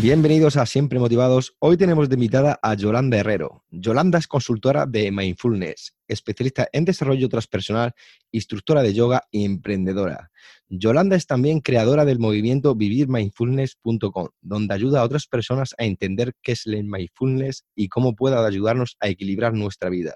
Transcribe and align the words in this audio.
Bienvenidos 0.00 0.56
a 0.56 0.64
Siempre 0.64 1.00
Motivados. 1.00 1.56
Hoy 1.58 1.76
tenemos 1.76 2.08
de 2.08 2.14
invitada 2.14 2.60
a 2.62 2.74
Yolanda 2.74 3.16
Herrero. 3.16 3.64
Yolanda 3.72 4.20
es 4.20 4.28
consultora 4.28 4.86
de 4.86 5.10
Mindfulness, 5.10 5.96
especialista 6.06 6.68
en 6.72 6.84
desarrollo 6.84 7.28
transpersonal, 7.28 7.92
instructora 8.30 8.82
de 8.82 8.94
yoga 8.94 9.24
y 9.32 9.44
emprendedora. 9.44 10.30
Yolanda 10.68 11.16
es 11.16 11.26
también 11.26 11.60
creadora 11.60 12.04
del 12.04 12.20
movimiento 12.20 12.76
vivirmindfulness.com, 12.76 14.28
donde 14.40 14.72
ayuda 14.72 15.00
a 15.00 15.04
otras 15.04 15.26
personas 15.26 15.74
a 15.76 15.84
entender 15.84 16.32
qué 16.42 16.52
es 16.52 16.64
el 16.68 16.84
mindfulness 16.84 17.64
y 17.74 17.88
cómo 17.88 18.14
puede 18.14 18.36
ayudarnos 18.36 18.96
a 19.00 19.08
equilibrar 19.08 19.52
nuestra 19.52 19.90
vida. 19.90 20.14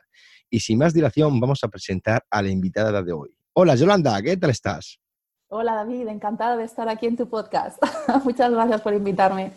Y 0.49 0.61
sin 0.61 0.79
más 0.79 0.95
dilación, 0.95 1.41
vamos 1.41 1.65
a 1.65 1.69
presentar 1.69 2.25
a 2.31 2.41
la 2.41 2.51
invitada 2.51 3.03
de 3.03 3.13
hoy. 3.13 3.37
Hola 3.53 3.75
Yolanda, 3.75 4.23
¿qué 4.23 4.37
tal 4.37 4.51
estás? 4.51 5.01
Hola 5.49 5.75
David, 5.75 6.07
encantada 6.07 6.57
de 6.57 6.65
estar 6.65 6.89
aquí 6.89 7.07
en 7.07 7.17
tu 7.17 7.29
podcast. 7.29 7.83
Muchas 8.25 8.53
gracias 8.53 8.81
por 8.81 8.95
invitarme. 8.95 9.51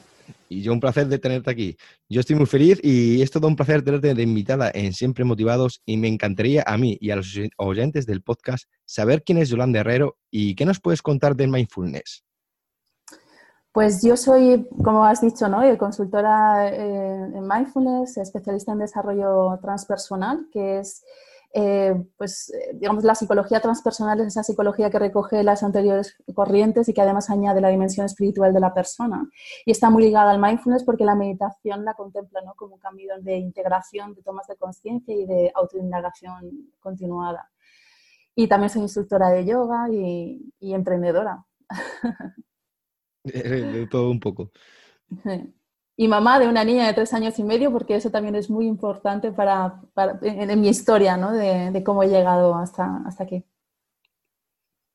Y 0.49 0.62
yo 0.62 0.73
un 0.73 0.80
placer 0.80 1.08
de 1.08 1.20
tenerte 1.20 1.49
aquí. 1.49 1.77
Yo 2.09 2.20
estoy 2.20 2.35
muy 2.35 2.45
feliz 2.45 2.80
y 2.84 3.22
es 3.22 3.31
todo 3.31 3.48
un 3.48 3.55
placer 3.55 3.84
tenerte 3.84 4.13
de 4.13 4.23
invitada 4.23 4.71
en 4.73 4.94
Siempre 4.94 5.23
Motivados 5.23 5.81
y 5.85 5.98
me 5.98 6.08
encantaría 6.08 6.63
a 6.66 6.77
mí 6.77 6.98
y 7.02 7.12
a 7.12 7.16
los 7.16 7.38
oyentes 7.58 8.05
del 8.05 8.21
podcast 8.21 8.66
saber 8.85 9.23
quién 9.23 9.40
es 9.40 9.49
Yolanda 9.49 9.80
Herrero 9.80 10.18
y 10.30 10.55
qué 10.55 10.66
nos 10.66 10.80
puedes 10.80 11.02
contar 11.02 11.35
de 11.35 11.48
Mindfulness. 11.48 12.24
Pues 13.76 14.02
yo 14.02 14.15
soy, 14.15 14.70
como 14.84 15.04
has 15.04 15.20
dicho, 15.20 15.49
¿no? 15.49 15.62
consultora 15.77 16.70
eh, 16.70 17.30
en 17.35 17.46
Mindfulness, 17.46 18.15
especialista 18.15 18.71
en 18.71 18.80
desarrollo 18.80 19.59
transpersonal, 19.62 20.48
que 20.49 20.80
es 20.80 21.04
eh, 21.57 21.95
pues, 22.17 22.53
eh, 22.53 22.71
digamos, 22.73 23.05
la 23.05 23.15
psicología 23.15 23.61
transpersonal 23.61 24.20
es 24.20 24.27
esa 24.27 24.43
psicología 24.43 24.89
que 24.89 24.99
recoge 24.99 25.41
las 25.41 25.63
anteriores 25.63 26.17
corrientes 26.34 26.89
y 26.89 26.93
que 26.93 26.99
además 26.99 27.29
añade 27.29 27.62
la 27.62 27.70
dimensión 27.70 28.05
espiritual 28.05 28.53
de 28.53 28.59
la 28.59 28.73
persona. 28.73 29.29
Y 29.65 29.71
está 29.71 29.89
muy 29.89 30.03
ligada 30.03 30.31
al 30.31 30.41
mindfulness 30.41 30.84
porque 30.84 31.05
la 31.05 31.15
meditación 31.15 31.85
la 31.85 31.93
contempla 31.93 32.41
¿no? 32.41 32.55
como 32.55 32.75
un 32.75 32.81
camino 32.81 33.13
de 33.21 33.37
integración, 33.37 34.13
de 34.13 34.21
tomas 34.21 34.47
de 34.47 34.57
conciencia 34.57 35.15
y 35.15 35.25
de 35.25 35.51
autoindagación 35.55 36.73
continuada. 36.81 37.49
Y 38.35 38.47
también 38.47 38.69
soy 38.69 38.81
instructora 38.81 39.29
de 39.29 39.45
yoga 39.45 39.87
y, 39.90 40.53
y 40.59 40.73
emprendedora. 40.73 41.45
De 43.25 43.87
todo 43.87 44.12
un 44.12 44.19
poco. 44.19 44.51
Y 45.98 46.07
mamá 46.07 46.40
de 46.40 46.48
una 46.48 46.63
niña 46.63 46.88
de 46.88 46.93
tres 46.93 47.13
años 47.13 47.40
y 47.40 47.43
medio, 47.43 47.71
porque 47.71 47.96
eso 47.96 48.10
también 48.10 48.35
es 48.35 48.49
muy 48.49 48.68
importante 48.68 49.32
para, 49.32 49.82
en, 50.21 50.60
mi 50.60 50.68
historia, 50.68 51.15
¿no? 51.15 51.32
De, 51.32 51.82
cómo 51.84 52.04
he 52.04 52.10
llegado 52.10 52.55
hasta, 52.55 53.02
hasta 53.05 53.24
aquí. 53.24 53.43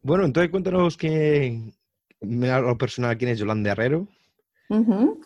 Bueno, 0.02 0.24
entonces 0.24 0.50
cuéntanos 0.50 0.96
que 0.96 1.72
me 2.20 2.60
lo 2.60 2.76
personal 2.76 3.16
quién 3.16 3.30
es 3.30 3.38
Yolanda 3.38 3.72
Herrero 3.72 4.06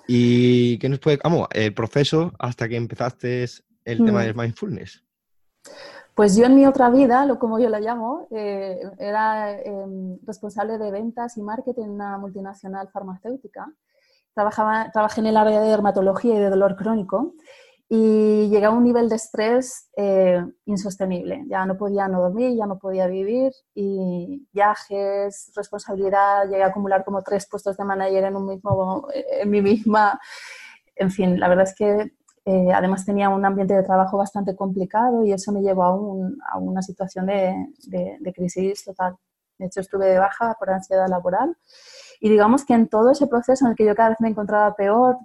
y 0.06 0.78
qué 0.78 0.88
nos 0.88 1.00
puede, 1.00 1.18
vamos, 1.22 1.48
el 1.52 1.74
proceso 1.74 2.32
hasta 2.38 2.68
que 2.68 2.76
empezaste 2.76 3.44
el 3.84 4.04
tema 4.04 4.22
del 4.22 4.34
mindfulness. 4.34 5.02
Pues 6.14 6.36
yo 6.36 6.46
en 6.46 6.54
mi 6.54 6.64
otra 6.64 6.88
vida, 6.90 7.26
lo 7.26 7.38
como 7.40 7.58
yo 7.58 7.68
la 7.68 7.80
llamo, 7.80 8.28
eh, 8.30 8.80
era 8.98 9.60
em, 9.60 10.16
responsable 10.24 10.78
de 10.78 10.90
ventas 10.92 11.36
y 11.36 11.42
marketing 11.42 11.82
en 11.82 11.90
una 11.90 12.18
multinacional 12.18 12.88
farmacéutica 12.88 13.66
trabajaba, 14.34 14.90
trabajé 14.92 15.20
en 15.20 15.26
el 15.26 15.36
área 15.36 15.60
de 15.60 15.68
dermatología 15.68 16.34
y 16.34 16.38
de 16.38 16.50
dolor 16.50 16.76
crónico 16.76 17.34
y 17.88 18.48
llegué 18.48 18.64
a 18.64 18.70
un 18.70 18.82
nivel 18.82 19.08
de 19.08 19.16
estrés 19.16 19.90
eh, 19.96 20.42
insostenible. 20.64 21.44
Ya 21.48 21.66
no 21.66 21.76
podía 21.76 22.08
no 22.08 22.20
dormir, 22.22 22.56
ya 22.56 22.66
no 22.66 22.78
podía 22.78 23.06
vivir 23.06 23.52
y 23.74 24.46
viajes, 24.52 25.52
responsabilidad, 25.54 26.48
llegué 26.48 26.62
a 26.62 26.68
acumular 26.68 27.04
como 27.04 27.22
tres 27.22 27.46
puestos 27.48 27.76
de 27.76 27.84
manager 27.84 28.24
en, 28.24 28.36
un 28.36 28.46
mismo, 28.46 29.06
en 29.12 29.50
mí 29.50 29.60
misma. 29.62 30.18
En 30.96 31.10
fin, 31.10 31.38
la 31.38 31.48
verdad 31.48 31.64
es 31.64 31.74
que 31.74 32.12
eh, 32.46 32.72
además 32.72 33.04
tenía 33.04 33.28
un 33.28 33.44
ambiente 33.44 33.74
de 33.74 33.82
trabajo 33.82 34.18
bastante 34.18 34.56
complicado 34.56 35.24
y 35.24 35.32
eso 35.32 35.52
me 35.52 35.62
llevó 35.62 35.84
a, 35.84 35.94
un, 35.94 36.38
a 36.52 36.58
una 36.58 36.82
situación 36.82 37.26
de, 37.26 37.54
de, 37.86 38.16
de 38.20 38.32
crisis 38.32 38.84
total. 38.84 39.16
De 39.58 39.66
hecho, 39.66 39.80
estuve 39.80 40.06
de 40.06 40.18
baja 40.18 40.56
por 40.58 40.70
ansiedad 40.70 41.08
laboral 41.08 41.56
y 42.24 42.30
digamos 42.30 42.64
que 42.64 42.72
en 42.72 42.88
todo 42.88 43.10
ese 43.10 43.26
proceso 43.26 43.66
en 43.66 43.72
el 43.72 43.76
que 43.76 43.84
yo 43.84 43.94
cada 43.94 44.08
vez 44.08 44.20
me 44.22 44.30
encontraba 44.30 44.74
peor 44.74 45.18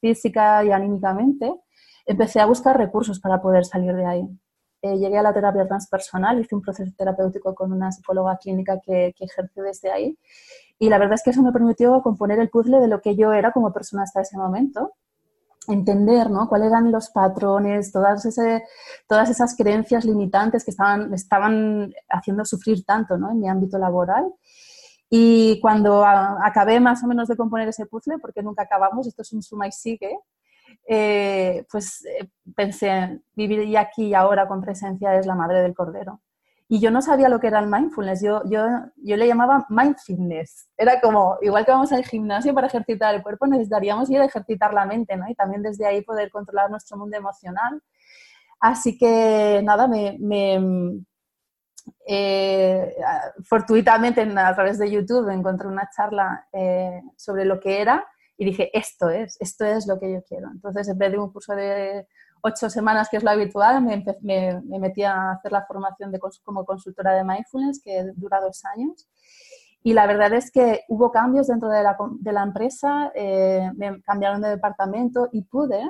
física 0.00 0.64
y 0.64 0.72
anímicamente, 0.72 1.52
empecé 2.06 2.40
a 2.40 2.46
buscar 2.46 2.78
recursos 2.78 3.20
para 3.20 3.42
poder 3.42 3.66
salir 3.66 3.94
de 3.94 4.06
ahí. 4.06 4.26
Eh, 4.80 4.96
llegué 4.96 5.18
a 5.18 5.22
la 5.22 5.34
terapia 5.34 5.68
transpersonal, 5.68 6.40
hice 6.40 6.54
un 6.54 6.62
proceso 6.62 6.90
terapéutico 6.96 7.54
con 7.54 7.70
una 7.70 7.92
psicóloga 7.92 8.38
clínica 8.38 8.80
que, 8.82 9.12
que 9.14 9.26
ejerce 9.26 9.60
desde 9.60 9.90
ahí. 9.90 10.18
Y 10.78 10.88
la 10.88 10.96
verdad 10.96 11.16
es 11.16 11.22
que 11.22 11.30
eso 11.32 11.42
me 11.42 11.52
permitió 11.52 12.00
componer 12.00 12.38
el 12.38 12.48
puzzle 12.48 12.80
de 12.80 12.88
lo 12.88 13.02
que 13.02 13.14
yo 13.14 13.34
era 13.34 13.52
como 13.52 13.70
persona 13.70 14.04
hasta 14.04 14.22
ese 14.22 14.38
momento 14.38 14.94
entender 15.66 16.30
¿no? 16.30 16.48
cuáles 16.48 16.68
eran 16.68 16.90
los 16.90 17.10
patrones, 17.10 17.92
todas, 17.92 18.24
ese, 18.24 18.64
todas 19.06 19.28
esas 19.28 19.54
creencias 19.54 20.06
limitantes 20.06 20.64
que 20.64 20.70
estaban, 20.70 21.12
estaban 21.12 21.92
haciendo 22.08 22.46
sufrir 22.46 22.86
tanto 22.86 23.18
¿no? 23.18 23.32
en 23.32 23.38
mi 23.38 23.50
ámbito 23.50 23.76
laboral 23.76 24.32
y 25.10 25.58
cuando 25.60 26.04
acabé 26.04 26.80
más 26.80 27.02
o 27.02 27.06
menos 27.06 27.28
de 27.28 27.36
componer 27.36 27.68
ese 27.68 27.86
puzzle, 27.86 28.18
porque 28.18 28.42
nunca 28.42 28.62
acabamos, 28.64 29.06
esto 29.06 29.22
es 29.22 29.32
un 29.32 29.42
suma 29.42 29.66
y 29.66 29.72
sigue, 29.72 30.18
eh, 30.86 31.64
pues 31.70 32.04
eh, 32.04 32.28
pensé, 32.54 33.20
vivir 33.34 33.76
aquí 33.78 34.06
y 34.06 34.14
ahora 34.14 34.46
con 34.46 34.60
presencia 34.60 35.14
es 35.16 35.26
la 35.26 35.34
madre 35.34 35.62
del 35.62 35.74
cordero. 35.74 36.20
Y 36.70 36.80
yo 36.80 36.90
no 36.90 37.00
sabía 37.00 37.30
lo 37.30 37.40
que 37.40 37.46
era 37.46 37.60
el 37.60 37.66
mindfulness, 37.66 38.22
yo, 38.22 38.42
yo, 38.44 38.66
yo 38.96 39.16
le 39.16 39.26
llamaba 39.26 39.64
mindfulness. 39.70 40.68
Era 40.76 41.00
como, 41.00 41.38
igual 41.40 41.64
que 41.64 41.72
vamos 41.72 41.92
al 41.92 42.04
gimnasio 42.04 42.52
para 42.52 42.66
ejercitar 42.66 43.14
el 43.14 43.22
cuerpo, 43.22 43.46
necesitaríamos 43.46 44.10
ir 44.10 44.20
a 44.20 44.26
ejercitar 44.26 44.74
la 44.74 44.84
mente, 44.84 45.16
¿no? 45.16 45.26
Y 45.30 45.34
también 45.34 45.62
desde 45.62 45.86
ahí 45.86 46.02
poder 46.02 46.30
controlar 46.30 46.70
nuestro 46.70 46.98
mundo 46.98 47.16
emocional. 47.16 47.82
Así 48.60 48.98
que 48.98 49.62
nada, 49.64 49.88
me, 49.88 50.18
me, 50.20 51.00
eh, 52.06 52.94
fortuitamente 53.44 54.22
a 54.22 54.54
través 54.54 54.78
de 54.78 54.90
YouTube 54.90 55.28
encontré 55.30 55.68
una 55.68 55.88
charla 55.94 56.46
eh, 56.52 57.02
sobre 57.16 57.44
lo 57.44 57.60
que 57.60 57.80
era 57.80 58.06
y 58.36 58.44
dije, 58.44 58.70
esto 58.72 59.10
es, 59.10 59.36
esto 59.40 59.64
es 59.64 59.86
lo 59.86 59.98
que 59.98 60.12
yo 60.12 60.22
quiero. 60.22 60.48
Entonces, 60.50 60.88
en 60.88 60.98
vez 60.98 61.10
de 61.10 61.18
un 61.18 61.32
curso 61.32 61.54
de 61.54 62.06
ocho 62.42 62.70
semanas, 62.70 63.08
que 63.10 63.16
es 63.16 63.24
lo 63.24 63.30
habitual, 63.30 63.82
me, 63.82 64.04
me, 64.22 64.78
metí 64.78 65.02
a 65.02 65.32
hacer 65.32 65.50
la 65.50 65.66
formación 65.66 66.12
de, 66.12 66.20
como 66.44 66.64
consultora 66.64 67.14
de 67.14 67.24
mindfulness, 67.24 67.82
que 67.82 68.04
dura 68.14 68.40
dos 68.40 68.64
años. 68.64 69.08
Y 69.82 69.92
la 69.92 70.06
verdad 70.06 70.32
es 70.34 70.50
que 70.50 70.82
hubo 70.88 71.10
cambios 71.10 71.48
dentro 71.48 71.68
de 71.68 71.82
la, 71.82 72.42
empresa, 72.42 73.10
eh, 73.14 73.70
me 73.76 74.00
cambiaron 74.02 74.40
de 74.40 74.50
departamento 74.50 75.28
y 75.32 75.42
pude 75.42 75.82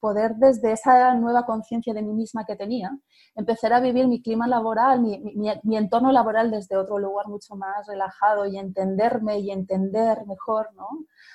poder 0.00 0.36
desde 0.36 0.72
esa 0.72 1.14
nueva 1.14 1.44
conciencia 1.44 1.92
de 1.94 2.02
mí 2.02 2.12
misma 2.12 2.44
que 2.44 2.56
tenía, 2.56 2.96
empezar 3.34 3.72
a 3.72 3.80
vivir 3.80 4.06
mi 4.06 4.22
clima 4.22 4.46
laboral, 4.46 5.00
mi, 5.00 5.76
entorno 5.76 6.12
laboral 6.12 6.50
desde 6.50 6.76
otro 6.76 6.98
lugar 6.98 7.28
mucho 7.28 7.56
más 7.56 7.86
relajado 7.86 8.46
y 8.46 8.58
entenderme 8.58 9.38
y 9.40 9.50
entender 9.50 10.26
mejor 10.26 10.68
¿no? 10.74 10.88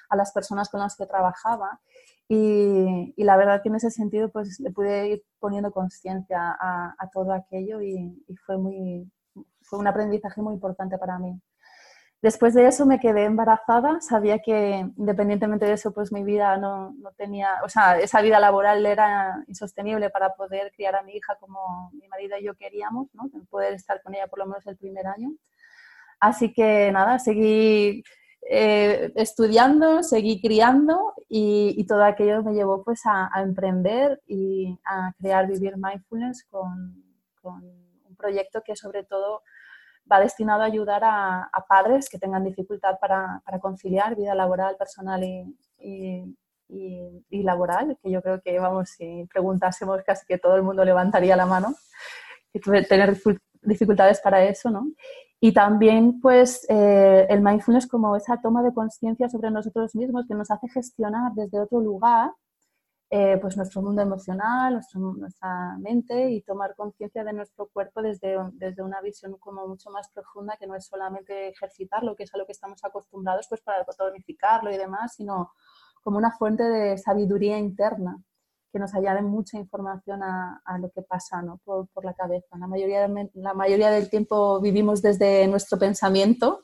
a 0.10 0.16
las 0.16 0.32
personas 0.32 0.70
con 0.70 0.80
las 0.80 0.96
que 0.96 1.06
trabajaba. 1.06 1.80
Y, 2.28 3.14
la 3.18 3.38
verdad 3.38 3.62
que 3.62 3.70
en 3.70 3.76
ese 3.76 3.92
sentido 3.92 4.30
pues 4.30 4.60
le 4.60 4.72
pude 4.72 5.10
ir 5.10 5.24
poniendo 5.40 5.72
conciencia 5.72 6.56
a, 6.60 7.10
todo 7.14 7.34
aquello 7.34 7.82
y, 7.82 8.24
y, 8.28 8.36
fue, 8.38 8.58
muy, 8.58 9.12
fue 9.62 9.80
un 9.80 9.88
aprendizaje 9.88 10.42
muy 10.42 10.54
importante 10.54 10.98
para 10.98 11.20
mí. 11.20 11.40
Después 12.24 12.54
de 12.54 12.66
eso 12.68 12.86
me 12.86 13.02
quedé 13.02 13.26
embarazada, 13.26 14.00
sabía 14.00 14.40
que 14.40 14.86
independientemente 14.96 15.66
de 15.66 15.74
eso, 15.74 15.92
pues 15.92 16.14
mi 16.14 16.24
vida 16.24 16.56
no, 16.56 16.96
no, 16.98 17.12
tenía, 17.12 17.58
o 17.66 17.68
sea, 17.68 18.00
esa 18.00 18.22
vida 18.22 18.40
laboral 18.40 18.86
era 18.86 19.44
insostenible 19.46 20.10
para 20.10 20.34
poder 20.34 20.72
criar 20.74 20.96
a 20.96 21.04
mi 21.04 21.18
hija 21.18 21.36
como 21.42 21.92
mi 21.92 22.08
marido 22.08 22.38
y 22.38 22.46
yo 22.46 22.56
queríamos, 22.56 23.10
¿no? 23.14 23.30
Poder 23.50 23.74
estar 23.74 24.02
con 24.02 24.16
ella 24.16 24.28
por 24.28 24.40
lo 24.40 24.46
menos 24.46 24.66
el 24.68 24.78
primer 24.78 25.06
año. 25.06 25.34
Así 26.22 26.54
que 26.54 26.94
nada, 26.94 27.20
seguí 27.20 28.06
eh, 28.50 29.12
estudiando, 29.16 30.02
seguí 30.02 30.42
criando 30.42 31.16
y, 31.28 31.86
todo 31.90 32.06
aquello 32.06 32.42
me 32.42 32.54
llevó 32.54 32.86
pues 32.86 33.06
a, 33.06 33.30
a, 33.38 33.42
emprender 33.42 34.22
y 34.28 34.80
a 34.86 35.12
crear 35.20 35.46
Vivir 35.48 35.76
Mindfulness 35.76 36.46
con, 36.46 37.04
con 37.42 37.66
un 37.66 38.16
proyecto 38.16 38.62
que 38.66 38.78
sobre 38.78 39.04
todo 39.04 39.42
va 40.12 40.20
destinado 40.20 40.62
a 40.62 40.66
ayudar 40.66 41.02
a, 41.04 41.50
padres 41.68 42.10
que 42.10 42.20
tengan 42.20 42.44
dificultad 42.44 43.00
para, 43.00 43.42
conciliar 43.62 44.16
vida 44.16 44.36
laboral, 44.36 44.76
personal 44.78 45.24
y, 45.24 46.36
laboral, 47.30 47.98
que 48.02 48.12
yo 48.12 48.22
creo 48.22 48.42
que, 48.42 48.60
vamos, 48.60 48.90
si 48.90 49.28
preguntásemos 49.32 50.02
casi 50.04 50.26
que 50.26 50.38
todo 50.38 50.56
el 50.56 50.64
mundo 50.64 50.84
levantaría 50.84 51.36
la 51.36 51.46
mano, 51.46 51.76
tener 52.88 53.18
dificultades 53.62 54.20
para 54.22 54.44
eso, 54.44 54.70
¿no? 54.70 54.88
Y 55.40 55.52
también, 55.52 56.22
pues, 56.22 56.66
eh, 56.70 57.28
el 57.30 57.42
mindfulness 57.42 57.88
como 57.88 58.16
esa 58.16 58.40
toma 58.42 58.64
de 58.64 58.74
conciencia 58.74 59.28
sobre 59.28 59.52
nosotros 59.52 59.94
mismos 59.94 60.26
que 60.26 60.36
nos 60.36 60.50
hace 60.50 60.70
gestionar 60.70 61.34
desde 61.34 61.60
otro 61.60 61.82
lugar, 61.82 62.32
eh, 63.16 63.38
pues, 63.40 63.56
nuestro 63.56 63.84
mundo 63.84 64.02
emocional, 64.02 64.82
nuestra 64.96 65.78
mente 65.78 66.32
y 66.32 66.42
tomar 66.42 66.76
conciencia 66.76 67.24
de 67.24 67.32
nuestro 67.32 67.68
cuerpo 67.68 68.02
desde, 68.02 68.36
desde 68.54 68.82
una 68.82 69.02
visión 69.02 69.38
como 69.38 69.68
mucho 69.68 69.92
más 69.92 70.10
profunda, 70.10 70.58
que 70.60 70.66
no 70.66 70.74
es 70.74 70.88
solamente 70.88 71.50
ejercitarlo, 71.50 72.16
que 72.16 72.24
es 72.24 72.34
a 72.34 72.40
lo 72.40 72.48
que 72.48 72.54
estamos 72.54 72.84
acostumbrados, 72.84 73.46
pues, 73.48 73.62
para 73.62 73.86
tonificarlo 73.86 74.72
y 74.72 74.78
demás, 74.78 75.14
sino 75.14 75.52
como 76.02 76.18
una 76.18 76.32
fuente 76.32 76.64
de 76.64 76.98
sabiduría 76.98 77.60
interna 77.60 78.18
que 78.72 78.80
nos 78.80 78.96
añade 78.96 79.22
mucha 79.22 79.60
información 79.60 80.24
a, 80.24 80.78
lo 80.80 80.90
que 80.90 81.04
pasa 81.04 81.44
¿no? 81.44 81.60
por, 81.64 81.88
la 82.04 82.16
cabeza. 82.16 82.58
La 82.58 82.66
mayoría, 82.66 83.08
la 83.36 83.54
mayoría 83.54 83.92
del 83.92 84.10
tiempo 84.10 84.60
vivimos 84.60 85.04
desde 85.04 85.48
nuestro 85.48 85.78
pensamiento, 85.78 86.64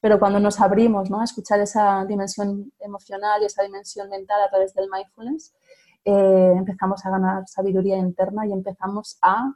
pero 0.00 0.18
cuando 0.18 0.40
nos 0.40 0.58
abrimos 0.58 1.10
¿no? 1.10 1.20
a 1.20 1.24
escuchar 1.24 1.60
esa 1.60 2.06
dimensión 2.06 2.72
emocional 2.80 3.42
y 3.42 3.44
esa 3.44 3.62
dimensión 3.62 4.08
mental 4.08 4.40
a 4.40 4.48
través 4.48 4.72
del 4.72 4.88
mindfulness, 4.90 5.54
eh, 6.04 6.54
empezamos 6.56 7.04
a 7.06 7.10
ganar 7.10 7.46
sabiduría 7.46 7.96
interna 7.96 8.46
y 8.46 8.52
empezamos 8.52 9.18
a 9.22 9.52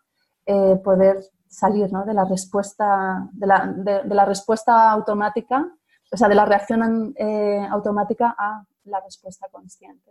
eh, 0.46 0.76
poder 0.84 1.20
salir 1.48 1.93
¿no? 1.93 2.04
de, 2.04 2.14
la 2.14 2.25
respuesta, 2.25 3.28
de, 3.32 3.46
la, 3.46 3.66
de, 3.76 4.14
la 4.14 4.25
respuesta 4.25 4.90
automática, 4.90 5.66
o 6.12 6.16
sea, 6.16 6.28
de 6.28 6.34
la 6.34 6.44
reacción 6.44 7.14
eh, 7.16 7.66
automática 7.70 8.34
a 8.38 8.64
la 8.84 9.00
respuesta 9.00 9.48
consciente. 9.50 10.10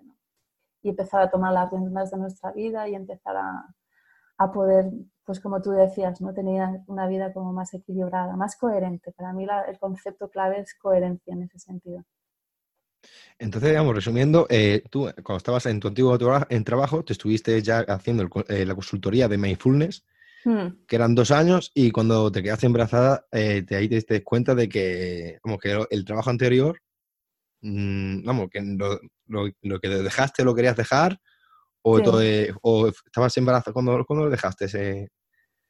y 0.81 0.89
empezar 0.89 1.21
a 1.21 1.29
tomar 1.29 1.53
las 1.53 1.71
riendas 1.71 2.11
de 2.11 2.17
nuestra 2.17 2.51
vida 2.51 2.87
y 2.87 2.95
empezar 2.95 3.37
a, 3.37 3.65
a 4.37 4.51
poder, 4.51 4.91
pues 5.23 5.39
como 5.39 5.61
tú 5.61 5.71
decías, 5.71 6.21
¿no? 6.21 6.33
tener 6.33 6.81
una 6.87 7.07
vida 7.07 7.33
como 7.33 7.53
más 7.53 7.73
equilibrada, 7.73 8.35
más 8.35 8.55
coherente. 8.57 9.11
Para 9.13 9.33
mí 9.33 9.47
el 9.67 9.79
concepto 9.79 10.29
clave 10.29 10.59
es 10.59 10.75
coherencia 10.75 11.33
en 11.33 11.43
ese 11.43 11.59
sentido. 11.59 12.03
Entonces, 13.39 13.69
digamos, 13.69 13.95
resumiendo, 13.95 14.47
eh, 14.49 14.83
tú 14.89 15.09
cuando 15.23 15.37
estabas 15.37 15.65
en 15.65 15.79
tu 15.79 15.89
antiguo 15.89 16.17
en 16.49 16.63
trabajo, 16.63 17.03
te 17.03 17.13
estuviste 17.13 17.61
ya 17.61 17.79
haciendo 17.79 18.27
eh, 18.47 18.65
la 18.65 18.75
consultoría 18.75 19.27
de 19.27 19.37
Mindfulness, 19.37 20.05
hmm. 20.45 20.85
que 20.87 20.95
eran 20.95 21.15
dos 21.15 21.31
años, 21.31 21.71
y 21.73 21.91
cuando 21.91 22.31
te 22.31 22.41
quedaste 22.41 22.65
embarazada, 22.65 23.25
eh, 23.31 23.63
te, 23.67 23.75
ahí 23.75 23.89
te 23.89 23.95
diste 23.95 24.23
cuenta 24.23 24.55
de 24.55 24.69
que, 24.69 25.39
como 25.41 25.57
que 25.57 25.85
el 25.89 26.05
trabajo 26.05 26.29
anterior 26.29 26.79
Mm, 27.67 28.23
vamos, 28.23 28.49
que 28.51 28.61
lo, 28.61 29.79
que 29.79 29.89
dejaste 29.89 30.43
lo 30.43 30.53
querías 30.53 30.75
dejar 30.77 31.19
o, 31.81 31.99
o 32.61 32.87
estabas 32.87 33.37
embarazada 33.37 33.73
cuando, 33.73 34.05
lo 34.09 34.29
dejaste 34.29 34.65
ese... 34.65 35.09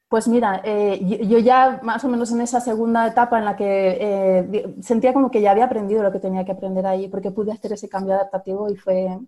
Pues 0.08 0.28
mira, 0.28 0.60
eh, 0.64 1.00
yo, 1.26 1.38
ya 1.38 1.80
más 1.82 2.04
o 2.04 2.08
menos 2.08 2.30
en 2.30 2.40
esa 2.40 2.60
segunda 2.60 3.08
etapa 3.08 3.38
en 3.38 3.44
la 3.44 3.56
que 3.56 3.98
eh, 4.00 4.76
sentía 4.80 5.12
como 5.12 5.32
que 5.32 5.40
ya 5.40 5.50
había 5.50 5.64
aprendido 5.64 6.02
lo 6.04 6.12
que 6.12 6.20
tenía 6.20 6.44
que 6.44 6.52
aprender 6.52 6.86
ahí, 6.86 7.08
porque 7.08 7.32
pude 7.32 7.50
hacer 7.50 7.72
ese 7.72 7.88
cambio 7.88 8.14
adaptativo 8.14 8.70
y 8.70 8.76
fue, 8.76 9.18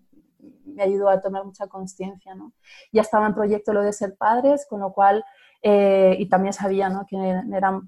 me 0.65 0.81
ayudó 0.81 1.09
a 1.09 1.19
tomar 1.19 1.43
mucha 1.43 1.67
conciencia. 1.67 2.33
¿no? 2.33 2.53
Ya 2.93 3.01
estaba 3.01 3.27
en 3.27 3.33
proyecto 3.33 3.73
lo 3.73 3.81
de 3.81 3.91
ser 3.91 4.15
padres, 4.15 4.65
con 4.69 4.79
lo 4.79 4.93
cual, 4.93 5.25
eh, 5.61 6.15
y 6.17 6.29
también 6.29 6.53
sabía 6.53 6.87
¿no? 6.89 7.05
que 7.05 7.17
eran 7.17 7.83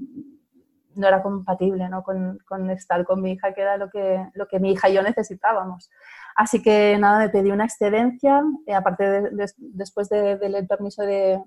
no 0.93 1.07
era 1.07 1.23
compatible 1.23 1.87
¿no? 1.87 2.03
Con, 2.03 2.69
estar 2.69 3.05
con 3.05 3.21
mi 3.21 3.31
hija, 3.31 3.53
que 3.53 3.61
era 3.61 3.77
lo 3.77 3.89
que, 3.89 4.27
lo 4.33 4.47
que 4.47 4.59
mi 4.59 4.73
hija 4.73 4.89
y 4.89 4.95
yo 4.95 5.01
necesitábamos. 5.01 5.89
Así 6.35 6.61
que 6.61 6.97
nada, 6.99 7.19
me 7.19 7.29
pedí 7.29 7.51
una 7.51 7.63
excedencia, 7.63 8.43
aparte 8.75 9.09
de, 9.09 9.49
después 9.57 10.09
del 10.09 10.67
permiso 10.67 11.03
de, 11.03 11.41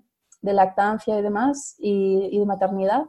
de, 0.44 0.52
lactancia 0.52 1.18
y 1.18 1.22
demás, 1.22 1.76
y, 1.78 2.38
de 2.38 2.46
maternidad, 2.46 3.04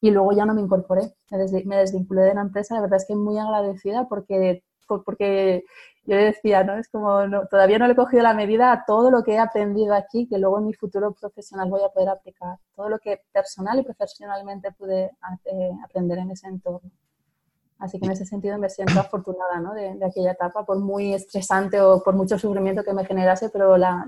y 0.00 0.10
luego 0.10 0.32
ya 0.32 0.44
no 0.44 0.54
me 0.54 0.60
incorporé, 0.60 1.12
me, 1.30 1.76
desvinculé 1.76 2.22
de 2.22 2.34
la 2.34 2.42
empresa, 2.42 2.74
la 2.74 2.82
verdad 2.82 2.98
es 2.98 3.06
que 3.06 3.14
muy 3.14 3.38
agradecida 3.38 4.08
porque, 4.08 4.62
porque 5.04 5.64
yo 6.04 6.16
decía, 6.16 6.64
¿no? 6.64 6.74
Es 6.74 6.88
como, 6.88 7.20
todavía 7.48 7.78
no 7.78 7.86
le 7.86 7.92
he 7.92 7.96
cogido 7.96 8.22
la 8.24 8.34
medida 8.34 8.72
a 8.72 8.84
todo 8.84 9.10
lo 9.10 9.22
que 9.22 9.34
he 9.34 9.38
aprendido 9.38 9.94
aquí, 9.94 10.26
que 10.26 10.38
luego 10.38 10.58
en 10.58 10.66
mi 10.66 10.74
futuro 10.74 11.12
profesional 11.12 11.70
voy 11.70 11.82
a 11.84 11.90
poder 11.90 12.08
aplicar, 12.08 12.58
todo 12.74 12.88
lo 12.88 12.98
que 12.98 13.20
personal 13.32 13.78
y 13.78 13.84
profesionalmente 13.84 14.72
pude 14.72 15.12
eh, 15.44 15.70
aprender 15.84 16.18
en 16.18 16.32
ese 16.32 16.48
entorno. 16.48 16.90
Así 17.78 17.98
que 17.98 18.06
en 18.06 18.12
ese 18.12 18.24
sentido 18.24 18.58
me 18.58 18.68
siento 18.68 18.98
afortunada 19.00 19.58
¿no? 19.60 19.74
de, 19.74 19.94
de, 19.94 20.04
aquella 20.04 20.32
etapa, 20.32 20.64
por 20.64 20.78
muy 20.78 21.14
estresante 21.14 21.80
o 21.80 22.02
por 22.02 22.14
mucho 22.14 22.38
sufrimiento 22.38 22.84
que 22.84 22.92
me 22.92 23.04
generase, 23.04 23.48
pero 23.48 23.76
la, 23.76 24.06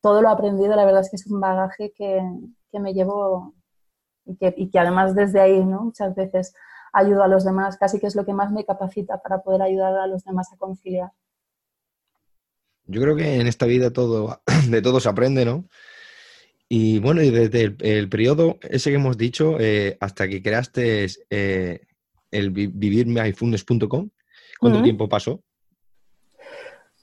todo 0.00 0.22
lo 0.22 0.28
aprendido, 0.28 0.74
la 0.76 0.84
verdad 0.84 1.02
es 1.02 1.10
que 1.10 1.16
es 1.16 1.26
un 1.26 1.40
bagaje 1.40 1.92
que, 1.96 2.22
que 2.70 2.80
me 2.80 2.94
llevo 2.94 3.54
y 4.24 4.36
que, 4.36 4.54
y 4.56 4.70
que 4.70 4.78
además 4.78 5.14
desde 5.14 5.40
ahí 5.40 5.64
¿no? 5.64 5.82
muchas 5.82 6.14
veces 6.14 6.54
ayudo 6.92 7.22
a 7.22 7.28
los 7.28 7.44
demás, 7.44 7.76
casi 7.76 8.00
que 8.00 8.06
es 8.06 8.14
lo 8.14 8.24
que 8.24 8.32
más 8.32 8.50
me 8.52 8.64
capacita 8.64 9.20
para 9.22 9.42
poder 9.42 9.62
ayudar 9.62 9.94
a 9.96 10.06
los 10.06 10.24
demás 10.24 10.52
a 10.52 10.56
conciliar. 10.56 11.10
Yo 12.86 13.00
creo 13.00 13.14
que 13.14 13.36
en 13.36 13.46
esta 13.46 13.66
vida 13.66 13.92
todo, 13.92 14.42
de 14.68 14.82
todo 14.82 15.00
se 15.00 15.08
aprende, 15.08 15.44
¿no? 15.44 15.64
Y 16.68 17.00
bueno, 17.00 17.20
y 17.22 17.30
desde 17.30 17.74
el, 17.80 18.08
periodo 18.08 18.58
ese 18.62 18.90
que 18.90 18.96
hemos 18.96 19.18
dicho 19.18 19.56
eh, 19.58 19.96
hasta 20.00 20.28
que 20.28 20.40
creaste 20.40 21.06
eh, 21.28 21.80
el 22.30 22.50
vivirmyfunes.com, 22.50 24.10
¿cuánto 24.60 24.82
tiempo 24.82 25.08
pasó? 25.08 25.42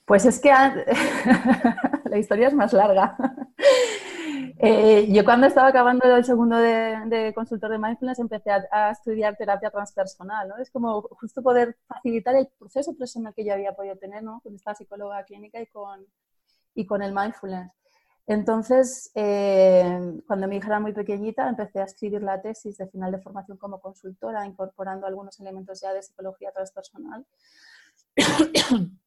Pues 0.07 0.23
es 0.23 0.39
que 0.39 0.49
la 2.05 2.17
historia 2.17 2.47
es 2.47 2.53
más 2.53 2.73
larga. 2.73 3.15
Eh, 4.59 5.07
yo 5.11 5.23
cuando 5.23 5.45
estaba 5.45 5.67
acabando 5.67 6.03
el 6.15 6.25
segundo 6.25 6.57
de, 6.57 7.31
consultor 7.35 7.69
de 7.69 7.77
mindfulness 7.77 8.17
empecé 8.17 8.49
a, 8.49 8.89
estudiar 8.89 9.37
terapia 9.37 9.69
transpersonal, 9.69 10.47
¿no? 10.47 10.57
Es 10.57 10.71
como 10.71 11.03
justo 11.03 11.43
poder 11.43 11.77
facilitar 11.87 12.35
el 12.35 12.47
proceso 12.57 12.95
personal 12.95 13.35
que 13.35 13.45
yo 13.45 13.53
había 13.53 13.73
podido 13.73 13.97
tener, 13.97 14.23
¿no? 14.23 14.41
Con 14.41 14.55
esta 14.55 14.73
psicóloga 14.73 15.23
clínica 15.25 15.61
y 15.61 15.67
con, 15.67 16.07
y 16.73 16.87
con 16.87 17.03
el 17.03 17.13
mindfulness. 17.13 17.71
Entonces, 18.25 19.11
eh, 19.13 20.21
cuando 20.25 20.47
mi 20.47 20.57
hija 20.57 20.67
era 20.67 20.79
muy 20.79 20.91
pequeñita, 20.93 21.47
empecé 21.47 21.79
a 21.79 21.85
escribir 21.85 22.23
la 22.23 22.41
tesis 22.41 22.77
de 22.77 22.87
final 22.87 23.11
de 23.11 23.19
formación 23.19 23.57
como 23.57 23.79
consultora, 23.79 24.43
incorporando 24.43 25.05
algunos 25.05 25.39
elementos 25.39 25.81
ya 25.81 25.93
de 25.93 26.01
psicología 26.01 26.51
transpersonal. 26.51 27.27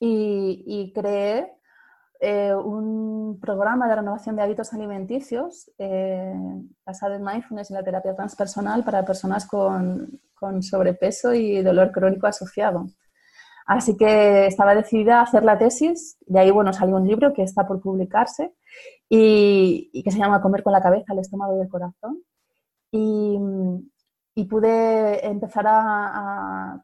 y, 0.00 0.64
y 0.66 0.92
creé 0.92 1.54
eh, 2.20 2.54
un 2.54 3.38
programa 3.40 3.88
de 3.88 3.96
renovación 3.96 4.36
de 4.36 4.42
hábitos 4.42 4.72
alimenticios 4.72 5.70
eh, 5.78 6.32
basado 6.86 7.14
en 7.14 7.24
mindfulness 7.24 7.70
y 7.70 7.74
la 7.74 7.82
terapia 7.82 8.14
transpersonal 8.14 8.82
para 8.84 9.04
personas 9.04 9.46
con, 9.46 10.20
con, 10.34 10.62
sobrepeso 10.62 11.34
y 11.34 11.60
dolor 11.62 11.92
crónico 11.92 12.26
asociado. 12.26 12.86
Así 13.66 13.96
que 13.96 14.46
estaba 14.46 14.74
decidida 14.74 15.18
a 15.18 15.22
hacer 15.24 15.44
la 15.44 15.58
tesis, 15.58 16.16
de 16.26 16.38
ahí 16.40 16.50
bueno, 16.50 16.72
salió 16.72 16.96
un 16.96 17.06
libro 17.06 17.32
que 17.34 17.42
está 17.42 17.66
por 17.66 17.80
publicarse 17.80 18.54
y, 19.08 19.90
y 19.92 20.02
que 20.02 20.10
se 20.10 20.18
llama 20.18 20.40
Comer 20.40 20.62
con 20.62 20.72
la 20.72 20.82
cabeza, 20.82 21.12
el 21.12 21.18
estómago 21.18 21.58
y 21.58 21.60
el 21.62 21.68
corazón. 21.68 22.22
Y, 22.90 23.38
y 24.36 24.44
pude 24.46 25.24
empezar 25.26 25.64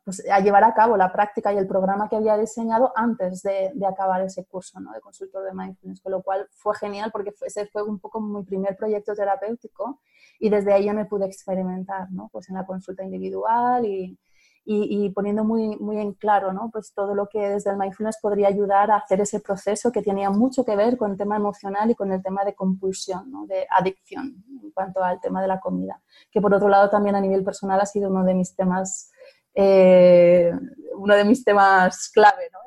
pues, 0.04 0.22
a, 0.30 0.38
llevar 0.40 0.62
a 0.62 0.72
cabo 0.72 0.96
la 0.96 1.12
práctica 1.12 1.52
y 1.52 1.58
el 1.58 1.66
programa 1.66 2.08
que 2.08 2.16
había 2.16 2.36
diseñado 2.36 2.92
antes 2.94 3.42
de, 3.42 3.72
acabar 3.86 4.22
ese 4.22 4.44
curso 4.44 4.78
¿no? 4.78 4.92
de 4.92 5.00
consultor 5.00 5.44
de 5.44 5.52
mindfulness, 5.52 6.00
con 6.00 6.12
lo 6.12 6.22
cual 6.22 6.46
fue 6.52 6.76
genial 6.76 7.10
porque 7.10 7.34
ese 7.44 7.66
fue 7.66 7.82
un 7.82 7.98
poco 7.98 8.20
mi 8.20 8.44
primer 8.44 8.76
proyecto 8.76 9.14
terapéutico 9.14 10.00
y 10.38 10.48
desde 10.48 10.72
ahí 10.72 10.84
ya 10.84 10.94
me 10.94 11.06
pude 11.06 11.26
experimentar 11.26 12.06
pues 12.30 12.48
en 12.48 12.54
la 12.54 12.66
consulta 12.66 13.02
individual 13.02 13.84
y, 13.84 14.16
y, 14.64 15.10
poniendo 15.10 15.42
muy, 15.42 15.76
muy 15.78 15.98
en 15.98 16.12
claro 16.12 16.52
¿no? 16.52 16.70
pues 16.72 16.92
todo 16.94 17.14
lo 17.14 17.26
que 17.28 17.40
desde 17.40 17.70
el 17.70 17.76
mindfulness 17.76 18.18
podría 18.20 18.48
ayudar 18.48 18.90
a 18.90 18.96
hacer 18.96 19.20
ese 19.20 19.40
proceso 19.40 19.90
que 19.90 20.02
tenía 20.02 20.30
mucho 20.30 20.64
que 20.64 20.76
ver 20.76 20.96
con 20.96 21.12
el 21.12 21.16
tema 21.16 21.36
emocional 21.36 21.90
y 21.90 21.94
con 21.94 22.12
el 22.12 22.22
tema 22.22 22.44
de 22.44 22.54
compulsión, 22.54 23.30
¿no? 23.30 23.46
de 23.46 23.66
adicción 23.76 24.44
en 24.62 24.70
cuanto 24.70 25.02
al 25.02 25.20
tema 25.20 25.42
de 25.42 25.48
la 25.48 25.58
comida, 25.58 26.00
que 26.30 26.40
por 26.40 26.54
otro 26.54 26.68
lado 26.68 26.88
también 26.88 27.16
a 27.16 27.20
nivel 27.20 27.42
personal 27.42 27.80
ha 27.80 27.86
sido 27.86 28.10
uno 28.10 28.22
de 28.22 28.34
mis 28.34 28.54
temas, 28.54 29.10
eh, 29.54 30.52
uno 30.94 31.14
de 31.14 31.24
mis 31.24 31.42
temas 31.42 32.10
clave. 32.12 32.48
¿no? 32.52 32.60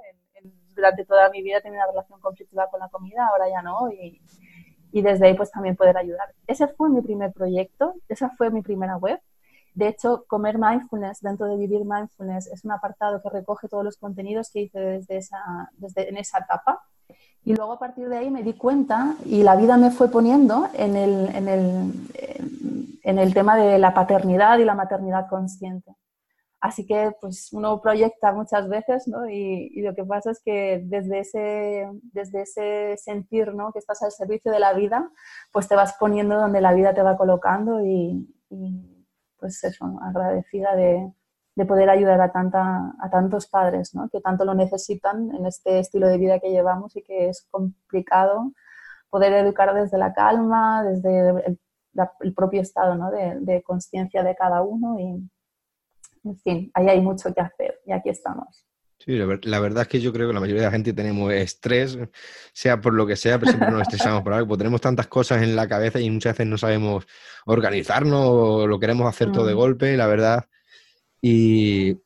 durante 0.75 1.05
toda 1.05 1.29
mi 1.29 1.43
vida 1.43 1.59
he 1.59 1.62
tenido 1.62 1.83
una 1.83 1.91
relación 1.91 2.19
conflictiva 2.19 2.67
con 2.69 2.79
la 2.79 2.89
comida, 2.89 3.27
ahora 3.27 3.47
ya 3.47 3.62
no, 3.62 3.91
y, 3.91 4.19
y 4.91 5.01
desde 5.03 5.27
ahí 5.27 5.35
pues 5.35 5.51
también 5.51 5.75
poder 5.75 5.97
ayudar. 5.97 6.33
Ese 6.47 6.67
fue 6.67 6.89
mi 6.89 7.01
primer 7.01 7.31
proyecto, 7.31 7.93
esa 8.09 8.31
fue 8.31 8.50
mi 8.50 8.63
primera 8.63 8.97
web 8.97 9.21
de 9.73 9.87
hecho, 9.87 10.25
Comer 10.27 10.57
Mindfulness 10.57 11.21
dentro 11.21 11.47
de 11.47 11.57
Vivir 11.57 11.83
Mindfulness 11.85 12.47
es 12.47 12.63
un 12.63 12.71
apartado 12.71 13.21
que 13.21 13.29
recoge 13.29 13.67
todos 13.67 13.83
los 13.83 13.97
contenidos 13.97 14.51
que 14.51 14.61
hice 14.61 14.79
desde 14.79 15.17
esa, 15.17 15.71
desde, 15.73 16.09
en 16.09 16.17
esa 16.17 16.39
etapa. 16.39 16.81
Y 17.43 17.55
luego 17.55 17.73
a 17.73 17.79
partir 17.79 18.07
de 18.07 18.17
ahí 18.17 18.29
me 18.29 18.43
di 18.43 18.53
cuenta 18.53 19.15
y 19.25 19.43
la 19.43 19.55
vida 19.55 19.77
me 19.77 19.91
fue 19.91 20.09
poniendo 20.09 20.67
en 20.73 20.95
el, 20.95 21.35
en 21.35 21.47
el, 21.47 21.93
en 23.03 23.19
el 23.19 23.33
tema 23.33 23.57
de 23.57 23.77
la 23.79 23.93
paternidad 23.93 24.59
y 24.59 24.65
la 24.65 24.75
maternidad 24.75 25.27
consciente. 25.29 25.93
Así 26.63 26.85
que 26.85 27.11
pues 27.19 27.51
uno 27.51 27.81
proyecta 27.81 28.31
muchas 28.31 28.69
veces, 28.69 29.05
¿no? 29.09 29.29
Y, 29.29 29.81
lo 29.81 29.93
que 29.93 30.05
pasa 30.05 30.31
es 30.31 30.41
que 30.41 30.81
desde 30.85 31.19
ese, 31.19 31.89
desde 32.13 32.43
ese 32.43 32.95
sentir, 32.95 33.53
¿no? 33.53 33.73
Que 33.73 33.79
estás 33.79 34.01
al 34.01 34.13
servicio 34.13 34.49
de 34.49 34.61
la 34.61 34.71
vida, 34.71 35.11
pues 35.51 35.67
te 35.67 35.75
vas 35.75 35.95
poniendo 35.99 36.37
donde 36.37 36.61
la 36.61 36.73
vida 36.73 36.93
te 36.93 37.01
va 37.01 37.17
colocando 37.17 37.85
y, 37.85 38.25
pues 39.43 39.62
eso, 39.65 40.00
agradecida 40.01 40.73
de, 40.73 41.12
de, 41.55 41.65
poder 41.65 41.89
ayudar 41.89 42.21
a, 42.21 42.31
tanta, 42.31 42.93
a 42.97 43.09
tantos 43.09 43.45
padres, 43.45 43.93
¿no? 43.93 44.07
Que 44.07 44.21
tanto 44.21 44.45
lo 44.45 44.53
necesitan 44.53 45.35
en 45.35 45.45
este 45.45 45.79
estilo 45.79 46.07
de 46.07 46.17
vida 46.17 46.39
que 46.39 46.50
llevamos 46.50 46.95
y 46.95 47.03
que 47.03 47.27
es 47.27 47.45
complicado 47.51 48.53
poder 49.09 49.33
educar 49.33 49.73
desde 49.73 49.97
la 49.97 50.13
calma, 50.13 50.81
desde 50.85 51.31
el, 51.45 51.59
el 52.21 52.33
propio 52.33 52.62
estado 52.62 52.95
¿no? 52.95 53.12
de, 53.12 53.38
de 53.41 53.62
conciencia 53.63 54.23
de 54.23 54.33
cada 54.33 54.62
uno 54.62 54.97
y 54.97 55.29
en 56.23 56.38
fin, 56.38 56.71
ahí 56.73 56.88
hay 56.88 57.01
mucho 57.01 57.33
que 57.33 57.41
hacer 57.41 57.81
y 57.85 57.91
aquí 57.91 58.07
estamos. 58.07 58.65
Sí, 59.05 59.17
la, 59.17 59.60
verdad 59.60 59.81
es 59.81 59.88
que 59.89 60.00
yo 60.00 60.13
creo 60.13 60.29
que 60.29 60.33
la 60.33 60.39
mayoría 60.39 60.62
de 60.62 60.67
la 60.67 60.72
gente 60.72 60.93
tenemos 60.93 61.33
estrés, 61.33 61.98
sea 62.53 62.79
por 62.79 62.93
lo 62.93 63.05
que 63.05 63.17
sea, 63.17 63.38
pero 63.38 63.51
siempre 63.51 63.69
nos 63.69 63.81
estresamos 63.81 64.24
por 64.24 64.31
algo, 64.31 64.48
porque 64.48 64.60
tenemos 64.60 64.79
tantas 64.79 65.07
cosas 65.07 65.41
en 65.41 65.57
la 65.57 65.67
cabeza 65.67 66.00
y 66.00 66.10
muchas 66.10 66.33
veces 66.33 66.48
no 66.48 66.57
sabemos 66.57 67.05
organizarnos 67.45 68.25
o 68.25 68.65
lo 68.65 68.79
queremos 68.79 69.10
hacer 69.10 69.29
todo 69.33 69.45
de 69.45 69.55
mm. 69.55 69.57
golpe, 69.57 69.98
la 69.98 70.07
verdad. 70.07 70.45
Y 71.22 71.98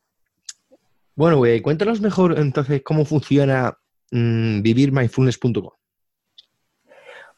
bueno, 1.14 1.36
güey, 1.36 1.60
cuéntanos 1.60 2.00
mejor 2.00 2.36
entonces 2.36 2.82
cómo 2.84 3.04
funciona 3.04 3.78
mm, 4.10 4.62
vivirmindfulness.com. 4.62 5.77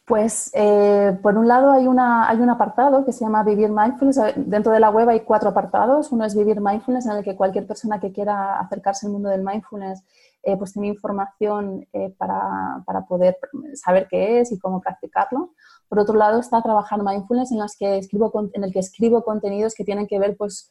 Pues 0.07 0.51
eh, 0.55 1.17
por 1.23 1.39
un 1.39 1.47
lado 1.47 1.71
hay, 1.71 1.87
una, 1.87 2.29
hay 2.29 2.39
un 2.41 2.51
apartado 2.51 3.05
que 3.05 3.13
se 3.13 3.25
llama 3.25 3.45
Vivir 3.45 3.71
Mindfulness. 3.71 4.35
Dentro 4.37 4.73
de 4.73 4.81
la 4.81 4.91
web 4.91 5.09
hay 5.09 5.21
cuatro 5.21 5.51
apartados. 5.51 6.11
Uno 6.11 6.25
es 6.25 6.35
Vivir 6.35 6.61
Mindfulness, 6.61 7.07
en 7.07 7.13
el 7.13 7.25
que 7.25 7.37
cualquier 7.37 7.67
persona 7.67 8.01
que 8.01 8.13
quiera 8.13 8.59
acercarse 8.59 9.07
al 9.07 9.13
mundo 9.13 9.29
del 9.29 9.45
mindfulness 9.45 10.03
eh, 10.43 10.57
pues 10.57 10.73
tiene 10.73 10.89
información 10.89 11.87
eh, 11.93 12.15
para, 12.17 12.83
para, 12.87 13.05
poder 13.05 13.39
saber 13.75 14.09
qué 14.11 14.41
es 14.41 14.51
y 14.53 14.59
cómo 14.59 14.81
practicarlo. 14.81 15.53
Por 15.89 15.99
otro 15.99 16.17
lado 16.17 16.41
está 16.41 16.63
Trabajar 16.63 17.03
Mindfulness, 17.03 17.53
en, 17.53 17.59
las 17.59 17.77
que 17.77 17.99
escribo, 17.99 18.33
en 18.55 18.65
el 18.65 18.73
que 18.73 18.79
escribo 18.79 19.23
contenidos 19.23 19.75
que 19.75 19.85
tienen 19.85 20.07
que 20.07 20.19
ver 20.19 20.37
pues, 20.37 20.71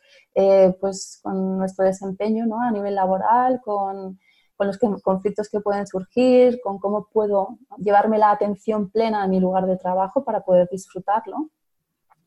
pues 0.81 1.19
con 1.21 1.57
nuestro 1.59 1.85
desempeño 1.85 2.45
¿no? 2.45 2.61
a 2.61 2.71
nivel 2.71 2.95
laboral, 2.95 3.61
con 3.63 4.19
con 4.59 4.67
los 4.67 4.77
conflictos 5.01 5.47
que 5.49 5.61
pueden 5.61 5.87
surgir, 5.87 6.59
con 6.61 6.79
cómo 6.79 7.07
puedo 7.13 7.57
llevarme 7.77 8.17
la 8.17 8.31
atención 8.31 8.89
plena 8.89 9.23
a 9.23 9.27
mi 9.27 9.39
lugar 9.39 9.65
de 9.65 9.77
trabajo 9.77 10.25
para 10.25 10.41
poder 10.41 10.67
disfrutarlo. 10.69 11.49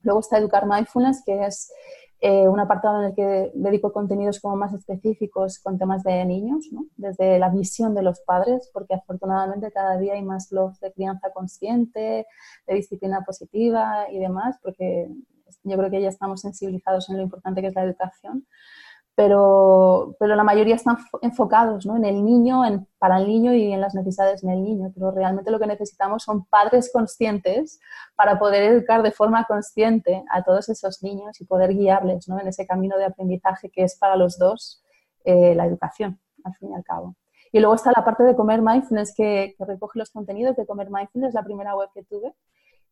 Luego 0.01 0.21
está 0.21 0.39
Educar 0.39 0.67
Mindfulness, 0.67 1.23
que 1.27 1.45
es 1.45 1.71
eh, 2.23 2.49
un 2.49 2.59
apartado 2.59 3.03
en 3.03 3.09
el 3.09 3.15
que 3.15 3.53
dedico 3.53 3.93
contenidos 3.93 4.41
como 4.41 4.57
más 4.57 4.73
específicos 4.73 5.59
con 5.59 5.77
temas 5.77 6.05
de 6.05 6.25
niños, 6.25 6.71
desde 6.97 7.39
la 7.39 7.51
visión 7.51 7.95
de 7.95 8.03
los 8.03 8.21
padres, 8.21 8.71
porque 8.73 8.95
afortunadamente 8.95 9.71
cada 9.71 9.99
día 9.99 10.15
hay 10.15 10.23
más 10.23 10.49
blogs 10.49 10.81
de 10.81 10.91
crianza 10.91 11.33
consciente, 11.35 12.27
de 12.67 12.75
disciplina 12.75 13.21
positiva 13.27 14.07
y 14.11 14.19
demás, 14.19 14.57
porque 14.63 15.11
yo 15.65 15.77
creo 15.77 15.91
que 15.91 16.01
ya 16.01 16.09
estamos 16.09 16.41
sensibilizados 16.41 17.11
en 17.11 17.19
lo 17.19 17.25
importante 17.25 17.61
que 17.61 17.67
es 17.67 17.75
la 17.75 17.85
educación 17.85 18.47
pero, 19.15 20.17
pero 20.19 20.35
la 20.37 20.45
mayoría 20.45 20.75
están 20.75 20.97
enfocados 21.21 21.85
¿no? 21.85 21.97
en 21.97 22.05
el 22.05 22.25
niño, 22.25 22.65
en, 22.65 22.87
para 22.99 23.19
el 23.19 23.27
niño 23.27 23.53
y 23.53 23.73
en 23.73 23.81
las 23.81 23.95
necesidades 23.95 24.41
del 24.41 24.63
niño. 24.63 24.91
Pero 24.95 25.11
realmente 25.11 25.51
lo 25.51 25.59
que 25.59 25.67
necesitamos 25.67 26.23
son 26.23 26.47
padres 26.47 26.91
conscientes 26.93 27.79
para 28.17 28.39
poder 28.39 28.63
educar 28.63 29.03
de 29.03 29.13
forma 29.13 29.45
consciente 29.45 30.25
a 30.31 30.43
todos 30.43 30.69
esos 30.71 31.03
niños 31.03 31.41
y 31.41 31.45
poder 31.45 31.75
guiarles 31.75 32.27
¿no? 32.29 32.41
en 32.41 32.49
ese 32.49 32.67
camino 32.67 32.97
de 32.97 33.05
aprendizaje 33.05 33.71
que 33.71 33.83
es 33.83 33.99
para 33.99 34.17
los 34.17 34.39
dos 34.39 34.83
eh, 35.25 35.55
la 35.55 35.67
educación, 35.67 36.19
al 36.45 36.55
fin 36.57 36.71
y 36.71 36.75
al 36.75 36.85
cabo. 36.85 37.15
Y 37.53 37.61
luego 37.61 37.75
está 37.75 37.93
la 37.95 38.05
parte 38.05 38.25
de 38.25 38.35
Comer 38.35 38.63
Mindfulness, 38.63 39.15
que, 39.15 39.55
que 39.59 39.65
recoge 39.67 39.99
los 39.99 40.11
contenidos 40.11 40.57
de 40.57 40.65
Comer 40.65 40.91
Mindfulness, 40.91 41.35
la 41.35 41.45
primera 41.45 41.77
web 41.77 41.91
que 41.95 42.03
tuve. 42.03 42.33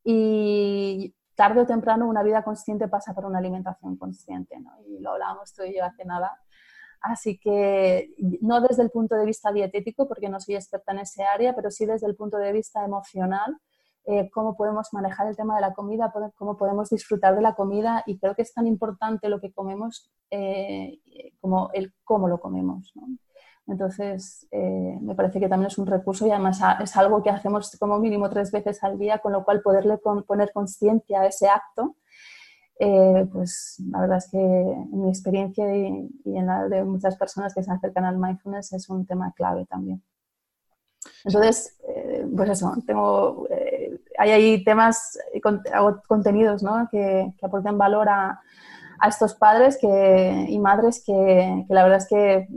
Y 0.05 1.15
tarde 1.41 1.63
o 1.63 1.67
temprano 1.67 2.07
una 2.07 2.23
vida 2.23 2.43
consciente 2.43 2.87
pasa 2.87 3.15
por 3.15 3.25
una 3.25 3.39
alimentación 3.39 3.97
consciente, 3.97 4.61
¿no? 4.61 4.73
Y 4.87 4.99
lo 4.99 5.13
hablábamos 5.13 5.55
tú 5.55 5.63
y 5.63 5.75
yo 5.75 5.83
hace 5.83 6.05
nada. 6.05 6.39
Así 7.01 7.39
que 7.39 8.11
no 8.43 8.61
desde 8.61 8.83
el 8.83 8.91
punto 8.91 9.15
de 9.15 9.25
vista 9.25 9.51
dietético, 9.51 10.07
porque 10.07 10.29
no 10.29 10.39
soy 10.39 10.57
experta 10.57 10.93
en 10.93 10.99
ese 10.99 11.23
área, 11.23 11.57
pero 11.57 11.71
sí 11.71 11.87
desde 11.87 12.07
el 12.07 12.15
punto 12.15 12.37
de 12.37 12.53
vista 12.53 12.85
emocional, 12.85 13.57
eh, 14.05 14.29
cómo 14.29 14.55
podemos 14.55 14.89
manejar 14.93 15.29
el 15.29 15.37
tema 15.37 15.55
de 15.55 15.63
la 15.63 15.73
comida, 15.73 16.13
cómo 16.37 16.59
podemos 16.59 16.91
disfrutar 16.91 17.35
de 17.35 17.41
la 17.41 17.55
comida 17.55 18.03
y 18.05 18.19
creo 18.19 18.35
que 18.35 18.43
es 18.43 18.53
tan 18.53 18.67
importante 18.67 19.31
lo 19.31 19.41
que 19.41 19.51
comemos 19.51 20.13
eh, 20.31 20.99
como 21.41 21.71
el 21.73 21.95
cómo 22.05 22.29
lo 22.29 22.39
comemos. 22.39 22.93
¿no? 22.97 23.07
Entonces, 23.71 24.49
eh, 24.51 24.99
me 25.01 25.15
parece 25.15 25.39
que 25.39 25.49
también 25.49 25.69
es 25.69 25.79
un 25.79 25.87
recurso 25.87 26.27
y 26.27 26.31
además 26.31 26.61
es 26.83 26.97
algo 26.97 27.23
que 27.23 27.31
hacemos 27.31 27.77
como 27.79 28.01
mínimo 28.01 28.29
tres 28.29 28.51
veces 28.51 28.83
al 28.83 28.99
día, 28.99 29.19
con 29.19 29.33
lo 29.33 29.45
cual 29.45 29.63
poderle 29.63 29.97
poner 29.99 30.53
conciencia 30.53 31.21
a 31.21 31.27
ese 31.27 31.49
acto, 31.49 31.95
eh, 32.81 33.29
pues 33.33 33.77
la 33.91 34.01
verdad 34.01 34.19
es 34.19 34.29
que 34.29 34.39
en 34.39 35.03
mi 35.03 35.09
experiencia 35.09 35.65
y, 35.77 36.09
en 36.25 36.47
la 36.47 36.69
de 36.69 36.83
muchas 36.83 37.17
personas 37.17 37.55
que 37.55 37.63
se 37.63 37.71
acercan 37.71 38.05
al 38.05 38.19
mindfulness 38.19 38.73
es 38.73 38.89
un 38.91 39.07
tema 39.07 39.33
clave 39.37 39.67
también. 39.67 40.03
Entonces, 41.25 41.79
eh, 41.89 42.27
pues 42.37 42.51
eso, 42.51 42.75
tengo, 42.85 43.47
hay 44.19 44.31
ahí 44.31 44.65
temas, 44.65 45.17
hago 45.73 46.03
contenidos 46.09 46.63
¿no? 46.63 46.89
que, 46.91 47.33
que 47.39 47.47
aporten 47.47 47.79
valor 47.79 48.09
a, 48.09 48.41
a 48.99 49.09
estos 49.09 49.35
padres 49.35 49.79
que, 49.81 50.47
y 50.49 50.59
madres 50.59 51.05
que, 51.07 51.65
que 51.69 51.75
la 51.75 51.85
verdad 51.85 51.99
es 51.99 52.09
que 52.09 52.49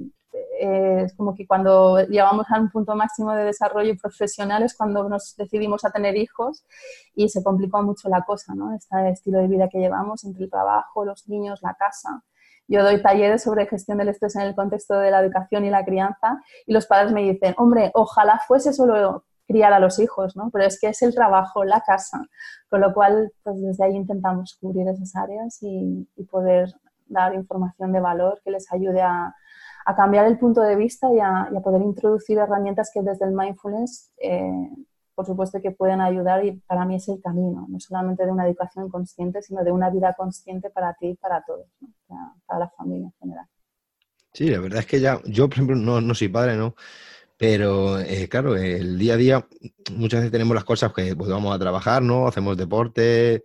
es 0.59 1.13
como 1.15 1.35
que 1.35 1.45
cuando 1.45 1.99
llegamos 2.05 2.45
a 2.49 2.59
un 2.59 2.69
punto 2.69 2.95
máximo 2.95 3.33
de 3.33 3.45
desarrollo 3.45 3.95
profesional 4.01 4.63
es 4.63 4.75
cuando 4.75 5.07
nos 5.09 5.35
decidimos 5.35 5.83
a 5.85 5.91
tener 5.91 6.15
hijos 6.15 6.63
y 7.15 7.29
se 7.29 7.43
complicó 7.43 7.81
mucho 7.83 8.09
la 8.09 8.21
cosa, 8.21 8.53
¿no? 8.55 8.73
Este 8.75 9.09
estilo 9.09 9.39
de 9.39 9.47
vida 9.47 9.69
que 9.69 9.79
llevamos 9.79 10.23
entre 10.23 10.45
el 10.45 10.49
trabajo, 10.49 11.05
los 11.05 11.27
niños, 11.27 11.59
la 11.61 11.73
casa. 11.75 12.23
Yo 12.67 12.83
doy 12.83 13.01
talleres 13.01 13.43
sobre 13.43 13.67
gestión 13.67 13.97
del 13.97 14.09
estrés 14.09 14.35
en 14.35 14.43
el 14.43 14.55
contexto 14.55 14.95
de 14.95 15.11
la 15.11 15.19
educación 15.21 15.65
y 15.65 15.69
la 15.69 15.83
crianza 15.83 16.41
y 16.65 16.73
los 16.73 16.85
padres 16.85 17.11
me 17.11 17.21
dicen, 17.23 17.53
hombre, 17.57 17.91
ojalá 17.93 18.39
fuese 18.47 18.73
solo 18.73 19.25
criar 19.45 19.73
a 19.73 19.79
los 19.79 19.99
hijos, 19.99 20.35
¿no? 20.37 20.49
Pero 20.51 20.65
es 20.65 20.79
que 20.79 20.87
es 20.87 21.01
el 21.01 21.13
trabajo, 21.13 21.65
la 21.65 21.81
casa, 21.81 22.21
con 22.69 22.79
lo 22.79 22.93
cual 22.93 23.31
pues 23.43 23.61
desde 23.61 23.83
ahí 23.83 23.95
intentamos 23.95 24.57
cubrir 24.59 24.87
esas 24.87 25.15
áreas 25.15 25.57
y 25.61 26.07
poder 26.31 26.73
dar 27.07 27.33
información 27.33 27.91
de 27.91 27.99
valor 27.99 28.41
que 28.43 28.51
les 28.51 28.71
ayude 28.71 29.01
a, 29.01 29.35
a 29.85 29.95
cambiar 29.95 30.25
el 30.27 30.37
punto 30.37 30.61
de 30.61 30.75
vista 30.75 31.07
y 31.13 31.19
a, 31.19 31.49
poder 31.63 31.81
introducir 31.81 32.37
herramientas 32.37 32.91
que 32.93 33.01
desde 33.01 33.25
el 33.25 33.33
mindfulness, 33.33 34.11
eh, 34.21 34.69
por 35.15 35.25
supuesto, 35.25 35.61
que 35.61 35.71
pueden 35.71 36.01
ayudar 36.01 36.45
y 36.45 36.53
para 36.67 36.85
mí 36.85 36.95
es 36.95 37.07
el 37.07 37.21
camino, 37.21 37.67
no 37.69 37.79
solamente 37.79 38.25
de 38.25 38.31
una 38.31 38.47
educación 38.47 38.89
consciente, 38.89 39.41
sino 39.41 39.63
de 39.63 39.71
una 39.71 39.89
vida 39.89 40.13
consciente 40.17 40.69
para 40.69 40.93
ti 40.93 41.09
y 41.09 41.15
para 41.15 41.43
todos, 41.43 41.67
para, 42.07 42.59
la 42.59 42.69
familia 42.69 43.07
en 43.07 43.13
general. 43.19 43.45
Sí, 44.33 44.49
la 44.49 44.59
verdad 44.59 44.79
es 44.79 44.87
que 44.87 44.99
ya, 44.99 45.19
yo 45.25 45.47
por 45.47 45.55
ejemplo 45.55 45.75
no, 45.75 46.01
no 46.01 46.15
soy 46.15 46.29
padre, 46.29 46.55
¿no? 46.55 46.75
Pero 47.37 47.99
eh, 47.99 48.27
claro, 48.29 48.55
el 48.55 48.97
día 48.97 49.15
a 49.15 49.17
día 49.17 49.47
muchas 49.95 50.21
veces 50.21 50.31
tenemos 50.31 50.55
las 50.55 50.63
cosas 50.63 50.93
que 50.93 51.15
pues, 51.15 51.29
vamos 51.29 51.53
a 51.53 51.59
trabajar, 51.59 52.01
¿no? 52.01 52.27
Hacemos 52.27 52.57
deporte, 52.57 53.43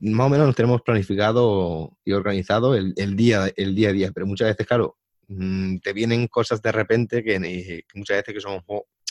más 0.00 0.26
o 0.26 0.30
menos 0.30 0.46
nos 0.46 0.56
tenemos 0.56 0.82
planificado 0.82 1.92
y 2.04 2.12
organizado 2.12 2.74
el, 2.74 2.94
día, 3.16 3.48
el 3.56 3.74
día 3.74 3.90
a 3.90 3.92
día, 3.92 4.10
pero 4.12 4.26
muchas 4.26 4.48
veces, 4.48 4.66
claro, 4.66 4.96
Mm, 5.28 5.78
te 5.78 5.92
vienen 5.92 6.26
cosas 6.26 6.62
de 6.62 6.72
repente 6.72 7.22
que, 7.22 7.38
muchas 7.94 8.16
veces 8.18 8.34
que 8.34 8.40
son, 8.40 8.62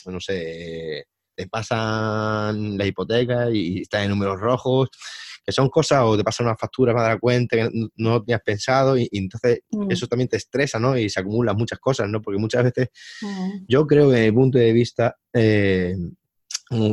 no 0.06 0.20
sé, 0.20 1.06
te 1.34 1.46
pasan 1.46 2.76
la 2.76 2.84
hipoteca 2.84 3.48
y 3.50 3.82
estás 3.82 4.02
en 4.02 4.10
números 4.10 4.40
rojos, 4.40 4.88
que 5.44 5.52
son 5.52 5.68
cosas, 5.68 6.02
o 6.04 6.16
te 6.16 6.24
pasan 6.24 6.46
una 6.46 6.56
factura 6.56 6.92
para 6.92 7.08
dar 7.08 7.20
cuenta 7.20 7.56
que 7.56 7.70
no, 7.96 8.22
tenías 8.22 8.42
pensado, 8.42 8.98
y, 8.98 9.08
entonces 9.12 9.60
mm. 9.70 9.90
eso 9.90 10.08
también 10.08 10.28
te 10.28 10.36
estresa, 10.36 10.80
¿no? 10.80 10.98
Y 10.98 11.08
se 11.08 11.20
acumulan 11.20 11.56
muchas 11.56 11.78
cosas, 11.78 12.08
¿no? 12.08 12.20
Porque 12.20 12.40
muchas 12.40 12.64
veces, 12.64 12.88
mm. 13.22 13.64
yo 13.68 13.86
creo 13.86 14.10
que 14.10 14.16
desde 14.16 14.32
mi 14.32 14.36
punto 14.36 14.58
de 14.58 14.72
vista, 14.72 15.16
eh, 15.32 15.94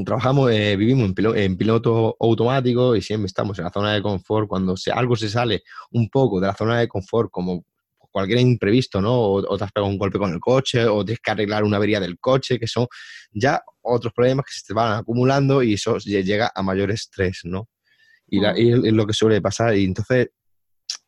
trabajamos, 0.05 0.51
eh, 0.51 0.75
vivimos 0.77 1.11
en 1.17 1.57
piloto, 1.57 2.15
automático 2.19 2.95
y 2.95 3.01
siempre 3.01 3.27
estamos 3.27 3.57
en 3.57 3.65
la 3.65 3.71
zona 3.71 3.93
de 3.93 4.01
confort. 4.01 4.47
Cuando 4.47 4.75
algo 4.93 5.15
se 5.15 5.29
sale 5.29 5.63
un 5.91 6.09
poco 6.09 6.39
de 6.39 6.47
la 6.47 6.55
zona 6.55 6.79
de 6.79 6.87
confort, 6.87 7.29
como 7.31 7.65
cualquier 8.15 8.39
imprevisto, 8.39 9.01
¿no? 9.01 9.13
O, 9.13 9.57
te 9.57 9.65
has 9.65 9.73
pegado 9.73 9.91
un 9.91 9.97
golpe 9.97 10.17
con 10.17 10.31
el 10.31 10.39
coche, 10.39 10.85
o 10.85 11.03
tienes 11.03 11.19
que 11.19 11.31
arreglar 11.31 11.65
una 11.65 11.75
avería 11.75 11.99
del 11.99 12.17
coche, 12.17 12.57
que 12.57 12.65
son 12.65 12.87
ya 13.33 13.61
otros 13.81 14.13
problemas 14.13 14.45
que 14.45 14.53
se 14.53 14.61
te 14.65 14.73
van 14.73 14.99
acumulando 14.99 15.61
y 15.61 15.73
eso 15.73 15.97
llega 15.97 16.49
a 16.55 16.63
mayor 16.63 16.91
estrés, 16.91 17.41
¿no? 17.43 17.67
Y, 18.25 18.39
es 18.45 18.93
lo 18.93 19.05
que 19.05 19.11
suele 19.11 19.41
pasar. 19.41 19.75
Y 19.75 19.83
entonces, 19.83 20.29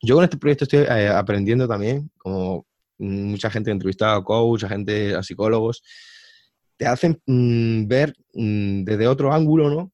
yo 0.02 0.16
con 0.16 0.26
este 0.26 0.36
proyecto 0.36 0.66
estoy 0.66 0.80
eh, 0.82 1.08
aprendiendo 1.08 1.66
también, 1.66 2.12
como 2.18 2.68
mucha 2.98 3.50
gente 3.50 3.72
entrevistado 3.72 4.18
a 4.18 4.24
coach, 4.26 4.66
a 4.66 4.68
gente, 4.68 5.16
a 5.16 5.24
psicólogos, 5.24 5.82
te 6.76 6.88
hacen 6.88 7.22
mm, 7.26 7.88
ver 7.88 8.14
mm, 8.34 8.84
desde 8.84 9.08
otro 9.08 9.32
ángulo, 9.32 9.70
¿no? 9.70 9.94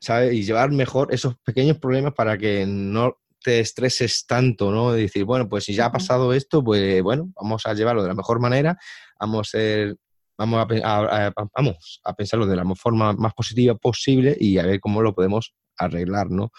¿Sabes? 0.00 0.34
Y 0.34 0.44
llevar 0.44 0.70
mejor 0.70 1.12
esos 1.12 1.34
pequeños 1.44 1.78
problemas 1.78 2.14
para 2.14 2.38
que 2.38 2.64
no 2.64 3.16
te 3.44 3.60
estreses 3.60 4.24
tanto, 4.26 4.72
¿no? 4.72 4.92
De 4.92 5.02
decir, 5.02 5.24
bueno, 5.24 5.48
pues 5.48 5.64
si 5.64 5.74
ya 5.74 5.86
ha 5.86 5.92
pasado 5.92 6.32
esto, 6.32 6.64
pues 6.64 7.02
bueno, 7.02 7.30
vamos 7.36 7.66
a 7.66 7.74
llevarlo 7.74 8.02
de 8.02 8.08
la 8.08 8.14
mejor 8.14 8.40
manera, 8.40 8.78
vamos 9.20 9.48
a 9.48 9.50
ser, 9.50 9.96
vamos 10.38 10.66
a, 10.82 11.32
vamos 11.54 12.00
a 12.02 12.14
pensarlo 12.14 12.46
de 12.46 12.56
la 12.56 12.64
forma 12.74 13.12
más 13.12 13.34
positiva 13.34 13.74
posible 13.74 14.34
y 14.40 14.56
a 14.56 14.64
ver 14.64 14.80
cómo 14.80 15.02
lo 15.02 15.14
podemos 15.14 15.54
arreglar, 15.76 16.30
¿no? 16.30 16.52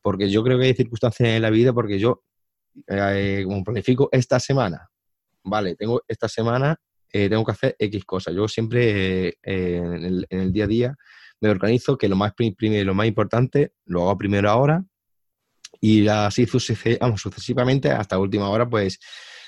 Porque 0.00 0.30
yo 0.30 0.44
creo 0.44 0.58
que 0.58 0.66
hay 0.66 0.74
circunstancias 0.74 1.28
en 1.28 1.42
la 1.42 1.50
vida, 1.50 1.72
porque 1.72 1.98
yo, 1.98 2.22
eh, 2.86 3.42
como 3.44 3.64
planifico 3.64 4.08
esta 4.12 4.38
semana, 4.38 4.88
vale, 5.42 5.74
tengo 5.74 6.02
esta 6.06 6.28
semana, 6.28 6.76
eh, 7.12 7.28
tengo 7.28 7.44
que 7.44 7.52
hacer 7.52 7.76
X 7.80 8.04
cosas. 8.04 8.32
Yo 8.32 8.46
siempre 8.46 9.28
eh, 9.28 9.36
en, 9.42 10.04
el, 10.04 10.26
en, 10.30 10.38
el, 10.38 10.52
día 10.52 10.64
a 10.64 10.68
día 10.68 10.96
me 11.40 11.50
organizo 11.50 11.98
que 11.98 12.08
lo 12.08 12.14
más, 12.14 12.32
lo 12.38 12.94
más 12.94 13.06
importante 13.08 13.72
lo 13.86 14.02
hago 14.02 14.18
primero 14.18 14.48
ahora 14.48 14.84
y 15.84 16.06
así 16.06 16.46
sucesivamente 16.46 17.90
hasta 17.90 18.16
última 18.16 18.48
hora, 18.48 18.70
pues 18.70 19.00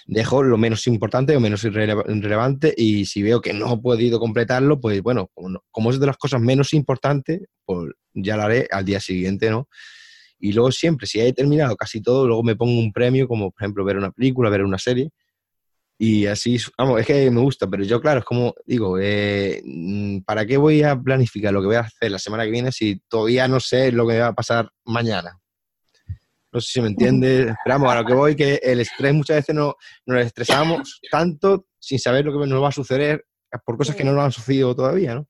dejo 0.05 0.43
lo 0.43 0.59
menos 0.59 0.85
importante 0.89 1.37
o 1.37 1.41
menos 1.41 1.63
irrelevante 1.63 2.75
y 2.77 3.07
si 3.07 3.23
veo 3.23 3.41
que 3.41 3.53
no 3.53 3.73
he 3.73 3.79
podido 3.79 4.19
completarlo, 4.19 4.81
pues 4.81 5.01
bueno, 5.01 5.31
como, 5.71 5.91
es 5.91 6.01
de 6.01 6.07
las 6.07 6.17
cosas 6.17 6.41
menos 6.41 6.75
importantes, 6.75 7.43
pues 7.65 7.93
ya 8.13 8.37
lo 8.37 8.43
haré 8.43 8.67
al 8.73 8.85
día 8.85 8.99
siguiente, 8.99 9.49
¿no? 9.49 9.69
Y 10.41 10.53
luego 10.53 10.73
siempre, 10.73 11.07
si 11.07 11.21
he 11.21 11.33
terminado 11.33 11.77
casi 11.77 12.03
todo, 12.03 12.27
luego 12.27 12.43
me 12.43 12.57
pongo 12.57 12.81
un 12.81 12.93
premio, 12.93 13.29
como 13.29 13.53
por 13.53 13.63
ejemplo 13.63 13.85
ver 13.85 13.97
una 13.97 14.11
película, 14.11 14.51
ver 14.51 14.65
una 14.65 14.79
serie. 14.79 15.11
Y 15.97 16.27
así, 16.27 16.59
vamos, 16.77 17.01
es 17.01 17.07
que 17.07 17.31
me 17.31 17.41
gusta, 17.41 17.69
pero 17.69 17.85
yo, 17.85 18.01
claro, 18.01 18.19
es 18.19 18.25
como 18.25 18.55
digo, 18.67 18.99
eh, 19.01 19.63
¿para 20.27 20.45
qué 20.45 20.57
voy 20.57 20.83
a 20.83 21.01
planificar 21.01 21.53
lo 21.53 21.61
que 21.61 21.69
voy 21.69 21.77
a 21.77 21.81
hacer 21.81 22.11
la 22.11 22.19
semana 22.19 22.45
que 22.45 22.51
viene 22.51 22.73
si 22.73 23.01
todavía 23.09 23.47
no 23.47 23.61
sé 23.61 23.93
lo 23.93 24.07
que 24.09 24.19
va 24.19 24.29
a 24.29 24.35
pasar 24.35 24.69
mañana? 24.85 25.39
No 26.55 26.61
sé 26.61 26.71
si 26.71 26.81
me 26.81 26.87
entiendes. 26.87 27.51
Esperamos 27.51 27.93
a 27.93 28.01
lo 28.01 28.07
que 28.07 28.15
voy, 28.15 28.37
que 28.37 28.61
el 28.63 28.79
estrés 28.79 29.13
muchas 29.13 29.39
veces 29.39 29.57
no, 29.57 29.75
nos 30.07 30.25
estresamos 30.25 31.01
tanto 31.11 31.67
sin 31.81 31.99
saber 31.99 32.25
lo 32.25 32.41
que 32.41 32.47
nos 32.47 32.63
va 32.63 32.69
a 32.69 32.73
suceder 32.73 33.27
por 33.67 33.77
cosas 33.77 33.97
que 33.97 34.05
no 34.05 34.13
nos 34.13 34.25
han 34.25 34.33
sucedido 34.33 34.75
todavía, 34.75 35.17
¿no? 35.17 35.27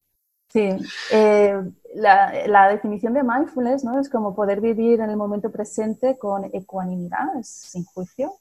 Sí, 0.49 0.69
eh, 1.11 1.61
la, 1.95 2.47
la, 2.47 2.69
definición 2.69 3.13
de 3.15 3.25
mindfulness 3.25 3.83
¿no? 3.83 3.99
es 3.99 4.09
como 4.09 4.37
poder 4.37 4.61
vivir 4.61 5.01
en 5.01 5.11
el 5.11 5.17
momento 5.17 5.51
presente 5.51 6.17
con 6.17 6.45
ecuanimidad, 6.53 7.27
sin 7.43 7.85
juicio, 7.85 8.35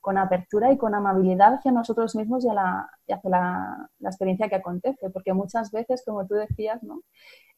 con 0.00 0.18
apertura 0.18 0.72
y 0.72 0.78
con 0.78 0.94
amabilidad 0.94 1.54
hacia 1.54 1.70
nosotros 1.70 2.16
mismos 2.16 2.44
y, 2.44 2.48
la, 2.48 2.90
hacia 3.08 3.30
la, 3.30 3.88
la, 4.00 4.08
experiencia 4.08 4.48
que 4.48 4.56
acontece, 4.56 5.10
porque 5.10 5.32
muchas 5.32 5.70
veces, 5.70 6.02
como 6.04 6.26
tú 6.26 6.34
decías, 6.34 6.82
¿no? 6.82 7.02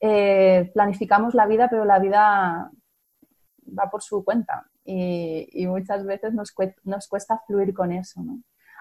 Eh, 0.00 0.70
planificamos 0.74 1.34
la 1.34 1.46
vida, 1.46 1.68
pero 1.70 1.86
la 1.86 1.98
vida 1.98 2.70
va 3.66 3.90
por 3.90 4.02
su 4.02 4.24
cuenta 4.24 4.66
y, 4.84 5.66
muchas 5.66 6.04
veces 6.04 6.32
nos 6.34 6.52
cuesta, 6.52 7.42
fluir 7.46 7.74
con 7.74 7.92
eso. 7.92 8.20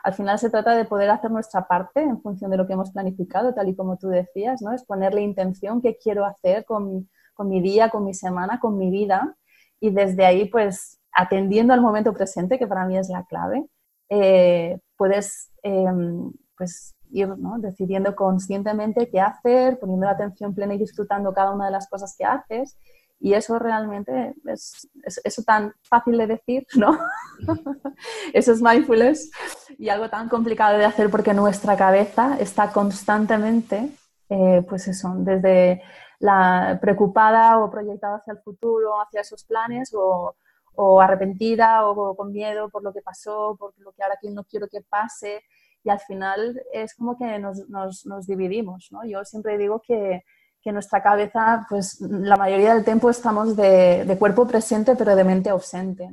Al 0.04 0.13
final 0.13 0.38
se 0.38 0.50
trata 0.50 0.75
de 0.75 0.86
poder 0.86 1.10
hacer 1.10 1.32
nuestra 1.32 1.68
parte 1.68 2.01
en 2.01 2.22
función 2.22 2.51
de 2.51 2.58
lo 2.58 2.68
que 2.68 2.74
hemos 2.74 2.92
planificado, 2.92 3.54
tal 3.54 3.70
y 3.70 3.75
como 3.75 3.98
tú 3.98 4.10
decías, 4.10 4.62
¿no? 4.62 4.72
es 4.72 4.84
ponerle 4.86 5.22
intención, 5.22 5.82
qué 5.82 5.98
quiero 5.98 6.25
hacer 6.25 6.63
con, 6.65 7.10
con 7.34 7.50
mi 7.50 7.62
día, 7.62 7.89
con 7.89 8.06
mi 8.06 8.13
semana, 8.13 8.60
con 8.60 8.77
mi 8.77 8.92
vida 8.92 9.36
y 9.80 9.89
desde 9.89 10.25
ahí 10.25 10.46
pues 10.46 11.00
atendiendo 11.12 11.74
al 11.74 11.82
momento 11.82 12.13
presente, 12.13 12.60
que 12.60 12.68
para 12.68 12.86
mí 12.86 12.98
es 12.98 13.10
la 13.10 13.25
clave, 13.25 13.65
eh, 14.10 14.80
puedes 14.98 15.51
em, 15.63 16.32
pues 16.58 16.96
ir 17.10 17.30
¿no? 17.38 17.58
decidiendo 17.60 18.15
conscientemente 18.15 19.10
qué 19.10 19.22
hacer, 19.22 19.80
poniendo 19.80 20.06
la 20.06 20.13
atención 20.13 20.54
plena 20.54 20.75
y 20.75 20.77
disfrutando 20.77 21.34
cada 21.34 21.54
una 21.54 21.65
de 21.65 21.72
las 21.72 21.88
cosas 21.89 22.15
que 22.18 22.25
haces 22.25 22.77
y 23.25 23.34
eso 23.34 23.58
realmente 23.58 24.36
es, 24.46 24.88
eso 25.24 25.41
tan 25.41 25.74
fácil 25.82 26.15
de 26.15 26.27
decir, 26.27 26.67
¿no? 26.75 26.96
eso 28.34 28.51
es 28.51 28.62
mindfulness 28.62 29.32
y 29.79 29.89
algo 29.89 30.12
tan 30.12 30.29
complicado 30.29 30.77
de 30.77 30.86
hacer 30.86 31.10
porque 31.10 31.34
nuestra 31.34 31.75
cabeza 31.75 32.38
está 32.39 32.72
constantemente, 32.72 33.89
eh, 34.29 34.63
pues 34.70 34.88
eso, 34.88 35.12
desde 35.17 35.82
la 36.20 36.77
preocupada 36.79 37.58
o 37.58 37.72
proyectada 37.72 38.17
hacia 38.17 38.34
el 38.34 38.44
futuro, 38.44 39.01
hacia 39.01 39.22
esos 39.22 39.44
planes 39.44 39.91
o, 39.96 40.36
o 40.75 41.01
arrepentida 41.01 41.88
o 41.88 42.15
con 42.15 42.32
miedo 42.32 42.70
por 42.70 42.84
lo 42.84 42.94
que 42.94 43.01
pasó, 43.01 43.55
por 43.58 43.74
lo 43.79 43.91
que 43.94 44.03
ahora 44.03 44.20
no 44.36 44.44
quiero 44.44 44.68
que 44.68 44.81
pase 44.81 45.42
y 45.83 45.90
al 45.90 46.00
final 46.00 46.61
es 46.72 46.94
como 46.94 47.18
que 47.18 47.40
nos, 47.40 47.68
nos, 47.70 48.05
nos 48.05 48.27
dividimos, 48.27 48.90
¿no? 48.92 49.03
Yo 49.03 49.25
siempre 49.25 49.57
digo 49.57 49.81
que 49.81 50.24
que 50.66 50.72
nuestra 50.72 51.04
cabeza, 51.04 51.64
pues 51.70 52.01
la 52.01 52.38
mayoría 52.38 52.74
del 52.74 52.84
tiempo 52.84 53.12
estamos 53.12 53.56
de, 53.56 54.16
cuerpo 54.18 54.48
presente, 54.48 54.96
pero 54.96 55.16
de 55.16 55.24
mente 55.24 55.51
ausente. 55.51 56.10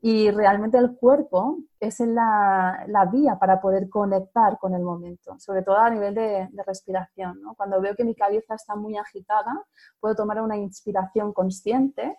Y 0.00 0.30
realmente 0.30 0.78
el 0.78 0.96
cuerpo 0.96 1.58
es 1.78 2.00
la, 2.00 2.82
la, 2.88 3.04
vía 3.04 3.38
para 3.38 3.60
poder 3.60 3.90
conectar 3.90 4.56
con 4.58 4.74
el 4.74 4.82
momento, 4.82 5.38
sobre 5.38 5.62
todo 5.62 5.76
a 5.76 5.90
nivel 5.90 6.14
de, 6.14 6.48
respiración. 6.66 7.42
Cuando 7.58 7.78
veo 7.82 7.94
que 7.94 8.04
mi 8.04 8.14
cabeza 8.14 8.54
está 8.54 8.74
muy 8.74 8.96
agitada, 8.96 9.52
puedo 10.00 10.14
tomar 10.14 10.40
una 10.40 10.56
inspiración 10.56 11.34
consciente, 11.34 12.16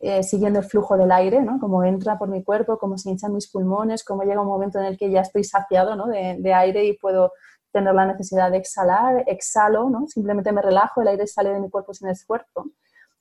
eh, 0.00 0.22
siguiendo 0.22 0.58
el 0.58 0.66
flujo 0.66 0.98
del 0.98 1.10
aire, 1.10 1.40
¿no? 1.40 1.58
cómo 1.58 1.84
entra 1.84 2.18
por 2.18 2.28
mi 2.28 2.44
cuerpo, 2.44 2.76
cómo 2.78 2.98
se 2.98 3.08
hinchan 3.08 3.32
mis 3.32 3.50
pulmones, 3.50 4.04
cómo 4.04 4.24
llega 4.24 4.42
un 4.42 4.46
momento 4.46 4.78
en 4.78 4.84
el 4.84 4.98
que 4.98 5.10
ya 5.10 5.22
estoy 5.22 5.42
saciado 5.42 5.96
¿no? 5.96 6.06
de 6.06 6.52
aire 6.52 6.84
y 6.84 6.98
puedo 6.98 7.32
tener 7.72 7.94
la 7.94 8.06
necesidad 8.06 8.50
de 8.50 8.58
exhalar, 8.58 9.24
exhalo, 9.26 9.90
¿no? 9.90 10.06
simplemente 10.08 10.52
me 10.52 10.62
relajo, 10.62 11.02
el 11.02 11.08
aire 11.08 11.26
sale 11.26 11.50
de 11.50 11.60
mi 11.60 11.70
cuerpo 11.70 11.94
sin 11.94 12.08
esfuerzo. 12.08 12.70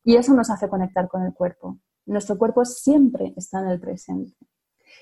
Y 0.04 0.16
eso 0.16 0.34
nos 0.34 0.50
hace 0.50 0.70
conectar 0.70 1.08
con 1.08 1.24
el 1.24 1.34
cuerpo. 1.34 1.78
Nuestro 2.06 2.38
cuerpo 2.38 2.64
siempre 2.64 3.34
está 3.36 3.60
en 3.60 3.68
el 3.68 3.80
presente. 3.80 4.38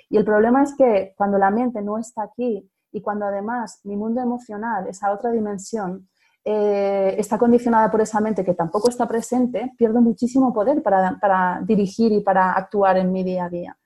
Y 0.10 0.18
el 0.18 0.26
problema 0.26 0.64
es 0.64 0.74
que 0.76 1.14
cuando 1.16 1.38
la 1.38 1.52
mente 1.52 1.82
no 1.82 1.98
está 1.98 2.24
aquí 2.24 2.70
y 2.92 3.02
cuando 3.02 3.26
además 3.26 3.82
mi 3.84 3.96
mundo 3.96 4.22
emocional, 4.22 4.88
esa 4.88 5.12
otra 5.12 5.32
dimensión, 5.32 6.10
eh, 6.44 7.16
está 7.18 7.38
condicionada 7.38 7.90
por 7.90 8.02
esa 8.02 8.20
mente 8.22 8.44
que 8.44 8.54
tampoco 8.54 8.90
está 8.90 9.08
presente, 9.08 9.74
pierdo 9.78 10.02
muchísimo 10.02 10.54
poder 10.54 10.82
para, 10.84 11.18
para 11.20 11.62
dirigir 11.64 12.12
y 12.12 12.22
para 12.22 12.54
actuar 12.54 12.98
en 12.98 13.12
mi 13.12 13.24
día 13.24 13.46
a 13.46 13.50
día. 13.50 13.78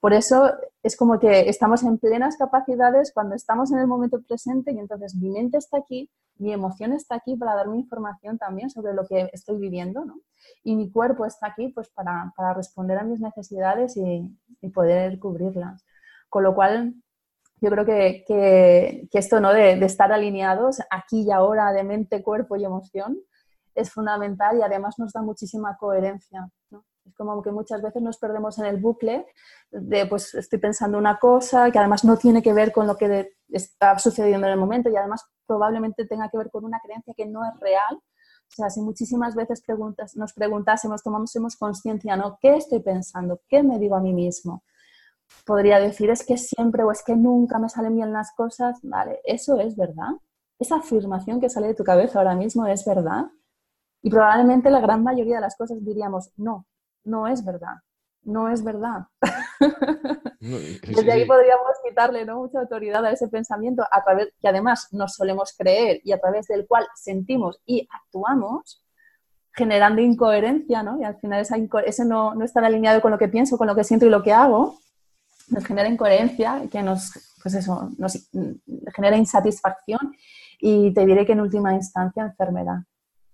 Por 0.00 0.12
eso 0.12 0.52
es 0.82 0.96
como 0.96 1.18
que 1.18 1.48
estamos 1.48 1.82
en 1.82 1.98
plenas 1.98 2.36
capacidades 2.36 3.12
cuando 3.12 3.34
estamos 3.34 3.72
en 3.72 3.78
el 3.78 3.86
momento 3.86 4.20
presente 4.22 4.72
y 4.72 4.78
entonces 4.78 5.14
mi 5.14 5.30
mente 5.30 5.58
está 5.58 5.78
aquí, 5.78 6.10
mi 6.36 6.52
emoción 6.52 6.92
está 6.92 7.16
aquí 7.16 7.36
para 7.36 7.54
darme 7.54 7.78
información 7.78 8.38
también 8.38 8.70
sobre 8.70 8.92
lo 8.92 9.06
que 9.06 9.30
estoy 9.32 9.58
viviendo, 9.58 10.04
¿no? 10.04 10.20
Y 10.62 10.76
mi 10.76 10.90
cuerpo 10.90 11.24
está 11.24 11.48
aquí 11.48 11.68
pues 11.68 11.88
para, 11.88 12.32
para 12.36 12.52
responder 12.54 12.98
a 12.98 13.04
mis 13.04 13.20
necesidades 13.20 13.96
y, 13.96 14.32
poder 14.74 15.18
cubrirlas. 15.20 15.84
Con 16.28 16.42
lo 16.42 16.54
cual, 16.54 16.94
yo 17.60 17.70
creo 17.70 17.84
que, 17.84 18.24
que, 18.26 19.08
que 19.10 19.18
esto 19.18 19.40
¿no? 19.40 19.52
De, 19.52 19.76
de, 19.76 19.86
estar 19.86 20.12
alineados 20.12 20.80
aquí 20.90 21.22
y 21.22 21.30
ahora 21.30 21.72
de 21.72 21.84
mente, 21.84 22.22
cuerpo 22.22 22.56
y 22.56 22.64
emoción 22.64 23.18
es 23.74 23.90
fundamental 23.92 24.58
y 24.58 24.62
además 24.62 24.98
nos 24.98 25.12
da 25.12 25.22
muchísima 25.22 25.76
coherencia. 25.76 26.48
¿no? 26.70 26.84
Es 27.06 27.14
como 27.14 27.40
que 27.42 27.52
muchas 27.52 27.80
veces 27.82 28.02
nos 28.02 28.18
perdemos 28.18 28.58
en 28.58 28.66
el 28.66 28.78
bucle 28.78 29.26
de, 29.70 30.06
pues 30.06 30.34
estoy 30.34 30.58
pensando 30.58 30.98
una 30.98 31.18
cosa 31.18 31.70
que 31.70 31.78
además 31.78 32.04
no 32.04 32.16
tiene 32.16 32.42
que 32.42 32.52
ver 32.52 32.72
con 32.72 32.86
lo 32.86 32.96
que 32.96 33.36
está 33.48 33.98
sucediendo 33.98 34.46
en 34.46 34.54
el 34.54 34.58
momento 34.58 34.90
y 34.90 34.96
además 34.96 35.24
probablemente 35.46 36.06
tenga 36.06 36.28
que 36.28 36.38
ver 36.38 36.50
con 36.50 36.64
una 36.64 36.80
creencia 36.80 37.14
que 37.16 37.26
no 37.26 37.44
es 37.44 37.58
real. 37.60 37.96
O 38.48 38.54
sea, 38.56 38.70
si 38.70 38.80
muchísimas 38.80 39.34
veces 39.34 39.62
preguntas, 39.62 40.16
nos 40.16 40.32
preguntásemos, 40.32 41.02
tomásemos 41.02 41.56
conciencia, 41.56 42.16
¿no? 42.16 42.38
¿Qué 42.40 42.56
estoy 42.56 42.80
pensando? 42.80 43.40
¿Qué 43.48 43.62
me 43.62 43.78
digo 43.78 43.96
a 43.96 44.00
mí 44.00 44.12
mismo? 44.12 44.64
Podría 45.44 45.78
decir, 45.78 46.10
es 46.10 46.24
que 46.24 46.36
siempre 46.36 46.82
o 46.84 46.90
es 46.90 47.02
que 47.04 47.16
nunca 47.16 47.58
me 47.58 47.68
salen 47.68 47.94
bien 47.94 48.12
las 48.12 48.32
cosas. 48.34 48.78
Vale, 48.82 49.20
eso 49.24 49.58
es 49.60 49.76
verdad. 49.76 50.10
Esa 50.58 50.76
afirmación 50.76 51.40
que 51.40 51.50
sale 51.50 51.68
de 51.68 51.74
tu 51.74 51.84
cabeza 51.84 52.18
ahora 52.18 52.34
mismo 52.34 52.66
es 52.66 52.84
verdad. 52.84 53.26
Y 54.02 54.10
probablemente 54.10 54.70
la 54.70 54.80
gran 54.80 55.02
mayoría 55.02 55.36
de 55.36 55.40
las 55.42 55.56
cosas 55.56 55.84
diríamos, 55.84 56.30
no, 56.36 56.66
no 57.06 57.26
es 57.26 57.44
verdad, 57.44 57.76
no 58.22 58.50
es 58.50 58.62
verdad. 58.62 59.06
Desde 60.40 61.12
ahí 61.12 61.24
podríamos 61.24 61.72
quitarle 61.86 62.24
¿no? 62.24 62.40
mucha 62.40 62.60
autoridad 62.60 63.04
a 63.04 63.12
ese 63.12 63.28
pensamiento, 63.28 63.84
a 63.90 64.04
través 64.04 64.28
que 64.40 64.48
además 64.48 64.88
nos 64.92 65.14
solemos 65.14 65.54
creer 65.56 66.00
y 66.04 66.12
a 66.12 66.20
través 66.20 66.46
del 66.48 66.66
cual 66.66 66.86
sentimos 66.94 67.60
y 67.64 67.88
actuamos, 67.90 68.84
generando 69.52 70.02
incoherencia, 70.02 70.82
¿no? 70.82 71.00
Y 71.00 71.04
al 71.04 71.18
final 71.18 71.40
esa 71.40 71.56
ese 71.86 72.04
no, 72.04 72.34
no 72.34 72.44
estar 72.44 72.62
alineado 72.64 73.00
con 73.00 73.10
lo 73.10 73.18
que 73.18 73.28
pienso, 73.28 73.56
con 73.56 73.66
lo 73.66 73.74
que 73.74 73.84
siento 73.84 74.04
y 74.04 74.10
lo 74.10 74.22
que 74.22 74.32
hago, 74.32 74.78
nos 75.48 75.64
genera 75.64 75.88
incoherencia, 75.88 76.62
que 76.70 76.82
nos, 76.82 77.36
pues 77.42 77.54
eso, 77.54 77.90
nos 77.96 78.28
genera 78.94 79.16
insatisfacción 79.16 80.14
y 80.58 80.92
te 80.92 81.06
diré 81.06 81.24
que 81.24 81.32
en 81.32 81.40
última 81.40 81.72
instancia 81.72 82.24
enfermedad 82.24 82.80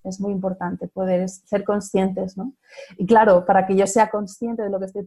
es 0.04 0.20
muy 0.20 0.32
importante 0.32 0.88
poder 0.88 1.28
ser 1.28 1.64
conscientes, 1.64 2.36
¿no? 2.36 2.52
Y 2.96 3.06
claro, 3.06 3.44
para 3.44 3.66
que 3.66 3.76
yo 3.76 3.86
sea 3.86 4.10
consciente 4.10 4.62
de 4.62 4.70
lo 4.70 4.78
que 4.78 4.86
estoy 4.86 5.06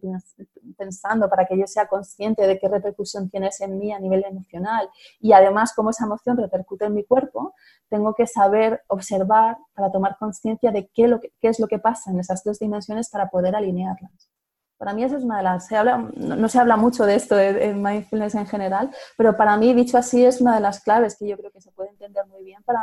pensando, 0.78 1.30
para 1.30 1.46
que 1.46 1.58
yo 1.58 1.68
sea 1.68 1.88
consciente 1.88 2.48
de 2.48 2.60
qué 2.60 2.68
repercusión 2.68 3.30
tiene 3.30 3.48
eso 3.48 3.66
en 3.66 3.78
mí 3.78 3.92
a 3.92 4.00
nivel 4.00 4.24
emocional 4.26 4.90
y 5.20 5.34
además 5.34 5.74
cómo 5.76 5.90
esa 5.90 6.06
emoción 6.06 6.38
repercute 6.38 6.86
en 6.86 6.94
mi 6.94 7.04
cuerpo, 7.04 7.54
tengo 7.90 8.14
que 8.14 8.28
saber 8.28 8.84
observar 8.88 9.58
para 9.74 9.92
tomar 9.92 10.18
conciencia 10.18 10.72
de 10.72 10.90
qué, 10.94 11.08
lo 11.08 11.20
qué 11.20 11.48
es 11.50 11.60
lo 11.60 11.68
que 11.68 11.80
pasa 11.80 12.12
en 12.12 12.20
esas 12.20 12.44
dos 12.44 12.60
dimensiones 12.60 13.10
para 13.10 13.30
poder 13.30 13.56
alinearlas. 13.56 14.30
Para 14.78 14.94
mí 14.94 15.04
eso 15.04 15.16
es 15.16 15.24
una 15.24 15.38
de 15.38 15.44
las... 15.44 15.68
Se 15.68 15.78
habla, 15.78 15.98
no, 16.16 16.50
se 16.50 16.60
habla 16.60 16.76
mucho 16.76 17.06
de 17.06 17.16
esto 17.16 17.40
en 17.40 17.82
mindfulness 17.82 18.36
en 18.36 18.46
general, 18.46 18.92
pero 19.18 19.38
para 19.38 19.56
mí, 19.56 19.74
dicho 19.74 19.98
así, 19.98 20.26
es 20.26 20.42
una 20.42 20.56
de 20.56 20.62
las 20.62 20.82
claves 20.82 21.16
que 21.18 21.28
yo 21.28 21.38
creo 21.38 21.52
que 21.52 21.62
se 21.62 21.72
puede 21.72 21.92
entender 21.92 22.26
muy 22.28 22.44
bien 22.44 22.62
para, 22.64 22.82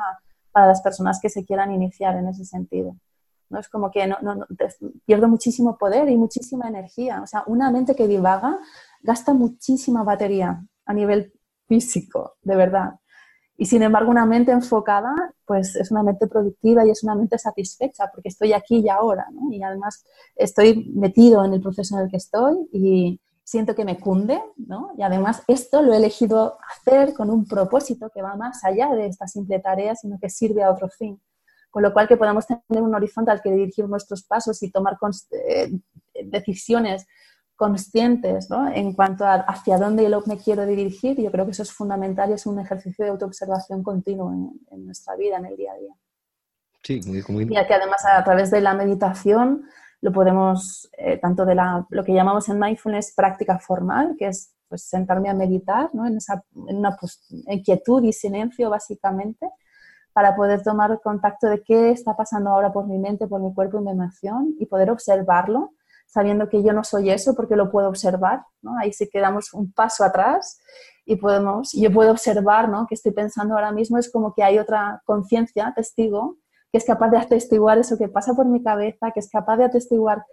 para 0.53 0.67
las 0.69 0.83
personas 0.83 1.19
que 1.21 1.29
se 1.29 1.45
quieran 1.45 1.73
iniciar 1.73 2.17
en 2.17 2.29
ese 2.29 2.45
sentido. 2.45 2.97
¿no? 3.49 3.59
Es 3.59 3.69
como 3.69 3.91
que 3.91 4.07
no, 4.07 4.19
no, 4.23 4.47
pierdo 5.05 5.29
muchísimo 5.29 5.77
poder 5.77 6.09
y 6.09 6.17
muchísima 6.17 6.69
energía. 6.69 7.23
O 7.23 7.27
sea, 7.27 7.45
una 7.47 7.71
mente 7.71 7.95
que 7.95 8.09
divaga 8.09 8.59
gasta 9.03 9.35
muchísima 9.35 10.05
batería 10.05 10.65
a 10.87 10.95
nivel 10.95 11.33
físico, 11.67 12.37
de 12.43 12.57
verdad. 12.57 12.95
Y 13.57 13.67
sin 13.67 13.83
embargo, 13.83 14.11
una 14.11 14.27
mente 14.27 14.51
enfocada, 14.51 15.15
pues 15.45 15.77
es 15.77 15.91
una 15.91 16.03
mente 16.03 16.27
productiva 16.27 16.85
y 16.85 16.91
es 16.91 17.05
una 17.05 17.15
mente 17.15 17.39
satisfecha, 17.39 18.11
porque 18.13 18.29
estoy 18.29 18.53
aquí 18.53 18.79
y 18.79 18.89
ahora, 18.89 19.27
¿no? 19.31 19.53
Y 19.53 19.63
además 19.63 20.05
estoy 20.35 20.91
metido 20.95 21.45
en 21.45 21.53
el 21.53 21.61
proceso 21.61 21.97
en 21.97 22.05
el 22.05 22.11
que 22.11 22.17
estoy 22.17 22.69
y 22.73 23.21
siento 23.53 23.75
que 23.75 23.85
me 23.85 24.01
cunde, 24.01 24.43
¿no? 24.57 24.93
Y 24.97 25.03
además 25.03 25.43
esto 25.47 25.83
lo 25.83 25.93
he 25.93 25.99
elegido 25.99 26.59
hacer 26.75 27.13
con 27.13 27.31
un 27.31 27.47
propósito 27.47 28.11
que 28.11 28.23
va 28.23 28.35
más 28.35 28.65
allá 28.65 28.89
de 28.95 29.07
esta 29.07 29.29
simple 29.29 29.59
tarea, 29.61 29.95
sino 29.95 30.19
que 30.19 30.31
sirve 30.31 30.63
a 30.63 30.71
otro 30.71 30.89
fin 30.89 31.21
con 31.73 31.83
lo 31.83 31.93
cual 31.95 32.07
que 32.07 32.19
podamos 32.19 32.47
tener 32.47 32.83
un 32.83 32.95
horizonte 32.95 33.31
al 33.31 33.41
que 33.41 33.51
dirigir 33.51 33.89
nuestros 33.89 34.25
pasos 34.25 34.63
y 34.63 34.71
tomar 34.71 34.99
eh, 35.49 35.73
decisiones 36.27 37.07
conscientes 37.57 38.51
¿no? 38.51 38.71
en 38.71 38.93
cuanto 38.93 39.25
a 39.25 39.37
hacia 39.37 39.79
dónde 39.79 40.09
yo 40.09 40.23
me 40.27 40.37
quiero 40.37 40.67
dirigir, 40.67 41.19
yo 41.19 41.31
creo 41.31 41.47
que 41.47 41.53
eso 41.53 41.63
es 41.63 41.73
fundamental 41.73 42.29
y 42.29 42.35
es 42.35 42.45
un 42.45 42.61
ejercicio 42.61 43.07
de 43.07 43.13
autoobservación 43.13 43.83
continuo 43.83 44.31
en, 44.71 44.85
nuestra 44.85 45.17
vida, 45.17 45.39
en 45.39 45.47
el 45.47 45.57
día 45.57 45.73
a 45.73 45.79
día. 45.79 45.95
Sí, 46.83 47.01
muy, 47.07 47.45
Y 47.45 47.49
que 47.49 47.75
además 47.75 48.05
a 48.05 48.23
través 48.23 48.51
de 48.51 48.61
la 48.61 48.75
meditación 48.75 49.65
lo 50.03 50.13
podemos, 50.13 50.91
eh, 50.99 51.17
tanto 51.19 51.47
de 51.47 51.55
la, 51.55 51.87
lo 51.89 52.05
que 52.05 52.13
llamamos 52.13 52.49
en 52.49 52.59
mindfulness 52.59 53.15
práctica 53.15 53.59
formal, 53.59 54.17
que 54.19 54.27
es 54.27 54.53
pues, 54.69 54.83
sentarme 54.83 55.31
a 55.31 55.35
meditar 55.35 55.91
¿no? 55.95 56.07
en, 56.07 56.17
esa, 56.17 56.45
en 56.69 56.79
una 56.79 56.99
en 57.47 57.63
quietud 57.63 58.03
y 58.03 58.13
silencio 58.13 58.69
básicamente, 58.69 59.49
para 60.13 60.35
poder 60.35 60.63
tomar 60.63 61.01
contacto 61.03 61.47
de 61.47 61.63
qué 61.63 61.91
está 61.91 62.17
pasando 62.17 62.51
ahora 62.51 62.73
por 62.73 62.87
mi 62.87 62.99
mente, 62.99 63.29
por 63.29 63.41
mi 63.41 63.55
cuerpo 63.55 63.79
y 63.79 63.85
mi 63.85 63.93
emoción 63.93 64.55
y 64.59 64.67
poder 64.67 64.91
observarlo, 64.91 65.73
sabiendo 66.07 66.49
que 66.49 66.63
yo 66.63 66.73
no 66.73 66.85
soy 66.85 67.11
eso 67.11 67.35
porque 67.35 67.57
lo 67.57 67.71
puedo 67.71 67.89
observar, 67.89 68.45
¿no? 68.61 68.77
Ahí 68.79 68.93
sí 68.93 69.09
que 69.09 69.21
damos 69.21 69.55
un 69.55 69.73
paso 69.73 70.05
atrás 70.05 70.61
y 71.07 71.17
podemos, 71.17 71.73
yo 71.73 71.91
puedo 71.93 72.11
observar, 72.11 72.69
¿no? 72.69 72.87
Que 72.87 72.97
estoy 72.97 73.13
pensando 73.13 73.55
ahora 73.55 73.73
mismo 73.73 73.99
es 73.99 74.11
como 74.11 74.35
que 74.35 74.43
hay 74.43 74.59
otra 74.59 75.01
conciencia, 75.07 75.73
testigo, 75.75 76.37
que 76.73 76.79
es 76.79 76.85
capaz 76.87 77.11
de 77.11 77.19
atestiguar 77.19 77.79
eso 77.79 77.99
que 77.99 78.09
pasa 78.09 78.33
por 78.33 78.47
mi 78.47 78.63
cabeza, 78.63 79.11
que 79.13 79.21
es 79.21 79.29
capaz 79.29 79.59
de 79.59 79.65
atestiguar 79.65 80.25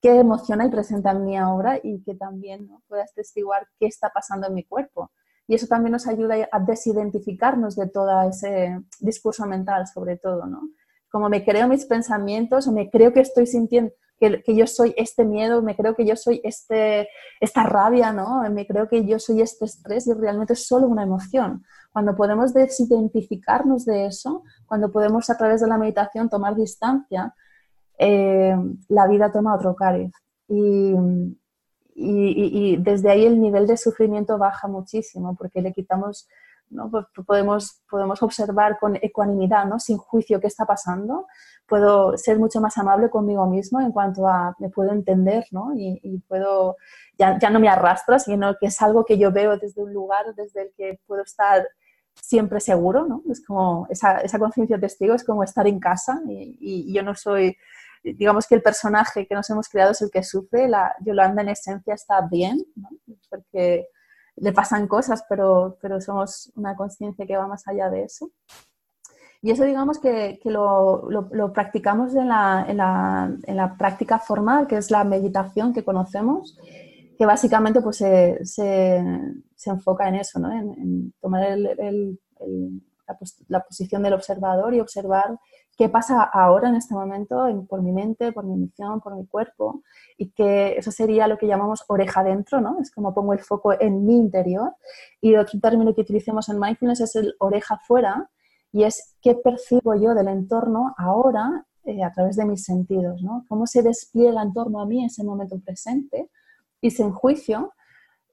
qué 0.00 0.18
emoción 0.18 0.62
hay 0.62 0.70
presente 0.70 1.10
en 1.10 1.24
mí 1.24 1.36
ahora 1.36 1.78
y 1.82 2.02
que 2.02 2.14
también 2.14 2.66
¿no? 2.66 2.82
pueda 2.88 3.02
atestiguar 3.02 3.68
qué 3.78 3.86
está 3.86 4.10
pasando 4.10 4.46
en 4.46 4.54
mi 4.54 4.64
cuerpo. 4.64 5.12
Y 5.46 5.54
eso 5.54 5.66
también 5.66 5.92
nos 5.92 6.06
ayuda 6.06 6.48
a 6.50 6.60
desidentificarnos 6.60 7.76
de 7.76 7.88
todo 7.88 8.28
ese 8.28 8.80
discurso 9.00 9.46
mental, 9.46 9.86
sobre 9.86 10.16
todo, 10.16 10.46
¿no? 10.46 10.60
Como 11.10 11.30
me 11.30 11.42
creo 11.42 11.68
mis 11.68 11.86
pensamientos 11.86 12.66
o 12.66 12.72
me 12.72 12.90
creo 12.90 13.14
que 13.14 13.20
estoy 13.20 13.46
sintiendo, 13.46 13.92
que, 14.18 14.42
que, 14.42 14.56
yo 14.56 14.66
soy 14.66 14.94
este 14.96 15.24
miedo, 15.24 15.62
me 15.62 15.76
creo 15.76 15.94
que 15.94 16.04
yo 16.06 16.16
soy 16.16 16.40
este, 16.44 17.08
esta 17.40 17.62
rabia, 17.62 18.12
¿no? 18.12 18.42
Me 18.50 18.66
creo 18.66 18.88
que 18.88 19.04
yo 19.06 19.18
soy 19.18 19.40
este 19.40 19.64
estrés 19.64 20.06
y 20.06 20.12
realmente 20.12 20.54
es 20.54 20.66
solo 20.66 20.86
una 20.86 21.02
emoción. 21.02 21.64
Cuando 21.92 22.14
podemos 22.14 22.52
desidentificarnos 22.52 23.84
de 23.84 24.06
eso, 24.06 24.42
cuando 24.66 24.90
podemos 24.90 25.30
a 25.30 25.36
través 25.36 25.60
de 25.60 25.68
la 25.68 25.78
meditación 25.78 26.28
tomar 26.28 26.54
distancia, 26.54 27.34
eh, 27.98 28.54
la 28.88 29.06
vida 29.08 29.32
toma 29.32 29.54
otro 29.54 29.74
cariz. 29.74 30.12
Y, 30.48 30.94
y, 31.94 32.76
desde 32.76 33.10
ahí 33.10 33.26
el 33.26 33.40
nivel 33.40 33.66
de 33.66 33.76
sufrimiento 33.76 34.38
baja 34.38 34.68
muchísimo 34.68 35.34
porque 35.36 35.60
le 35.60 35.72
quitamos, 35.72 36.28
¿no? 36.70 36.90
Pues 36.90 37.06
podemos, 37.26 37.82
podemos 37.90 38.22
observar 38.22 38.78
con 38.78 38.96
ecuanimidad, 38.96 39.64
¿no? 39.66 39.78
sin 39.78 39.96
juicio 39.98 40.40
qué 40.40 40.46
está 40.46 40.64
pasando, 40.64 41.26
puedo 41.66 42.16
ser 42.16 42.38
mucho 42.38 42.60
más 42.60 42.78
amable 42.78 43.10
conmigo 43.10 43.46
mismo 43.46 43.80
en 43.80 43.92
cuanto 43.92 44.26
a 44.26 44.54
me 44.58 44.70
puedo 44.70 44.92
entender 44.92 45.44
¿no? 45.50 45.72
y, 45.76 46.22
puedo, 46.28 46.76
ya, 47.18 47.38
ya, 47.38 47.50
no 47.50 47.60
me 47.60 47.68
arrastra, 47.68 48.18
sino 48.18 48.56
que 48.58 48.66
es 48.66 48.82
algo 48.82 49.04
que 49.04 49.18
yo 49.18 49.32
veo 49.32 49.56
desde 49.56 49.82
un 49.82 49.92
lugar 49.92 50.34
desde 50.34 50.62
el 50.62 50.72
que 50.76 51.00
puedo 51.06 51.22
estar 51.22 51.66
siempre 52.20 52.58
seguro, 52.58 53.06
¿no? 53.06 53.22
Es 53.30 53.44
como 53.46 53.86
esa, 53.90 54.18
esa 54.18 54.40
conciencia 54.40 54.78
testigo 54.78 55.14
es 55.14 55.22
como 55.22 55.44
estar 55.44 55.68
en 55.68 55.78
casa 55.78 56.20
y, 56.26 56.58
y 56.60 56.92
yo 56.92 57.02
no 57.04 57.14
soy 57.14 57.56
digamos 58.02 58.46
que 58.46 58.54
el 58.54 58.62
personaje 58.62 59.26
que 59.26 59.34
nos 59.34 59.48
hemos 59.50 59.68
creado 59.68 59.92
es 59.92 60.02
el 60.02 60.10
que 60.10 60.22
sufre, 60.22 60.68
la 60.68 60.94
Yolanda 61.00 61.42
en 61.42 61.50
esencia 61.50 61.94
está 61.94 62.20
bien, 62.22 62.64
porque 63.28 63.88
le 64.40 64.52
pasan 64.52 64.86
cosas, 64.86 65.24
pero, 65.28 65.78
pero 65.80 66.00
somos 66.00 66.52
una 66.56 66.76
conciencia 66.76 67.26
que 67.26 67.36
va 67.36 67.46
más 67.46 67.66
allá 67.66 67.90
de 67.90 68.04
eso. 68.04 68.30
Y 69.40 69.52
eso 69.52 69.64
digamos 69.64 70.00
que, 70.00 70.40
que 70.42 70.50
lo, 70.50 71.08
lo, 71.08 71.52
practicamos 71.52 72.14
en 72.16 72.28
la, 72.28 72.66
en, 72.68 72.78
la, 72.78 73.32
en 73.44 73.56
la, 73.56 73.76
práctica 73.76 74.18
formal, 74.18 74.66
que 74.66 74.76
es 74.76 74.90
la 74.90 75.04
meditación 75.04 75.72
que 75.72 75.84
conocemos, 75.84 76.58
que 77.16 77.24
básicamente 77.24 77.80
pues, 77.80 77.98
se, 77.98 78.44
se, 78.44 79.04
se 79.54 79.70
enfoca 79.70 80.08
en 80.08 80.16
eso, 80.16 80.40
¿no? 80.40 80.50
en, 80.50 81.12
tomar 81.20 81.44
el, 81.44 81.66
el, 81.66 82.20
la, 83.06 83.18
la, 83.48 83.64
posición 83.64 84.02
del 84.02 84.14
observador 84.14 84.74
y 84.74 84.80
observar 84.80 85.38
qué 85.78 85.88
pasa 85.88 86.24
ahora 86.24 86.68
en 86.68 86.74
este 86.74 86.92
momento 86.92 87.46
por 87.68 87.82
mi 87.82 87.92
mente, 87.92 88.32
por 88.32 88.44
mi 88.44 88.56
misión, 88.56 89.00
por 89.00 89.14
mi 89.14 89.24
cuerpo, 89.28 89.84
y 90.16 90.30
que 90.30 90.76
eso 90.76 90.90
sería 90.90 91.28
lo 91.28 91.38
que 91.38 91.46
llamamos 91.46 91.84
oreja 91.86 92.24
dentro, 92.24 92.60
¿no? 92.60 92.80
Es 92.80 92.90
como 92.90 93.14
pongo 93.14 93.32
el 93.32 93.38
foco 93.38 93.72
en 93.80 94.04
mi 94.04 94.16
interior. 94.16 94.74
Y 95.20 95.36
otro 95.36 95.60
término 95.60 95.94
que 95.94 96.00
utilicemos 96.00 96.48
en 96.48 96.58
mindfulness 96.58 97.00
es 97.00 97.14
el 97.14 97.34
oreja 97.38 97.78
fuera, 97.86 98.28
y 98.72 98.82
es 98.82 99.16
qué 99.22 99.36
percibo 99.36 99.94
yo 99.94 100.14
del 100.14 100.26
entorno 100.26 100.94
ahora 100.98 101.64
eh, 101.84 102.02
a 102.02 102.10
través 102.10 102.34
de 102.36 102.44
mis 102.44 102.64
sentidos, 102.64 103.22
¿no? 103.22 103.44
Cómo 103.48 103.66
se 103.68 103.82
despliega 103.82 104.42
en 104.42 104.52
torno 104.52 104.80
a 104.80 104.86
mí 104.86 105.04
ese 105.04 105.22
momento 105.22 105.60
presente 105.60 106.28
y 106.80 106.90
sin 106.90 107.12
juicio 107.12 107.72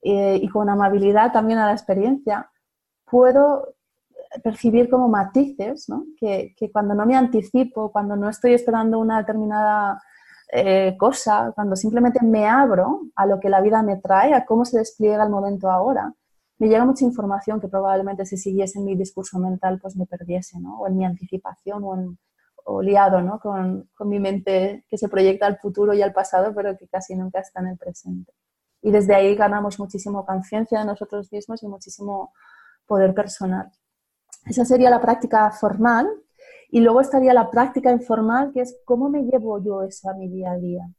eh, 0.02 0.40
y 0.42 0.50
con 0.50 0.68
amabilidad 0.68 1.32
también 1.32 1.60
a 1.60 1.68
la 1.68 1.74
experiencia, 1.74 2.50
puedo 3.06 3.75
percibir 4.44 4.90
como 4.90 5.08
matices, 5.08 5.90
¿no? 5.90 6.06
que, 6.20 6.54
que, 6.58 6.72
cuando 6.72 6.94
no 6.94 7.06
me 7.06 7.16
anticipo, 7.16 7.92
cuando 7.92 8.16
no 8.16 8.30
estoy 8.30 8.54
esperando 8.54 9.00
una 9.00 9.20
determinada 9.20 10.02
eh, 10.52 10.96
cosa, 10.98 11.52
cuando 11.56 11.76
simplemente 11.76 12.24
me 12.24 12.48
abro 12.48 13.02
a 13.16 13.26
lo 13.26 13.40
que 13.40 13.50
la 13.50 13.62
vida 13.62 13.82
me 13.82 13.98
trae, 13.98 14.34
a 14.34 14.46
cómo 14.46 14.64
se 14.64 14.78
despliega 14.78 15.24
el 15.24 15.30
momento 15.30 15.70
ahora, 15.70 16.14
me 16.58 16.68
llega 16.68 16.86
mucha 16.86 17.04
información 17.04 17.60
que 17.60 17.68
probablemente 17.68 18.26
si 18.26 18.38
siguiese 18.38 18.80
en 18.80 18.86
mi 18.86 18.96
discurso 18.96 19.40
mental 19.40 19.80
pues 19.82 19.96
me 19.96 20.06
perdiese, 20.06 20.60
¿no? 20.60 20.80
o 20.80 20.88
en 20.88 20.98
mi 20.98 21.06
anticipación 21.06 21.84
o, 21.84 21.96
en, 21.96 22.18
o 22.64 22.82
liado 22.82 23.22
¿no? 23.22 23.40
con, 23.40 23.90
con 23.96 24.08
mi 24.08 24.20
mente 24.20 24.86
que 24.88 24.98
se 24.98 25.10
proyecta 25.10 25.48
al 25.48 25.58
futuro 25.58 25.94
y 25.94 26.02
al 26.02 26.14
pasado, 26.14 26.54
pero 26.56 26.78
que 26.78 26.88
casi 26.88 27.16
nunca 27.16 27.40
está 27.40 27.60
en 27.62 27.68
el 27.68 27.78
presente. 27.78 28.32
Y 28.82 28.92
desde 28.92 29.16
ahí 29.16 29.36
ganamos 29.36 29.80
muchísimo 29.80 30.26
conciencia 30.26 30.80
de 30.80 30.86
nosotros 30.86 31.32
mismos 31.32 31.64
y 31.64 31.68
muchísimo 31.68 32.32
poder 32.86 33.14
personal. 33.14 33.72
Esa 34.46 34.66
sería 34.66 34.90
la 34.90 35.02
práctica 35.02 35.52
formal. 35.52 36.08
Y 36.70 36.82
luego 36.82 37.02
estaría 37.02 37.34
la 37.34 37.50
práctica 37.50 37.92
informal, 37.92 38.52
que 38.54 38.62
es 38.62 38.78
cómo 38.86 39.10
me 39.10 39.24
llevo 39.24 39.64
yo 39.64 39.84
eso 39.84 40.10
a 40.10 40.14
mi 40.14 40.28
día 40.28 40.52
a 40.52 40.58
día. 40.58 40.90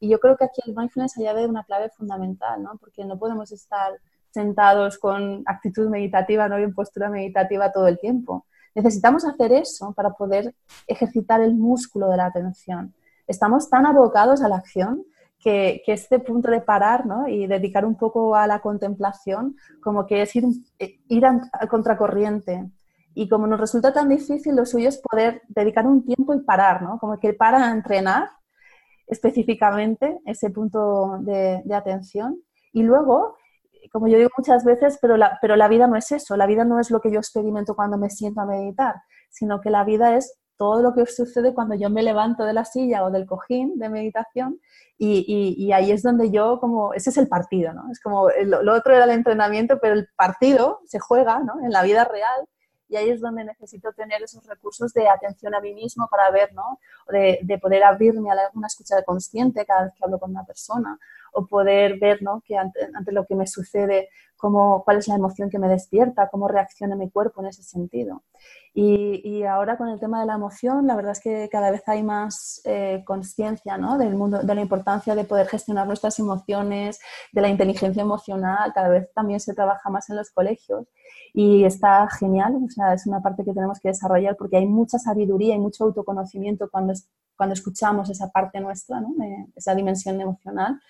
Y 0.00 0.08
yo 0.08 0.18
creo 0.20 0.36
que 0.36 0.44
aquí 0.44 0.62
el 0.66 0.74
mindfulness 0.74 1.18
añade 1.18 1.46
una 1.46 1.64
clave 1.64 1.90
fundamental, 1.90 2.62
¿no? 2.62 2.76
Porque 2.78 3.04
no 3.04 3.18
podemos 3.18 3.50
estar 3.52 3.92
sentados 4.30 4.98
con 4.98 5.42
actitud 5.46 5.88
meditativa, 5.88 6.48
no 6.48 6.56
en 6.58 6.74
postura 6.74 7.08
meditativa 7.08 7.72
todo 7.72 7.86
el 7.86 7.98
tiempo. 7.98 8.46
Necesitamos 8.74 9.24
hacer 9.24 9.52
eso 9.52 9.92
para 9.94 10.10
poder 10.10 10.54
ejercitar 10.86 11.40
el 11.40 11.54
músculo 11.54 12.08
de 12.08 12.18
la 12.18 12.26
atención. 12.26 12.94
Estamos 13.26 13.70
tan 13.70 13.86
abocados 13.86 14.42
a 14.42 14.48
la 14.48 14.56
acción 14.56 15.04
que, 15.38 15.82
este 15.86 16.18
punto 16.18 16.50
de 16.50 16.60
parar 16.60 17.06
¿no? 17.06 17.28
y 17.28 17.46
dedicar 17.46 17.84
un 17.84 17.96
poco 17.96 18.34
a 18.34 18.46
la 18.46 18.60
contemplación 18.60 19.56
como 19.80 20.06
que 20.06 20.22
es 20.22 20.36
ir, 20.36 20.44
ir 21.08 21.24
a, 21.24 21.40
a 21.52 21.66
contracorriente, 21.68 22.68
y 23.18 23.30
como 23.30 23.46
nos 23.46 23.58
resulta 23.58 23.94
tan 23.94 24.10
difícil, 24.10 24.54
lo 24.54 24.66
suyo 24.66 24.90
es 24.90 24.98
poder 24.98 25.40
dedicar 25.48 25.86
un 25.86 26.04
tiempo 26.04 26.34
y 26.34 26.40
parar, 26.40 26.82
¿no? 26.82 26.98
Como 26.98 27.18
que 27.18 27.32
para 27.32 27.70
entrenar 27.70 28.28
específicamente 29.06 30.20
ese 30.26 30.50
punto 30.50 31.16
de, 31.20 31.62
atención. 31.74 32.38
Y 32.74 32.82
luego, 32.82 33.38
como 33.90 34.06
yo 34.06 34.18
digo 34.18 34.28
muchas 34.36 34.66
veces, 34.66 34.98
pero 35.00 35.16
la, 35.16 35.38
pero 35.40 35.56
la 35.56 35.66
vida 35.66 35.86
no 35.86 35.96
es 35.96 36.12
eso, 36.12 36.36
la 36.36 36.44
vida 36.44 36.66
no 36.66 36.78
es 36.78 36.90
lo 36.90 37.00
que 37.00 37.10
yo 37.10 37.18
experimento 37.18 37.74
cuando 37.74 37.96
me 37.96 38.10
siento 38.10 38.42
a 38.42 38.44
meditar, 38.44 38.96
sino 39.30 39.62
que 39.62 39.70
la 39.70 39.84
vida 39.84 40.14
es 40.14 40.38
todo 40.58 40.82
lo 40.82 40.92
que 40.92 41.06
sucede 41.06 41.54
cuando 41.54 41.74
yo 41.74 41.88
me 41.88 42.02
levanto 42.02 42.44
de 42.44 42.52
la 42.52 42.66
silla 42.66 43.02
o 43.02 43.10
del 43.10 43.24
cojín 43.24 43.78
de 43.78 43.88
meditación 43.88 44.60
y, 44.98 45.54
y, 45.58 45.72
ahí 45.72 45.90
es 45.90 46.02
donde 46.02 46.30
yo 46.30 46.58
como, 46.60 46.92
ese 46.92 47.08
es 47.08 47.16
el 47.16 47.28
partido, 47.28 47.72
¿no? 47.72 47.90
Es 47.90 48.00
como, 48.00 48.28
lo, 48.44 48.62
lo, 48.62 48.74
otro 48.74 48.94
era 48.94 49.04
el 49.04 49.10
entrenamiento, 49.10 49.78
pero 49.80 49.94
el 49.94 50.06
partido 50.16 50.80
se 50.84 50.98
juega, 50.98 51.40
¿no? 51.40 51.54
En 51.64 51.70
la 51.70 51.82
vida 51.82 52.04
real 52.04 52.46
Y 52.88 52.96
ahí 52.96 53.10
es 53.10 53.20
donde 53.20 53.44
necesito 53.44 53.92
tener 53.92 54.22
esos 54.22 54.46
recursos 54.46 54.92
de 54.92 55.08
atención 55.08 55.54
a 55.54 55.60
mí 55.60 55.74
mismo 55.74 56.08
para 56.08 56.30
ver, 56.30 56.52
¿no? 56.54 56.78
De, 57.08 57.40
de 57.42 57.58
poder 57.58 57.82
abrirme 57.84 58.30
a 58.30 58.50
una 58.54 58.66
escucha 58.66 59.02
consciente 59.02 59.64
cada 59.66 59.84
vez 59.84 59.94
que 59.94 60.04
hablo 60.04 60.18
con 60.18 60.30
una 60.30 60.44
persona 60.44 60.98
o 61.36 61.46
poder 61.46 61.98
ver, 61.98 62.22
¿no? 62.22 62.42
Que 62.44 62.56
ante, 62.56 62.80
lo 63.12 63.26
que 63.26 63.34
me 63.34 63.46
sucede, 63.46 64.08
cómo, 64.36 64.82
cuál 64.84 64.98
es 64.98 65.08
la 65.08 65.16
emoción 65.16 65.50
que 65.50 65.58
me 65.58 65.68
despierta, 65.68 66.30
cómo 66.30 66.48
reacciona 66.48 66.96
mi 66.96 67.10
cuerpo 67.10 67.42
en 67.42 67.48
ese 67.48 67.62
sentido. 67.62 68.24
Y, 68.72 69.20
y, 69.22 69.44
ahora 69.44 69.76
con 69.76 69.88
el 69.88 70.00
tema 70.00 70.20
de 70.20 70.26
la 70.26 70.34
emoción, 70.34 70.86
la 70.86 70.96
verdad 70.96 71.12
es 71.12 71.20
que 71.20 71.48
cada 71.50 71.70
vez 71.70 71.82
hay 71.86 72.02
más 72.02 72.60
eh, 72.64 73.02
conciencia 73.06 73.76
¿no? 73.78 73.98
del 73.98 74.14
mundo, 74.14 74.42
de 74.42 74.54
la 74.54 74.60
importancia 74.60 75.14
de 75.14 75.24
poder 75.24 75.46
gestionar 75.46 75.86
nuestras 75.86 76.18
emociones, 76.18 77.00
de 77.32 77.40
la 77.42 77.48
inteligencia 77.48 78.02
emocional, 78.02 78.72
cada 78.74 78.88
vez 78.88 79.12
también 79.14 79.40
se 79.40 79.54
trabaja 79.54 79.90
más 79.90 80.08
en 80.10 80.16
los 80.16 80.30
colegios 80.30 80.86
y 81.32 81.64
está 81.64 82.08
genial, 82.18 82.56
o 82.64 82.70
sea, 82.70 82.94
es 82.94 83.06
una 83.06 83.20
parte 83.20 83.44
que 83.44 83.52
tenemos 83.52 83.78
que 83.80 83.88
desarrollar 83.88 84.36
porque 84.36 84.56
hay 84.56 84.66
mucha 84.66 84.98
sabiduría 84.98 85.54
y 85.54 85.58
mucho 85.58 85.84
autoconocimiento 85.84 86.68
cuando, 86.70 86.94
cuando 87.36 87.52
escuchamos 87.52 88.10
esa 88.10 88.28
parte 88.30 88.60
nuestra, 88.60 89.00
¿no? 89.00 89.14
esa 89.54 89.74
dimensión 89.74 90.20
emocional. 90.20 90.80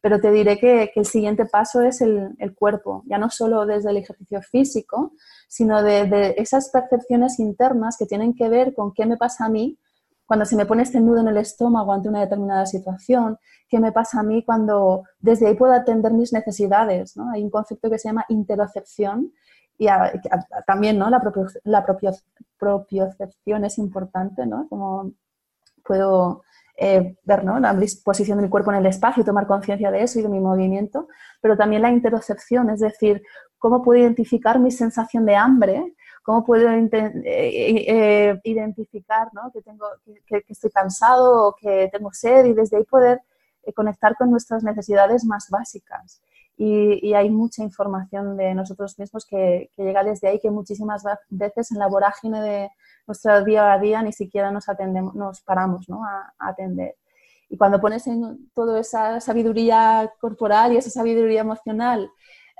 Pero 0.00 0.20
te 0.20 0.30
diré 0.30 0.58
que, 0.58 0.90
que 0.92 1.00
el 1.00 1.06
siguiente 1.06 1.46
paso 1.46 1.82
es 1.82 2.00
el, 2.00 2.34
el, 2.38 2.54
cuerpo, 2.54 3.02
ya 3.06 3.18
no 3.18 3.30
solo 3.30 3.66
desde 3.66 3.90
el 3.90 3.96
ejercicio 3.96 4.40
físico, 4.42 5.12
sino 5.48 5.82
de, 5.82 6.06
de, 6.06 6.34
esas 6.38 6.70
percepciones 6.70 7.38
internas 7.40 7.96
que 7.98 8.06
tienen 8.06 8.34
que 8.34 8.48
ver 8.48 8.74
con 8.74 8.92
qué 8.92 9.06
me 9.06 9.16
pasa 9.16 9.46
a 9.46 9.48
mí 9.48 9.78
cuando 10.26 10.44
se 10.44 10.56
me 10.56 10.66
pone 10.66 10.82
este 10.82 11.00
nudo 11.00 11.20
en 11.20 11.28
el 11.28 11.36
estómago 11.36 11.92
ante 11.92 12.08
una 12.08 12.20
determinada 12.20 12.66
situación, 12.66 13.38
qué 13.68 13.78
me 13.78 13.92
pasa 13.92 14.20
a 14.20 14.22
mí 14.24 14.44
cuando 14.44 15.04
desde 15.20 15.46
ahí 15.46 15.54
puedo 15.54 15.72
atender 15.72 16.12
mis 16.12 16.32
necesidades. 16.32 17.16
¿no? 17.16 17.30
Hay 17.30 17.44
un 17.44 17.50
concepto 17.50 17.88
que 17.88 17.98
se 17.98 18.08
llama 18.08 18.26
interocepción 18.28 19.32
y 19.78 19.86
a, 19.86 20.04
a, 20.04 20.62
también 20.66 20.98
¿no? 20.98 21.08
la, 21.10 21.20
propio, 21.20 21.46
la 21.64 21.84
propio, 21.84 22.10
propiocepción 22.58 23.64
es 23.64 23.78
importante, 23.78 24.46
¿no? 24.46 24.68
como 24.68 25.12
puedo 25.86 26.42
eh, 26.76 27.16
ver 27.24 27.44
¿no? 27.44 27.58
la 27.58 27.74
disposición 27.74 28.40
del 28.40 28.50
cuerpo 28.50 28.70
en 28.72 28.78
el 28.78 28.86
espacio, 28.86 29.24
tomar 29.24 29.46
conciencia 29.46 29.90
de 29.90 30.02
eso 30.02 30.18
y 30.18 30.22
de 30.22 30.28
mi 30.28 30.40
movimiento, 30.40 31.08
pero 31.40 31.56
también 31.56 31.82
la 31.82 31.90
interocepción, 31.90 32.70
es 32.70 32.80
decir, 32.80 33.22
cómo 33.58 33.82
puedo 33.82 34.00
identificar 34.00 34.58
mi 34.58 34.70
sensación 34.70 35.24
de 35.26 35.36
hambre, 35.36 35.94
cómo 36.26 36.44
puedo 36.44 36.68
eh, 36.68 36.88
eh, 37.24 38.40
identificar 38.42 39.28
¿no? 39.32 39.50
que, 39.52 39.62
tengo, 39.62 39.86
que, 40.04 40.42
que, 40.42 40.52
estoy 40.52 40.70
cansado 40.70 41.46
o 41.46 41.54
que 41.54 41.88
tengo 41.92 42.12
sed 42.12 42.46
y 42.46 42.52
desde 42.52 42.78
ahí 42.78 42.84
poder 42.84 43.20
eh, 43.62 43.72
conectar 43.72 44.16
con 44.16 44.30
nuestras 44.30 44.64
necesidades 44.64 45.24
más 45.24 45.48
básicas. 45.50 46.20
Y, 46.56 47.06
y, 47.06 47.14
hay 47.14 47.30
mucha 47.30 47.62
información 47.62 48.36
de 48.36 48.54
nosotros 48.54 48.98
mismos 48.98 49.24
que, 49.24 49.70
que, 49.76 49.84
llega 49.84 50.02
desde 50.02 50.26
ahí, 50.26 50.40
que 50.40 50.50
muchísimas 50.50 51.04
veces 51.28 51.70
en 51.70 51.78
la 51.78 51.86
vorágine 51.86 52.40
de 52.40 52.70
nuestro 53.06 53.44
día 53.44 53.72
a 53.72 53.78
día 53.78 54.02
ni 54.02 54.12
siquiera 54.12 54.50
nos, 54.50 54.68
atendemos, 54.68 55.14
nos 55.14 55.40
paramos 55.40 55.88
¿no? 55.88 56.04
a, 56.04 56.34
a, 56.38 56.48
atender. 56.48 56.96
Y 57.48 57.56
cuando 57.56 57.80
pones 57.80 58.06
en 58.06 58.50
toda 58.54 58.80
esa 58.80 59.20
sabiduría 59.20 60.12
corporal 60.20 60.72
y 60.72 60.76
esa 60.78 60.90
sabiduría 60.90 61.42
emocional 61.42 62.10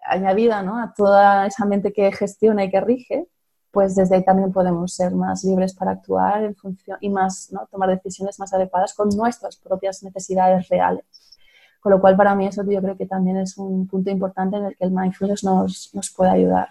añadida 0.06 0.62
¿no? 0.62 0.78
a 0.78 0.92
toda 0.94 1.46
esa 1.46 1.64
mente 1.64 1.92
que 1.92 2.12
gestiona 2.12 2.64
y 2.64 2.70
que 2.70 2.80
rige, 2.80 3.28
pues 3.70 3.94
desde 3.94 4.16
ahí 4.16 4.24
también 4.24 4.52
podemos 4.52 4.94
ser 4.94 5.14
más 5.14 5.44
libres 5.44 5.74
para 5.74 5.90
actuar 5.90 6.44
en 6.44 6.54
función 6.54 6.96
y 7.00 7.10
más, 7.10 7.50
¿no? 7.52 7.66
tomar 7.70 7.90
decisiones 7.90 8.38
más 8.38 8.52
adecuadas 8.54 8.94
con 8.94 9.10
nuestras 9.10 9.56
propias 9.56 10.02
necesidades 10.02 10.68
reales. 10.68 11.04
Con 11.80 11.92
lo 11.92 12.00
cual, 12.00 12.16
para 12.16 12.34
mí 12.34 12.46
eso 12.46 12.64
yo 12.68 12.80
creo 12.80 12.96
que 12.96 13.06
también 13.06 13.36
es 13.36 13.58
un 13.58 13.86
punto 13.86 14.10
importante 14.10 14.56
en 14.56 14.64
el 14.64 14.76
que 14.76 14.84
el 14.84 14.92
mindfulness 14.92 15.44
nos, 15.44 15.90
nos 15.92 16.10
puede 16.10 16.30
ayudar. 16.30 16.70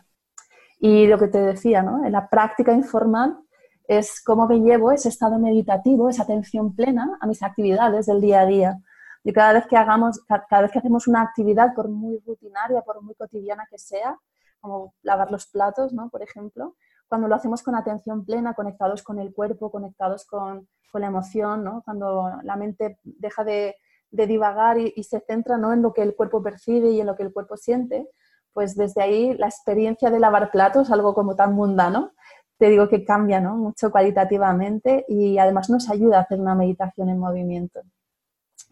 Y 0.79 1.07
lo 1.07 1.17
que 1.17 1.27
te 1.27 1.37
decía, 1.37 1.83
¿no? 1.83 2.03
en 2.03 2.11
la 2.11 2.27
práctica 2.27 2.73
informal 2.73 3.37
es 3.87 4.21
cómo 4.23 4.47
me 4.47 4.59
llevo 4.59 4.91
ese 4.91 5.09
estado 5.09 5.39
meditativo, 5.39 6.09
esa 6.09 6.23
atención 6.23 6.75
plena 6.75 7.17
a 7.21 7.27
mis 7.27 7.43
actividades 7.43 8.05
del 8.05 8.21
día 8.21 8.41
a 8.41 8.45
día. 8.45 8.79
Y 9.23 9.33
cada 9.33 9.53
vez 9.53 9.67
que 9.67 9.75
hagamos, 9.77 10.21
cada 10.27 10.63
vez 10.63 10.71
que 10.71 10.79
hacemos 10.79 11.07
una 11.07 11.21
actividad, 11.21 11.73
por 11.73 11.89
muy 11.89 12.19
rutinaria, 12.25 12.81
por 12.81 13.01
muy 13.01 13.15
cotidiana 13.15 13.65
que 13.69 13.79
sea, 13.79 14.19
como 14.59 14.93
lavar 15.01 15.31
los 15.31 15.47
platos, 15.47 15.93
¿no? 15.93 16.09
por 16.09 16.21
ejemplo, 16.21 16.75
cuando 17.07 17.27
lo 17.27 17.35
hacemos 17.35 17.61
con 17.61 17.75
atención 17.75 18.25
plena, 18.25 18.53
conectados 18.53 19.03
con 19.03 19.19
el 19.19 19.33
cuerpo, 19.33 19.71
conectados 19.71 20.25
con, 20.25 20.67
con 20.91 21.01
la 21.01 21.07
emoción, 21.07 21.63
¿no? 21.63 21.81
cuando 21.83 22.31
la 22.43 22.55
mente 22.55 22.99
deja 23.03 23.43
de, 23.43 23.75
de 24.11 24.27
divagar 24.27 24.79
y, 24.79 24.93
y, 24.95 25.03
se 25.03 25.19
centra 25.19 25.57
¿no? 25.57 25.73
en 25.73 25.81
lo 25.81 25.93
que 25.93 26.01
el 26.01 26.15
cuerpo 26.15 26.41
percibe 26.41 26.89
y 26.91 27.01
en 27.01 27.07
lo 27.07 27.15
que 27.15 27.23
el 27.23 27.33
cuerpo 27.33 27.57
siente, 27.57 28.09
pues 28.53 28.75
desde 28.75 29.01
ahí 29.01 29.35
la 29.35 29.47
experiencia 29.47 30.09
de 30.09 30.19
lavar 30.19 30.49
platos, 30.49 30.89
algo 30.89 31.13
como 31.13 31.35
tan 31.35 31.53
mundano, 31.53 32.13
te 32.57 32.69
digo 32.69 32.87
que 32.87 33.03
cambia 33.03 33.39
¿no? 33.39 33.55
mucho 33.55 33.91
cualitativamente 33.91 35.05
y 35.07 35.37
además 35.37 35.69
nos 35.69 35.89
ayuda 35.89 36.19
a 36.19 36.21
hacer 36.21 36.39
una 36.39 36.55
meditación 36.55 37.09
en 37.09 37.19
movimiento. 37.19 37.81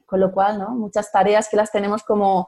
Con 0.05 0.19
lo 0.19 0.31
cual, 0.31 0.59
¿no? 0.59 0.71
muchas 0.71 1.11
tareas 1.11 1.49
que 1.49 1.57
las 1.57 1.71
tenemos 1.71 2.03
como 2.03 2.47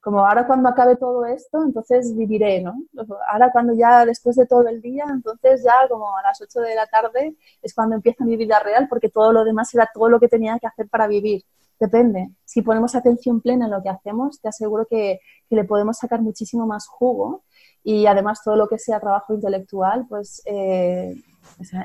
como 0.00 0.26
ahora 0.26 0.46
cuando 0.46 0.68
acabe 0.68 0.96
todo 0.96 1.26
esto, 1.26 1.62
entonces 1.64 2.16
viviré, 2.16 2.62
¿no? 2.62 2.82
Ahora 3.30 3.50
cuando 3.52 3.74
ya 3.74 4.06
después 4.06 4.36
de 4.36 4.46
todo 4.46 4.66
el 4.68 4.80
día, 4.80 5.04
entonces 5.10 5.62
ya 5.64 5.88
como 5.88 6.16
a 6.16 6.22
las 6.22 6.40
8 6.40 6.60
de 6.60 6.74
la 6.74 6.86
tarde 6.86 7.36
es 7.60 7.74
cuando 7.74 7.96
empieza 7.96 8.24
mi 8.24 8.36
vida 8.36 8.60
real 8.60 8.86
porque 8.88 9.08
todo 9.10 9.32
lo 9.32 9.44
demás 9.44 9.74
era 9.74 9.90
todo 9.92 10.08
lo 10.08 10.20
que 10.20 10.28
tenía 10.28 10.58
que 10.58 10.66
hacer 10.66 10.88
para 10.88 11.08
vivir. 11.08 11.42
Depende. 11.80 12.30
Si 12.44 12.62
ponemos 12.62 12.94
atención 12.94 13.40
plena 13.40 13.66
en 13.66 13.72
lo 13.72 13.82
que 13.82 13.88
hacemos, 13.88 14.40
te 14.40 14.48
aseguro 14.48 14.86
que, 14.88 15.20
que 15.48 15.56
le 15.56 15.64
podemos 15.64 15.98
sacar 15.98 16.22
muchísimo 16.22 16.66
más 16.66 16.86
jugo 16.86 17.44
y 17.90 18.06
además 18.06 18.42
todo 18.44 18.54
lo 18.54 18.68
que 18.68 18.78
sea 18.78 19.00
trabajo 19.00 19.32
intelectual, 19.32 20.04
pues 20.06 20.42
eh, 20.44 21.14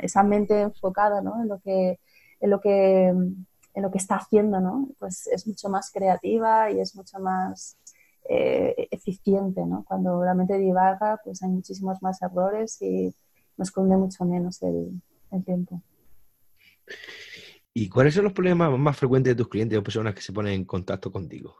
esa, 0.02 0.22
mente 0.22 0.60
enfocada 0.60 1.22
¿no? 1.22 1.42
en, 1.42 1.48
lo 1.48 1.62
que, 1.62 1.98
en, 2.42 2.50
lo 2.50 2.60
que, 2.60 3.08
en 3.08 3.82
lo 3.82 3.90
que 3.90 4.00
está 4.00 4.18
haciendo, 4.18 4.60
¿no? 4.60 4.90
pues 5.00 5.28
es 5.28 5.48
mucho 5.48 5.70
más 5.70 5.92
creativa 5.92 6.70
y 6.70 6.82
es 6.82 6.94
mucho 6.98 7.20
más 7.20 7.78
eh, 8.28 8.90
eficiente, 8.92 9.66
¿no? 9.66 9.86
Cuando 9.88 10.26
la 10.26 10.34
mente 10.34 10.58
divaga, 10.58 11.22
pues 11.24 11.42
hay 11.42 11.50
muchísimos 11.50 12.02
más 12.02 12.22
errores 12.22 12.82
y 12.82 13.16
nos 13.56 13.72
conde 13.72 13.96
mucho 13.96 14.26
menos 14.26 14.62
el, 14.62 15.02
el, 15.32 15.46
tiempo. 15.46 15.82
¿Y 17.74 17.88
cuáles 17.88 18.14
son 18.14 18.26
los 18.26 18.34
problemas 18.34 18.78
más 18.78 18.98
frecuentes 18.98 19.32
de 19.32 19.38
tus 19.38 19.48
clientes 19.48 19.80
o 19.80 19.84
personas 19.84 20.14
que 20.14 20.22
se 20.22 20.34
ponen 20.34 20.52
en 20.52 20.66
contacto 20.66 21.14
contigo? 21.14 21.56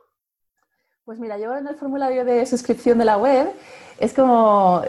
Pues 1.06 1.20
mira, 1.20 1.38
yo 1.38 1.54
en 1.58 1.68
el 1.68 1.76
formulario 1.76 2.24
de 2.24 2.46
suscripción 2.46 2.98
de 2.98 3.04
la 3.04 3.18
web 3.18 3.52
es 4.00 4.14
como 4.14 4.82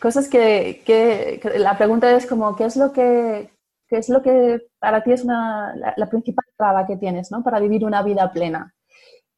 cosas 0.00 0.26
que, 0.28 1.40
la 1.56 1.76
pregunta 1.76 2.10
es 2.12 2.26
como, 2.26 2.56
¿qué 2.56 2.64
es 2.64 2.76
lo 2.76 2.92
que, 2.92 3.52
qué 3.86 3.98
es 3.98 4.08
lo 4.08 4.22
que 4.22 4.68
para 4.78 5.02
ti 5.02 5.12
es 5.12 5.22
una, 5.22 5.76
la, 5.76 5.92
la 5.98 6.08
principal 6.08 6.46
traba 6.56 6.86
que 6.86 6.96
tienes 6.96 7.30
¿no? 7.30 7.42
para 7.42 7.60
vivir 7.60 7.84
una 7.84 8.02
vida 8.02 8.32
plena? 8.32 8.74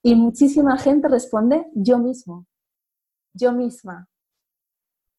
Y 0.00 0.14
muchísima 0.14 0.78
gente 0.78 1.08
responde 1.08 1.66
yo 1.74 1.98
mismo, 1.98 2.46
yo 3.34 3.52
misma. 3.52 4.08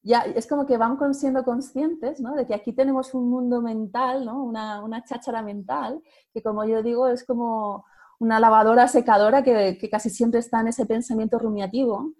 Ya, 0.03 0.21
es 0.21 0.47
como 0.47 0.65
que 0.65 0.77
van 0.77 0.97
siendo 1.13 1.43
conscientes 1.43 2.21
¿no? 2.21 2.33
de 2.35 2.47
que 2.47 2.53
aquí 2.53 2.71
tenemos 2.71 3.13
un 3.13 3.29
mundo 3.29 3.61
mental, 3.61 4.25
¿no? 4.25 4.41
una, 4.41 4.81
una 4.81 5.03
cháchara 5.03 5.41
mental, 5.41 6.01
que 6.33 6.41
como 6.41 6.63
yo 6.63 6.81
digo 6.81 7.09
es 7.09 7.25
como 7.25 7.85
una 8.23 8.39
lavadora 8.39 8.87
secadora 8.87 9.43
que, 9.43 9.77
casi 9.91 10.09
siempre 10.09 10.39
está 10.39 10.61
en 10.61 10.67
ese 10.67 10.85
pensamiento 10.85 11.37
rumiativo 11.37 12.13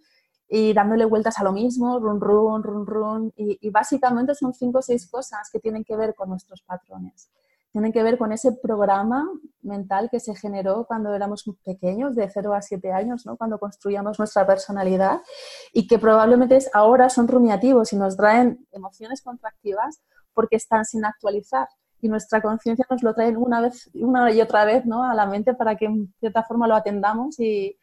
y 0.49 0.73
dándole 0.73 1.05
vueltas 1.05 1.39
a 1.39 1.43
lo 1.43 1.51
mismo, 1.51 1.99
run, 1.99 2.19
run, 2.19 2.61
run, 2.63 2.85
run. 2.85 3.33
Y, 3.35 3.57
y 3.61 3.69
básicamente 3.69 4.35
son 4.35 4.53
cinco 4.53 4.79
o 4.79 4.81
seis 4.81 5.09
cosas 5.09 5.49
que 5.51 5.59
tienen 5.59 5.83
que 5.83 5.95
ver 5.95 6.13
con 6.13 6.29
nuestros 6.29 6.61
patrones 6.61 7.29
tienen 7.73 7.91
que 7.91 8.03
ver 8.03 8.19
con 8.19 8.31
ese 8.31 8.51
programa 8.51 9.27
mental 9.63 10.07
que 10.11 10.19
se 10.19 10.35
generó 10.35 10.85
cuando 10.85 11.11
éramos 11.15 11.43
pequeños, 11.65 12.15
de 12.15 12.29
0 12.29 12.53
a 12.53 12.61
7 12.61 12.91
años, 12.91 13.25
¿no? 13.25 13.35
cuando 13.35 13.57
construíamos 13.57 14.19
nuestra 14.19 14.45
personalidad 14.45 15.21
y 15.73 15.87
que 15.87 15.97
probablemente 15.97 16.59
ahora 16.71 17.09
son 17.09 17.27
rumiativos 17.27 17.91
y 17.91 17.95
nos 17.95 18.15
traen 18.15 18.67
emociones 18.71 19.23
contractivas 19.23 20.03
porque 20.35 20.55
están 20.57 20.85
sin 20.85 21.03
actualizar 21.03 21.67
y 22.03 22.09
nuestra 22.09 22.41
conciencia 22.41 22.85
nos 22.89 23.01
lo 23.01 23.13
trae 23.13 23.35
una 23.37 23.61
vez 23.61 23.89
una 23.93 24.31
y 24.31 24.41
otra 24.41 24.65
vez 24.65 24.85
¿no? 24.85 25.03
a 25.03 25.13
la 25.13 25.25
mente 25.25 25.53
para 25.53 25.75
que 25.75 25.85
en 25.85 26.13
cierta 26.19 26.43
forma 26.43 26.67
lo 26.67 26.75
atendamos 26.75 27.39
y, 27.39 27.77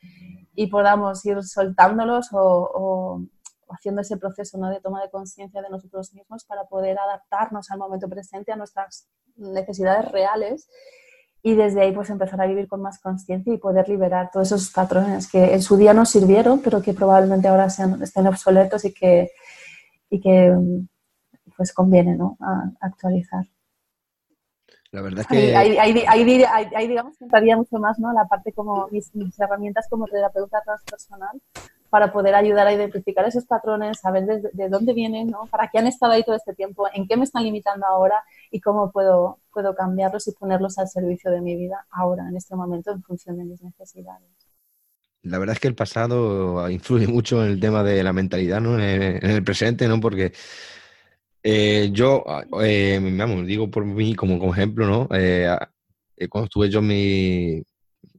y 0.55 0.67
podamos 0.67 1.25
ir 1.25 1.43
soltándolos 1.43 2.29
o, 2.33 2.39
o 2.39 3.27
haciendo 3.71 4.03
ese 4.03 4.19
proceso 4.19 4.59
¿no? 4.59 4.69
de 4.69 4.81
toma 4.81 5.03
de 5.03 5.11
conciencia 5.11 5.63
de 5.63 5.71
nosotros 5.71 6.13
mismos 6.13 6.45
para 6.45 6.65
poder 6.65 6.99
adaptarnos 6.99 7.71
al 7.71 7.79
momento 7.79 8.09
presente, 8.09 8.53
a 8.53 8.57
nuestras 8.57 9.09
necesidades 9.37 10.11
reales 10.13 10.69
y 11.43 11.55
desde 11.55 11.81
ahí 11.81 11.93
pues 11.93 12.11
empezar 12.11 12.43
a 12.43 12.47
vivir 12.47 12.69
con 12.69 12.83
más 12.83 12.99
conciencia 12.99 13.55
y 13.55 13.59
poder 13.59 13.89
liberar 13.89 14.31
todos 14.31 14.49
esos 14.49 14.71
patrones 14.71 15.31
que 15.31 15.55
en 15.55 15.63
su 15.63 15.79
día 15.79 15.95
nos 15.95 16.11
sirvieron, 16.11 16.61
pero 16.61 16.83
que 16.83 16.93
probablemente 16.93 17.49
ahora 17.49 17.71
sean, 17.71 18.03
estén 18.03 18.27
obsoletos 18.27 18.85
y 18.85 18.93
que, 18.93 19.31
y 20.11 20.21
que 20.21 20.55
pues 21.57 21.73
conviene 21.73 22.17
¿no? 22.17 22.37
a, 22.41 22.71
actualizar. 22.81 23.47
La 24.93 25.03
verdad 25.03 25.21
es 25.21 25.27
que... 25.27 25.57
Ahí, 25.57 25.77
ahí, 25.79 26.05
ahí, 26.07 26.45
ahí 26.75 26.89
digamos 26.89 27.17
que 27.17 27.25
entraría 27.25 27.57
mucho 27.57 27.79
más 27.79 27.99
¿no? 27.99 28.13
la 28.13 28.27
parte 28.27 28.53
como 28.53 28.89
mis, 28.91 29.15
mis 29.15 29.39
herramientas 29.39 29.87
como 29.89 30.07
terapeuta 30.07 30.61
transpersonal 30.65 31.41
para 31.91 32.13
poder 32.13 32.37
ayudar 32.37 32.69
a 32.69 32.73
identificar 32.73 33.27
esos 33.27 33.45
patrones, 33.45 33.99
saber 33.99 34.25
de, 34.25 34.69
dónde 34.69 34.95
vienen, 34.95 35.29
¿no? 35.29 35.47
para 35.51 35.69
qué 35.69 35.79
han 35.79 35.89
estado 35.89 36.13
ahí 36.13 36.23
todo 36.23 36.37
este 36.37 36.55
tiempo, 36.55 36.87
en 36.95 37.07
qué 37.07 37.17
me 37.17 37.25
están 37.25 37.43
limitando 37.43 37.85
ahora 37.85 38.23
y 38.51 38.61
cómo 38.61 38.93
puedo, 38.93 39.41
puedo 39.53 39.75
cambiarlos 39.75 40.29
y 40.29 40.33
ponerlos 40.33 40.79
al 40.79 40.89
servicio 40.89 41.33
de 41.33 41.41
mi 41.41 41.57
vida 41.57 41.87
ahora, 41.91 42.29
en 42.29 42.37
este 42.37 42.55
momento, 42.55 42.93
en 42.93 43.03
función 43.03 43.37
de 43.39 43.45
mis 43.45 43.61
necesidades. 43.61 44.29
La 45.23 45.39
verdad 45.39 45.55
es 45.55 45.61
que 45.61 45.69
el 45.69 45.75
pasado 45.75 46.71
influye 46.71 47.07
mucho 47.07 47.45
en 47.45 47.51
el 47.51 47.61
tema 47.61 47.83
de 47.83 48.03
la 48.03 48.13
mentalidad, 48.13 48.61
¿no? 48.61 48.79
En 48.79 48.83
el, 49.23 49.45
presente, 49.45 49.87
¿no? 49.87 50.01
Porque 50.01 50.33
eh, 51.43 51.91
yo, 51.93 52.25
eh, 52.63 53.01
vamos, 53.17 53.47
digo 53.47 53.71
por 53.71 53.85
mí 53.85 54.15
como, 54.15 54.39
como 54.39 54.53
ejemplo, 54.53 54.87
¿no? 54.87 55.09
Eh, 55.13 55.49
cuando 56.29 56.47
estuve 56.47 56.69
yo 56.69 56.81
en 56.81 56.87
mi 56.87 57.63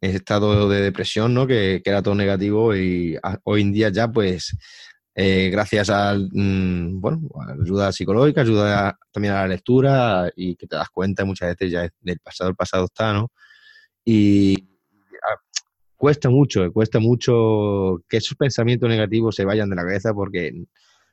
estado 0.02 0.68
de 0.68 0.82
depresión, 0.82 1.34
¿no? 1.34 1.46
Que, 1.46 1.82
que 1.84 1.90
era 1.90 2.02
todo 2.02 2.16
negativo 2.16 2.76
y 2.76 3.18
hoy 3.44 3.62
en 3.62 3.72
día 3.72 3.90
ya, 3.90 4.08
pues, 4.08 4.58
gracias 5.16 5.90
a, 5.92 6.16
mm, 6.16 7.00
bueno, 7.00 7.22
ayuda 7.62 7.92
psicológica, 7.92 8.42
ayuda 8.42 8.98
también 9.12 9.36
a 9.36 9.42
la 9.42 9.48
lectura 9.50 10.32
y 10.36 10.56
que 10.56 10.68
te 10.68 10.76
das 10.76 10.90
cuenta 10.90 11.26
muchas 11.26 11.50
veces 11.50 11.72
ya 11.72 11.90
del 12.02 12.20
pasado, 12.20 12.50
el 12.50 12.56
pasado 12.56 12.86
está, 12.86 13.14
¿no? 13.14 13.32
Y 14.06 14.68
cuesta 16.02 16.30
mucho, 16.32 16.72
cuesta 16.74 17.00
mucho 17.00 18.04
que 18.10 18.18
esos 18.18 18.36
pensamientos 18.36 18.90
negativos 18.90 19.36
se 19.36 19.46
vayan 19.46 19.70
de 19.70 19.76
la 19.76 19.84
cabeza 19.84 20.14
porque 20.16 20.52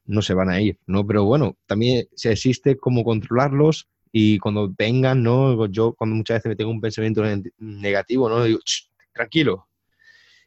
no 0.09 0.23
se 0.23 0.35
van 0.35 0.49
a 0.49 0.61
ir, 0.61 0.79
¿no? 0.87 1.07
Pero 1.07 1.25
bueno, 1.25 1.57
también 1.67 2.09
se 2.17 2.33
existe 2.33 2.77
cómo 2.77 3.05
controlarlos 3.05 3.89
y 4.11 4.39
cuando 4.39 4.73
vengan, 4.77 5.23
¿no? 5.23 5.67
Yo 5.67 5.93
cuando 5.93 6.17
muchas 6.17 6.39
veces 6.39 6.49
me 6.51 6.57
tengo 6.57 6.71
un 6.71 6.81
pensamiento 6.81 7.23
negativo, 7.59 8.29
¿no? 8.29 8.43
Digo, 8.43 8.59
tranquilo, 9.13 9.69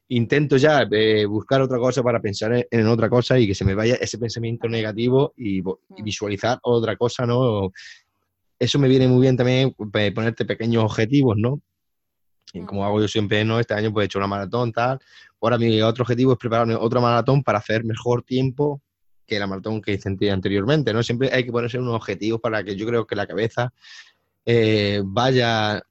intento 0.08 0.58
ya 0.58 0.88
eh, 0.92 1.26
buscar 1.26 1.62
otra 1.62 1.78
cosa 1.78 2.02
para 2.02 2.20
pensar 2.20 2.68
en, 2.70 2.88
otra 2.88 3.08
cosa 3.08 3.38
y 3.40 3.48
que 3.48 3.56
se 3.56 3.64
me 3.64 3.76
vaya 3.76 3.96
ese 3.96 4.18
pensamiento 4.18 4.68
negativo 4.68 5.34
y, 5.38 5.60
y, 5.60 5.62
mm. 5.62 6.04
visualizar 6.04 6.60
otra 6.64 6.98
cosa, 6.98 7.28
¿no? 7.28 7.72
Eso 8.58 8.80
me 8.80 8.88
viene 8.88 9.08
muy 9.08 9.22
bien 9.22 9.38
también 9.38 9.76
eh, 9.94 10.12
ponerte 10.12 10.44
pequeños 10.46 10.84
objetivos, 10.84 11.38
¿no? 11.38 11.62
Y 12.54 12.62
como 12.62 12.84
hago 12.84 13.00
yo 13.00 13.08
siempre, 13.08 13.46
¿no? 13.46 13.60
Este 13.60 13.76
año 13.76 13.94
pues 13.94 14.04
he 14.04 14.06
hecho 14.06 14.18
una 14.20 14.28
maratón, 14.28 14.72
tal. 14.72 15.00
Ahora 15.40 15.58
mi 15.60 15.82
otro 15.82 16.02
objetivo 16.04 16.34
es 16.34 16.40
prepararme 16.40 16.76
otra 16.76 17.00
maratón 17.00 17.44
para 17.44 17.60
hacer 17.60 17.84
mejor 17.84 18.24
tiempo 18.24 18.82
que 19.26 19.40
la 19.40 19.48
maratón 19.48 19.82
que 19.82 19.94
hice 19.94 20.10
anteriormente, 20.32 20.94
¿no? 20.94 21.04
Siempre 21.04 21.30
hay 21.32 21.46
que 21.46 21.52
ponerse 21.52 21.80
unos 21.80 21.96
objetivos 21.96 22.42
para 22.42 22.64
que 22.64 22.76
yo 22.76 22.86
creo 22.86 23.06
que 23.06 23.16
la 23.16 23.28
cabeza 23.28 23.74
eh, 24.46 25.02
vaya, 25.04 25.82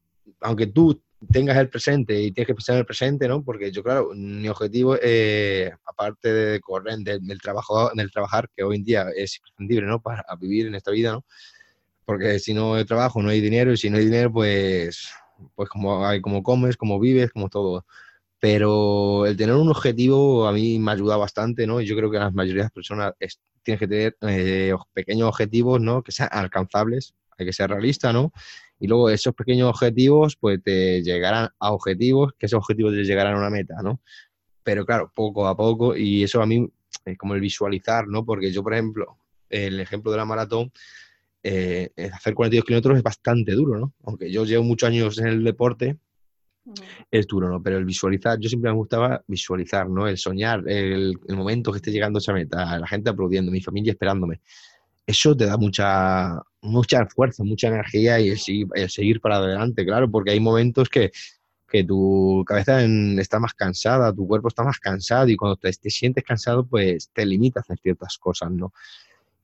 aunque 0.41 0.67
tú 0.67 1.03
tengas 1.31 1.57
el 1.59 1.69
presente 1.69 2.21
y 2.21 2.33
tienes 2.33 2.47
que 2.47 2.55
pensar 2.55 2.75
en 2.75 2.81
el 2.81 2.87
presente, 2.87 3.29
¿no? 3.29 3.43
Porque 3.43 3.71
yo, 3.71 3.83
claro, 3.83 4.11
mi 4.15 4.49
objetivo, 4.49 4.97
eh, 5.03 5.71
aparte 5.85 6.33
de 6.33 6.61
correr, 6.61 6.99
del, 6.99 7.41
trabajo, 7.41 7.91
del 7.95 8.11
trabajar, 8.11 8.49
que 8.57 8.63
hoy 8.63 8.77
en 8.77 8.85
día 8.85 9.07
es 9.15 9.37
imprescindible, 9.37 9.87
¿no? 9.87 10.01
Para 10.01 10.25
vivir 10.41 10.67
en 10.67 10.75
esta 10.75 10.91
vida, 10.91 11.13
¿no? 11.13 11.25
Porque 12.05 12.39
si 12.39 12.55
no 12.55 12.75
hay 12.75 12.85
trabajo, 12.85 13.23
no 13.23 13.29
hay 13.29 13.41
dinero, 13.41 13.73
y 13.73 13.77
si 13.77 13.91
no 13.91 13.99
hay 13.99 14.07
dinero, 14.07 14.33
pues 14.33 15.11
pues 15.55 15.69
como, 15.69 16.03
como 16.23 16.43
comes, 16.43 16.77
como 16.77 16.99
vives, 16.99 17.31
como 17.31 17.49
todo. 17.49 17.87
Pero 18.41 19.27
el 19.27 19.37
tener 19.37 19.55
un 19.55 19.69
objetivo 19.69 20.49
a 20.49 20.53
mí 20.53 20.79
me 20.79 20.93
ayuda 20.93 21.17
bastante, 21.17 21.67
¿no? 21.67 21.81
Y 21.81 21.87
yo 21.87 21.95
creo 21.95 22.11
que 22.11 22.19
la 22.19 22.31
mayoría 22.31 22.63
de 22.63 22.65
las 22.65 22.73
personas 22.73 23.13
tienen 23.63 23.79
que 23.79 23.87
tener 23.87 24.17
eh, 24.23 24.75
pequeños 24.95 25.29
objetivos, 25.29 25.81
¿no? 25.81 26.03
Que 26.03 26.11
sean 26.11 26.31
alcanzables, 26.33 27.15
hay 27.37 27.47
que 27.47 27.53
ser 27.53 27.71
realista, 27.71 28.13
¿no? 28.13 28.33
Y 28.79 28.87
luego 28.87 29.11
esos 29.11 29.35
pequeños 29.35 29.69
objetivos, 29.69 30.37
pues 30.37 30.63
te 30.63 31.03
llegarán 31.03 31.51
a 31.59 31.73
objetivos, 31.73 32.33
que 32.39 32.47
esos 32.47 32.59
objetivos 32.59 32.95
te 32.95 33.05
llegarán 33.05 33.35
a 33.35 33.39
una 33.39 33.51
meta, 33.51 33.75
¿no? 33.83 34.01
Pero 34.63 34.87
claro, 34.87 35.13
poco 35.15 35.47
a 35.47 35.57
poco, 35.57 35.95
y 35.95 36.23
eso 36.23 36.41
a 36.41 36.47
mí 36.47 36.67
es 37.05 37.19
como 37.19 37.35
el 37.35 37.41
visualizar, 37.43 38.09
¿no? 38.09 38.25
Porque 38.25 38.51
yo, 38.53 38.63
por 38.63 38.73
ejemplo, 38.73 39.19
el 39.51 39.81
ejemplo 39.81 40.11
de 40.11 40.17
la 40.17 40.25
maratón, 40.25 40.73
eh, 41.43 41.91
hacer 42.13 42.35
42 42.35 42.65
kilómetros 42.65 42.97
es 42.97 43.03
bastante 43.03 43.53
duro, 43.53 43.79
¿no? 43.79 43.95
Aunque 44.05 44.31
yo 44.31 44.45
llevo 44.45 44.65
muchos 44.65 44.89
años 44.89 45.19
en 45.19 45.27
el 45.27 45.45
deporte, 45.45 45.99
es 47.11 47.27
duro, 47.27 47.49
¿no? 47.49 47.63
Pero 47.63 47.79
el 47.79 47.85
visualizar, 47.85 48.39
yo 48.39 48.49
siempre 48.49 48.71
me 48.71 48.77
gustaba 48.77 49.23
visualizar, 49.27 49.89
¿no? 49.89 50.07
El 50.07 50.19
soñar, 50.19 50.63
el, 50.69 51.19
momento 51.29 51.73
que 51.73 51.77
esté 51.79 51.91
llegando 51.91 52.19
a 52.19 52.21
esa 52.21 52.33
meta, 52.33 52.79
la 52.79 52.87
gente 52.87 53.11
aplaudiendo, 53.11 53.51
mi 53.53 53.61
familia 53.61 53.93
esperándome. 53.93 54.41
Eso 55.07 55.37
te 55.37 55.47
da 55.47 55.57
mucha, 55.57 56.41
mucha 56.63 57.07
fuerza, 57.07 57.43
mucha 57.45 57.69
energía 57.69 58.21
y 58.21 58.31
el, 58.31 58.39
seguir 58.91 59.21
para 59.21 59.37
adelante, 59.37 59.85
claro, 59.85 60.11
porque 60.11 60.33
hay 60.33 60.41
momentos 60.41 60.89
que, 60.89 61.11
que 61.69 61.85
tu 61.85 62.45
cabeza 62.47 62.85
está 62.85 63.41
más 63.41 63.55
cansada, 63.55 64.13
tu 64.13 64.27
cuerpo 64.27 64.49
está 64.49 64.63
más 64.63 64.79
cansado 64.79 65.29
y 65.29 65.37
cuando 65.37 65.57
te, 65.57 65.73
te 65.73 65.91
sientes 65.91 66.23
cansado, 66.25 66.67
pues 66.67 67.11
te 67.13 67.27
limitas 67.27 67.69
a 67.71 67.77
ciertas 67.77 68.19
cosas, 68.19 68.51
¿no? 68.53 68.73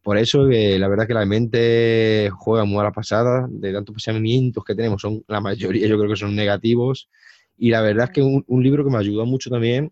Por 0.07 0.19
eso, 0.19 0.49
eh, 0.49 0.79
la 0.79 0.87
verdad 0.87 1.09
que 1.09 1.15
la 1.15 1.27
mente 1.27 2.31
juega 2.31 2.65
muy 2.65 2.79
a 2.79 2.85
la 2.85 2.93
pasada, 2.93 3.49
de 3.51 3.73
tantos 3.73 3.93
pensamientos 3.93 4.63
que 4.63 4.77
tenemos, 4.77 5.03
son 5.03 5.25
la 5.27 5.41
mayoría 5.41 5.89
yo 5.89 5.99
creo 5.99 6.09
que 6.09 6.15
son 6.15 6.37
negativos. 6.37 7.11
Y 7.59 7.71
la 7.71 7.81
verdad 7.81 8.05
es 8.05 8.11
que 8.13 8.23
un, 8.23 8.63
libro 8.63 8.85
que 8.85 8.91
me 8.93 8.99
ayudó 8.99 9.27
mucho 9.27 9.51
también, 9.51 9.91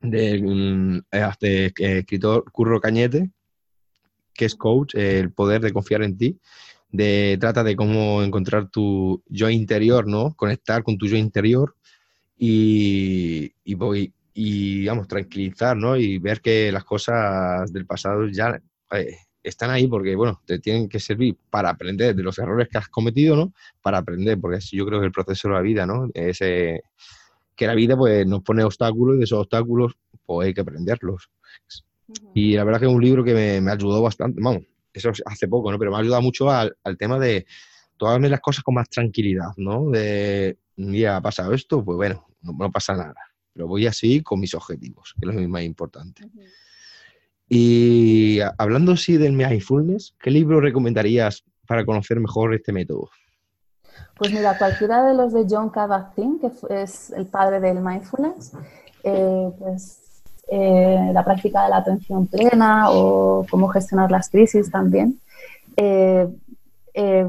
del 0.00 1.02
este 1.10 1.72
escritor 1.76 2.44
Curro 2.52 2.80
Cañete, 2.80 3.30
que 4.32 4.44
es 4.44 4.54
coach, 4.54 4.94
El 4.94 5.32
poder 5.32 5.60
de 5.60 5.72
confiar 5.72 6.04
en 6.04 6.16
ti, 6.16 6.38
de, 6.92 7.36
trata 7.40 7.64
de 7.64 7.74
cómo 7.74 8.22
encontrar 8.22 8.68
tu 8.70 9.24
yo 9.26 9.50
interior, 9.50 10.06
¿no? 10.06 10.34
Conectar 10.36 10.84
con 10.84 10.96
tu 10.96 11.08
yo 11.08 11.16
interior 11.16 11.74
y, 12.38 13.52
y, 13.64 13.76
y, 14.34 14.78
digamos, 14.78 15.08
tranquilizar, 15.08 15.76
¿no? 15.76 15.96
Y 15.96 16.18
ver 16.18 16.40
que 16.40 16.70
las 16.70 16.84
cosas 16.84 17.72
del 17.72 17.86
pasado 17.86 18.28
ya 18.28 18.62
eh, 18.92 19.16
están 19.42 19.70
ahí 19.70 19.86
porque, 19.86 20.14
bueno, 20.14 20.40
te 20.46 20.58
tienen 20.58 20.88
que 20.88 21.00
servir 21.00 21.36
para 21.50 21.70
aprender 21.70 22.14
de 22.14 22.22
los 22.22 22.38
errores 22.38 22.68
que 22.68 22.78
has 22.78 22.88
cometido, 22.88 23.36
¿no? 23.36 23.52
Para 23.80 23.98
aprender, 23.98 24.38
porque 24.40 24.58
yo 24.60 24.86
creo 24.86 25.00
que 25.00 25.06
el 25.06 25.12
proceso 25.12 25.48
de 25.48 25.54
la 25.54 25.60
vida, 25.60 25.86
¿no? 25.86 26.08
Es 26.14 26.38
que 26.38 26.82
la 27.66 27.74
vida, 27.74 27.96
pues, 27.96 28.26
nos 28.26 28.42
pone 28.42 28.64
obstáculos 28.64 29.16
y 29.16 29.18
de 29.18 29.24
esos 29.24 29.40
obstáculos, 29.40 29.94
pues, 30.24 30.46
hay 30.46 30.54
que 30.54 30.60
aprenderlos. 30.60 31.30
Y 32.34 32.54
la 32.54 32.64
verdad 32.64 32.80
que 32.80 32.86
es 32.86 32.92
un 32.92 33.02
libro 33.02 33.24
que 33.24 33.60
me, 33.60 33.70
ayudó 33.70 34.02
bastante, 34.02 34.40
vamos, 34.42 34.62
eso 34.92 35.12
hace 35.24 35.48
poco, 35.48 35.70
¿no? 35.70 35.78
Pero 35.78 35.90
me 35.90 35.96
ha 35.96 36.00
ayudado 36.00 36.22
mucho 36.22 36.50
al, 36.50 36.74
tema 36.98 37.18
de 37.18 37.46
tomarme 37.96 38.28
las 38.28 38.40
cosas 38.40 38.62
con 38.64 38.74
más 38.74 38.88
tranquilidad, 38.88 39.50
¿no? 39.56 39.90
De, 39.90 40.58
un 40.76 40.92
día 40.92 41.16
ha 41.16 41.20
pasado 41.20 41.52
esto, 41.52 41.84
pues 41.84 41.96
bueno, 41.96 42.26
no, 42.42 42.70
pasa 42.70 42.94
nada. 42.94 43.14
Pero 43.52 43.66
voy 43.66 43.86
así 43.86 44.22
con 44.22 44.40
mis 44.40 44.54
objetivos, 44.54 45.14
que 45.20 45.28
es 45.28 45.34
lo 45.34 45.48
más 45.48 45.62
importante. 45.62 46.24
Y 47.54 48.40
hablando 48.56 48.92
así 48.92 49.18
del 49.18 49.34
mindfulness, 49.34 50.14
¿qué 50.18 50.30
libro 50.30 50.58
recomendarías 50.58 51.44
para 51.66 51.84
conocer 51.84 52.18
mejor 52.18 52.54
este 52.54 52.72
método? 52.72 53.10
Pues 54.16 54.32
mira, 54.32 54.56
cualquiera 54.56 55.04
de 55.04 55.12
los 55.12 55.34
de 55.34 55.44
John 55.46 55.70
Kabat-Zinn, 55.70 56.40
que 56.40 56.50
es 56.82 57.10
el 57.10 57.26
padre 57.26 57.60
del 57.60 57.82
mindfulness, 57.82 58.52
eh, 59.04 59.50
pues 59.58 60.22
eh, 60.48 61.10
la 61.12 61.22
práctica 61.22 61.64
de 61.64 61.68
la 61.68 61.76
atención 61.76 62.26
plena 62.26 62.90
o 62.90 63.44
cómo 63.50 63.68
gestionar 63.68 64.10
las 64.10 64.30
crisis 64.30 64.70
también, 64.70 65.20
eh, 65.76 66.26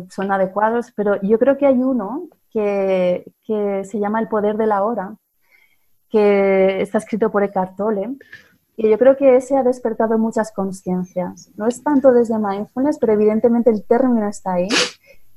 son 0.09 0.31
adecuados, 0.31 0.93
pero 0.95 1.21
yo 1.21 1.37
creo 1.37 1.57
que 1.57 1.65
hay 1.65 1.75
uno 1.75 2.29
que, 2.49 3.25
que, 3.45 3.83
se 3.83 3.99
llama 3.99 4.21
El 4.21 4.29
poder 4.29 4.55
de 4.55 4.67
la 4.67 4.83
hora, 4.83 5.17
que 6.09 6.81
está 6.81 6.99
escrito 6.99 7.29
por 7.29 7.43
Eckhart 7.43 7.75
Tolle 7.75 8.07
y 8.75 8.89
yo 8.89 8.97
creo 8.97 9.15
que 9.15 9.35
ese 9.35 9.55
ha 9.55 9.63
despertado 9.63 10.17
muchas 10.17 10.51
conciencias. 10.51 11.51
No 11.55 11.67
es 11.67 11.83
tanto 11.83 12.11
desde 12.11 12.39
mindfulness, 12.39 12.97
pero 12.97 13.13
evidentemente 13.13 13.69
el 13.69 13.83
término 13.83 14.27
está 14.27 14.53
ahí. 14.53 14.67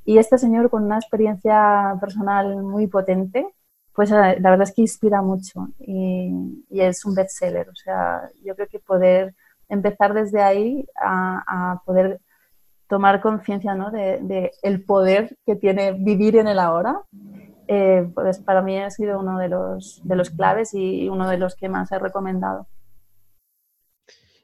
Y 0.05 0.17
este 0.17 0.37
señor 0.37 0.69
con 0.69 0.83
una 0.83 0.97
experiencia 0.97 1.95
personal 1.99 2.63
muy 2.63 2.87
potente, 2.87 3.53
pues 3.93 4.11
eh, 4.11 4.37
la 4.39 4.49
verdad 4.49 4.61
es 4.61 4.73
que 4.73 4.81
inspira 4.81 5.21
mucho 5.21 5.69
y, 5.79 6.63
es 6.69 7.05
un 7.05 7.13
bestseller. 7.13 7.69
O 7.69 7.75
sea, 7.75 8.29
yo 8.43 8.55
creo 8.55 8.67
que 8.67 8.79
poder 8.79 9.35
empezar 9.69 10.13
desde 10.13 10.41
ahí 10.41 10.87
a, 10.99 11.81
poder 11.85 12.19
tomar 12.87 13.21
conciencia 13.21 13.75
¿no? 13.75 13.91
de, 13.91 14.51
el 14.63 14.83
poder 14.83 15.37
que 15.45 15.55
tiene 15.55 15.91
vivir 15.91 16.37
en 16.37 16.47
el 16.47 16.57
ahora, 16.57 17.01
eh, 17.67 18.09
pues 18.15 18.39
para 18.39 18.61
mí 18.61 18.79
ha 18.79 18.89
sido 18.89 19.19
uno 19.19 19.37
de 19.37 19.49
los, 19.49 19.99
de 20.03 20.15
los 20.15 20.29
claves 20.29 20.73
y 20.73 21.09
uno 21.09 21.29
de 21.29 21.37
los 21.37 21.55
que 21.55 21.67
más 21.67 21.91
he 21.91 21.99
recomendado. 21.99 22.65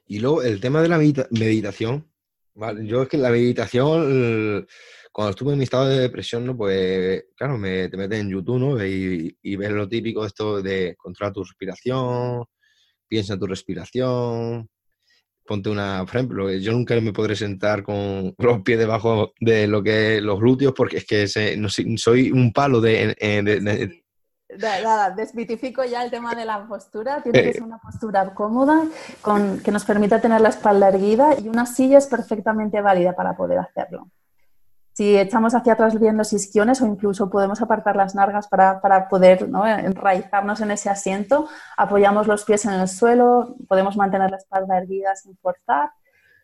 Y 0.06 0.18
luego 0.20 0.42
el 0.42 0.60
tema 0.60 0.82
de 0.82 0.88
la 0.88 0.98
meditación, 0.98 2.10
¿vale? 2.54 2.86
yo 2.86 3.02
es 3.02 3.08
que 3.08 3.16
la 3.16 3.30
meditación, 3.30 4.66
cuando 5.12 5.30
estuve 5.30 5.52
en 5.52 5.58
mi 5.58 5.64
estado 5.64 5.88
de 5.88 6.00
depresión, 6.00 6.44
¿no? 6.44 6.56
pues 6.56 7.24
claro, 7.36 7.56
me, 7.56 7.88
te 7.88 7.96
metes 7.96 8.20
en 8.20 8.30
YouTube 8.30 8.58
¿no? 8.58 8.86
y, 8.86 9.36
y 9.42 9.56
ves 9.56 9.70
lo 9.70 9.88
típico 9.88 10.26
esto 10.26 10.60
de 10.60 10.94
controlar 10.96 11.32
tu 11.32 11.42
respiración, 11.42 12.44
piensa 13.08 13.34
en 13.34 13.40
tu 13.40 13.46
respiración, 13.46 14.68
ponte 15.46 15.70
una, 15.70 16.04
por 16.04 16.16
ejemplo, 16.16 16.52
yo 16.52 16.72
nunca 16.72 16.98
me 17.00 17.12
podré 17.12 17.36
sentar 17.36 17.82
con 17.82 18.34
los 18.38 18.62
pies 18.62 18.78
debajo 18.78 19.32
de 19.40 19.66
lo 19.66 19.82
que 19.82 20.20
los 20.20 20.40
glúteos 20.40 20.74
porque 20.74 20.98
es 20.98 21.06
que 21.06 21.56
no, 21.56 21.68
soy 21.68 22.30
un 22.30 22.52
palo 22.52 22.80
de, 22.80 24.03
Nada, 24.58 25.10
desmitifico 25.10 25.84
ya 25.84 26.04
el 26.04 26.10
tema 26.10 26.34
de 26.34 26.44
la 26.44 26.66
postura. 26.66 27.22
Tiene 27.22 27.42
que 27.42 27.50
eh. 27.50 27.54
ser 27.54 27.62
una 27.62 27.78
postura 27.78 28.34
cómoda, 28.34 28.84
con, 29.20 29.60
que 29.60 29.72
nos 29.72 29.84
permita 29.84 30.20
tener 30.20 30.40
la 30.40 30.50
espalda 30.50 30.88
erguida 30.88 31.38
y 31.38 31.48
una 31.48 31.66
silla 31.66 31.98
es 31.98 32.06
perfectamente 32.06 32.80
válida 32.80 33.14
para 33.14 33.36
poder 33.36 33.58
hacerlo. 33.58 34.08
Si 34.92 35.18
echamos 35.18 35.56
hacia 35.56 35.72
atrás 35.72 35.98
bien 35.98 36.16
los 36.16 36.32
isquiones 36.32 36.80
o 36.80 36.86
incluso 36.86 37.28
podemos 37.28 37.60
apartar 37.60 37.96
las 37.96 38.14
nargas 38.14 38.46
para, 38.46 38.80
para 38.80 39.08
poder 39.08 39.48
¿no? 39.48 39.66
enraizarnos 39.66 40.60
en 40.60 40.70
ese 40.70 40.88
asiento, 40.88 41.48
apoyamos 41.76 42.28
los 42.28 42.44
pies 42.44 42.64
en 42.66 42.74
el 42.74 42.86
suelo, 42.86 43.56
podemos 43.66 43.96
mantener 43.96 44.30
la 44.30 44.36
espalda 44.36 44.78
erguida 44.78 45.16
sin 45.16 45.36
forzar 45.38 45.90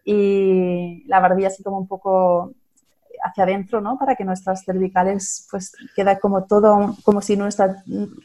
y 0.05 1.05
la 1.07 1.21
barbilla 1.21 1.47
así 1.47 1.63
como 1.63 1.79
un 1.79 1.87
poco 1.87 2.53
hacia 3.23 3.45
adentro, 3.45 3.81
¿no? 3.81 3.99
Para 3.99 4.16
que 4.16 4.25
nuestras 4.25 4.64
cervicales, 4.64 5.47
pues, 5.51 5.73
queda 5.95 6.18
como 6.18 6.45
todo, 6.45 6.97
como 7.05 7.21
si 7.21 7.37
nuestra 7.37 7.83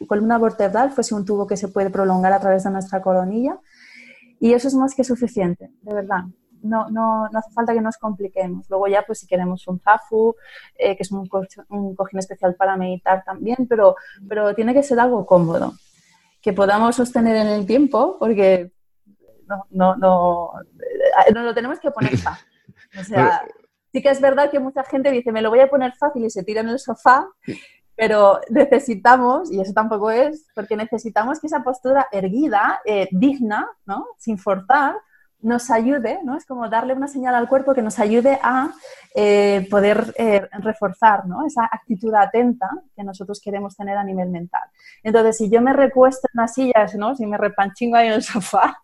columna 0.08 0.38
vertebral 0.38 0.92
fuese 0.92 1.16
un 1.16 1.26
tubo 1.26 1.48
que 1.48 1.58
se 1.58 1.68
puede 1.68 1.90
prolongar 1.90 2.34
a 2.34 2.40
través 2.40 2.64
de 2.64 2.72
nuestra 2.72 3.02
coronilla. 3.02 3.60
Y 4.40 4.54
eso 4.54 4.68
es 4.68 4.76
más 4.76 4.96
que 4.96 5.04
suficiente, 5.04 5.72
de 5.82 5.94
verdad. 5.94 6.24
No, 6.62 6.90
no, 6.90 7.30
no 7.30 7.40
hace 7.40 7.52
falta 7.52 7.74
que 7.74 7.82
nos 7.82 7.98
compliquemos. 7.98 8.68
Luego 8.70 8.88
ya, 8.88 9.04
pues 9.04 9.20
si 9.20 9.28
queremos 9.28 9.68
un 9.68 9.80
zafu, 9.80 10.36
eh, 10.76 10.96
que 10.96 11.04
es 11.04 11.12
un, 11.12 11.30
un, 11.70 11.96
cojín 11.96 12.20
especial 12.20 12.56
para 12.56 12.76
meditar 12.76 13.24
también, 13.24 13.68
pero, 13.70 13.96
pero 14.28 14.56
tiene 14.56 14.74
que 14.74 14.82
ser 14.82 15.00
algo 15.00 15.26
cómodo, 15.26 15.74
que 16.42 16.54
podamos 16.54 16.96
sostener 16.96 17.36
en 17.36 17.48
el 17.48 17.66
tiempo, 17.66 18.18
porque 18.20 18.72
no, 19.48 19.66
no, 19.70 19.96
no, 19.96 20.52
eh, 21.28 21.34
no 21.34 21.44
lo 21.44 21.54
tenemos 21.54 21.80
que 21.80 21.92
poner 21.92 22.18
fácil. 22.18 22.48
Sí 23.96 24.02
que 24.02 24.10
es 24.10 24.20
verdad 24.20 24.52
que 24.52 24.60
mucha 24.60 24.84
gente 24.84 25.10
dice, 25.10 25.32
me 25.32 25.42
lo 25.42 25.50
voy 25.50 25.62
a 25.62 25.70
poner 25.70 25.94
fácil 25.94 26.26
y 26.26 26.30
se 26.30 26.44
tira 26.44 26.60
en 26.60 26.68
el 26.68 26.80
sofá, 26.80 27.30
pero 27.96 28.42
necesitamos, 28.50 29.50
y 29.50 29.62
eso 29.62 29.72
tampoco 29.72 30.12
es, 30.12 30.50
porque 30.54 30.76
necesitamos 30.76 31.40
que 31.40 31.48
esa 31.48 31.64
postura 31.64 32.10
erguida, 32.12 32.82
eh, 32.84 33.08
digna, 33.12 33.66
¿no? 33.86 34.06
sin 34.18 34.38
forzar, 34.38 34.96
nos 35.40 35.72
ayude, 35.72 36.20
¿no? 36.26 36.36
Es 36.36 36.46
como 36.46 36.68
darle 36.68 36.94
una 36.94 37.08
señal 37.08 37.36
al 37.36 37.48
cuerpo 37.48 37.74
que 37.74 37.82
nos 37.82 37.98
ayude 37.98 38.38
a 38.44 38.70
eh, 39.16 39.66
poder 39.72 40.14
eh, 40.18 40.46
reforzar, 40.60 41.26
¿no? 41.26 41.46
Esa 41.46 41.70
actitud 41.72 42.14
atenta 42.16 42.70
que 42.98 43.04
nosotros 43.04 43.40
queremos 43.40 43.78
tener 43.78 43.96
a 43.96 44.04
nivel 44.04 44.30
mental. 44.30 44.68
Entonces, 45.04 45.38
si 45.38 45.50
yo 45.50 45.62
me 45.62 45.72
recuesto 45.72 46.28
en 46.34 46.42
las 46.42 46.54
sillas, 46.54 46.96
¿no? 46.96 47.16
Si 47.16 47.26
me 47.26 47.38
repanchingo 47.38 47.96
ahí 47.96 48.08
en 48.08 48.14
el 48.14 48.24
sofá, 48.24 48.78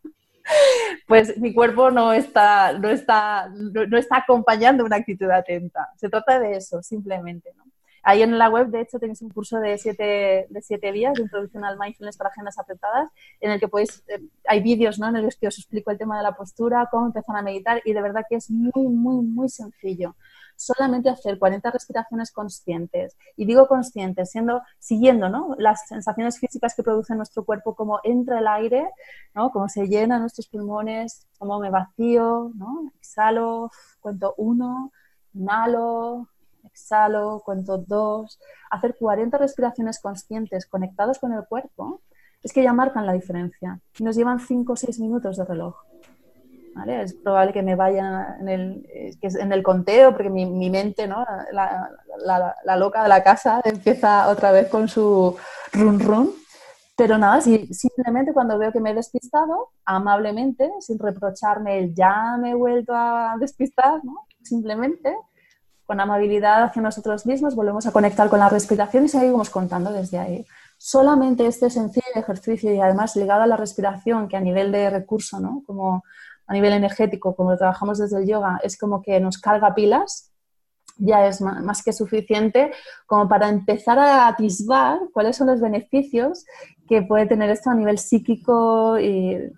pues 1.07 1.37
mi 1.37 1.53
cuerpo 1.53 1.91
no 1.91 2.13
está, 2.13 2.73
no 2.73 2.89
está, 2.89 3.49
no, 3.49 3.97
está 3.97 4.17
acompañando 4.17 4.85
una 4.85 4.97
actitud 4.97 5.29
atenta. 5.29 5.89
Se 5.97 6.09
trata 6.09 6.39
de 6.39 6.57
eso, 6.57 6.81
simplemente. 6.81 7.51
¿no? 7.55 7.63
Ahí 8.03 8.21
en 8.21 8.37
la 8.37 8.49
web, 8.49 8.67
de 8.67 8.81
hecho, 8.81 8.99
tenéis 8.99 9.21
un 9.21 9.29
curso 9.29 9.59
de 9.59 9.77
siete, 9.77 10.47
de 10.49 10.61
siete 10.61 10.91
días 10.91 11.13
de 11.13 11.23
introducción 11.23 11.63
al 11.65 11.77
mindfulness 11.77 12.17
para 12.17 12.29
agendas 12.29 12.57
apretadas, 12.57 13.09
en 13.39 13.51
el 13.51 13.59
que 13.59 13.67
podéis, 13.67 14.03
eh, 14.07 14.21
hay 14.47 14.61
vídeos 14.61 14.99
¿no? 14.99 15.07
en 15.07 15.23
los 15.23 15.35
que 15.35 15.47
os 15.47 15.57
explico 15.57 15.91
el 15.91 15.97
tema 15.97 16.17
de 16.17 16.23
la 16.23 16.33
postura, 16.33 16.87
cómo 16.91 17.07
empezar 17.07 17.35
a 17.35 17.41
meditar, 17.41 17.81
y 17.85 17.93
de 17.93 18.01
verdad 18.01 18.25
que 18.29 18.35
es 18.37 18.49
muy, 18.49 18.87
muy, 18.87 19.23
muy 19.23 19.49
sencillo 19.49 20.15
solamente 20.61 21.09
hacer 21.09 21.39
40 21.39 21.71
respiraciones 21.71 22.31
conscientes. 22.31 23.17
Y 23.35 23.45
digo 23.45 23.67
conscientes, 23.67 24.31
siendo, 24.31 24.61
siguiendo 24.79 25.29
¿no? 25.29 25.55
las 25.57 25.87
sensaciones 25.87 26.39
físicas 26.39 26.75
que 26.75 26.83
produce 26.83 27.15
nuestro 27.15 27.43
cuerpo, 27.43 27.75
como 27.75 27.99
entra 28.03 28.39
el 28.39 28.47
aire, 28.47 28.89
¿no? 29.33 29.51
cómo 29.51 29.67
se 29.69 29.87
llenan 29.87 30.21
nuestros 30.21 30.47
pulmones, 30.47 31.27
cómo 31.39 31.59
me 31.59 31.69
vacío, 31.69 32.51
¿no? 32.55 32.91
exhalo, 32.99 33.71
cuento 33.99 34.35
uno, 34.37 34.91
inhalo, 35.33 36.27
exhalo, 36.71 37.41
cuento 37.45 37.77
dos. 37.77 38.39
Hacer 38.69 38.95
40 38.97 39.37
respiraciones 39.37 39.99
conscientes 39.99 40.65
conectados 40.65 41.19
con 41.19 41.33
el 41.33 41.45
cuerpo 41.45 42.01
es 42.43 42.53
que 42.53 42.63
ya 42.63 42.73
marcan 42.73 43.05
la 43.05 43.13
diferencia. 43.13 43.79
Nos 43.99 44.15
llevan 44.15 44.39
5 44.39 44.73
o 44.73 44.75
6 44.75 44.99
minutos 44.99 45.37
de 45.37 45.45
reloj. 45.45 45.75
Es 46.87 47.13
probable 47.13 47.51
que 47.51 47.61
me 47.61 47.75
vaya 47.75 48.37
en 48.39 48.47
el, 48.47 48.87
en 49.21 49.51
el 49.51 49.61
conteo, 49.61 50.13
porque 50.13 50.29
mi, 50.29 50.45
mi 50.45 50.69
mente, 50.69 51.05
¿no? 51.05 51.25
La, 51.51 51.89
la, 52.23 52.55
la, 52.63 52.77
loca 52.77 53.03
de 53.03 53.09
la 53.09 53.21
casa, 53.21 53.61
empieza 53.65 54.29
otra 54.29 54.53
vez 54.53 54.69
con 54.69 54.87
su 54.87 55.35
run 55.73 55.99
run. 55.99 56.31
Pero 56.95 57.17
nada, 57.17 57.41
si, 57.41 57.67
simplemente 57.73 58.31
cuando 58.31 58.57
veo 58.57 58.71
que 58.71 58.79
me 58.79 58.91
he 58.91 58.95
despistado, 58.95 59.69
amablemente, 59.85 60.71
sin 60.79 60.97
reprocharme 60.97 61.77
el 61.77 61.93
ya 61.93 62.37
me 62.39 62.51
he 62.51 62.55
vuelto 62.55 62.93
a 62.95 63.35
despistar, 63.37 64.03
¿no? 64.05 64.25
simplemente 64.43 65.15
con 65.91 65.99
amabilidad 65.99 66.63
hacia 66.63 66.81
nosotros 66.81 67.25
mismos 67.25 67.53
volvemos 67.53 67.85
a 67.85 67.91
conectar 67.91 68.29
con 68.29 68.39
la 68.39 68.47
respiración 68.47 69.03
y 69.03 69.09
seguimos 69.09 69.49
contando 69.49 69.91
desde 69.91 70.19
ahí. 70.19 70.45
Solamente 70.77 71.45
este 71.45 71.69
sencillo 71.69 72.05
ejercicio 72.15 72.73
y 72.73 72.79
además 72.79 73.17
ligado 73.17 73.41
a 73.41 73.45
la 73.45 73.57
respiración, 73.57 74.29
que 74.29 74.37
a 74.37 74.39
nivel 74.39 74.71
de 74.71 74.89
recurso, 74.89 75.41
¿no? 75.41 75.63
como 75.67 76.05
a 76.47 76.53
nivel 76.53 76.71
energético, 76.71 77.35
como 77.35 77.51
lo 77.51 77.57
trabajamos 77.57 77.97
desde 77.97 78.19
el 78.19 78.25
yoga, 78.25 78.57
es 78.63 78.77
como 78.77 79.01
que 79.01 79.19
nos 79.19 79.37
carga 79.37 79.75
pilas, 79.75 80.31
ya 80.95 81.27
es 81.27 81.41
más 81.41 81.83
que 81.83 81.91
suficiente 81.91 82.71
como 83.05 83.27
para 83.27 83.49
empezar 83.49 83.99
a 83.99 84.29
atisbar 84.29 84.97
cuáles 85.11 85.35
son 85.35 85.47
los 85.47 85.59
beneficios 85.59 86.45
que 86.87 87.01
puede 87.01 87.25
tener 87.25 87.49
esto 87.49 87.69
a 87.69 87.75
nivel 87.75 87.97
psíquico 87.97 88.97
y, 88.97 89.51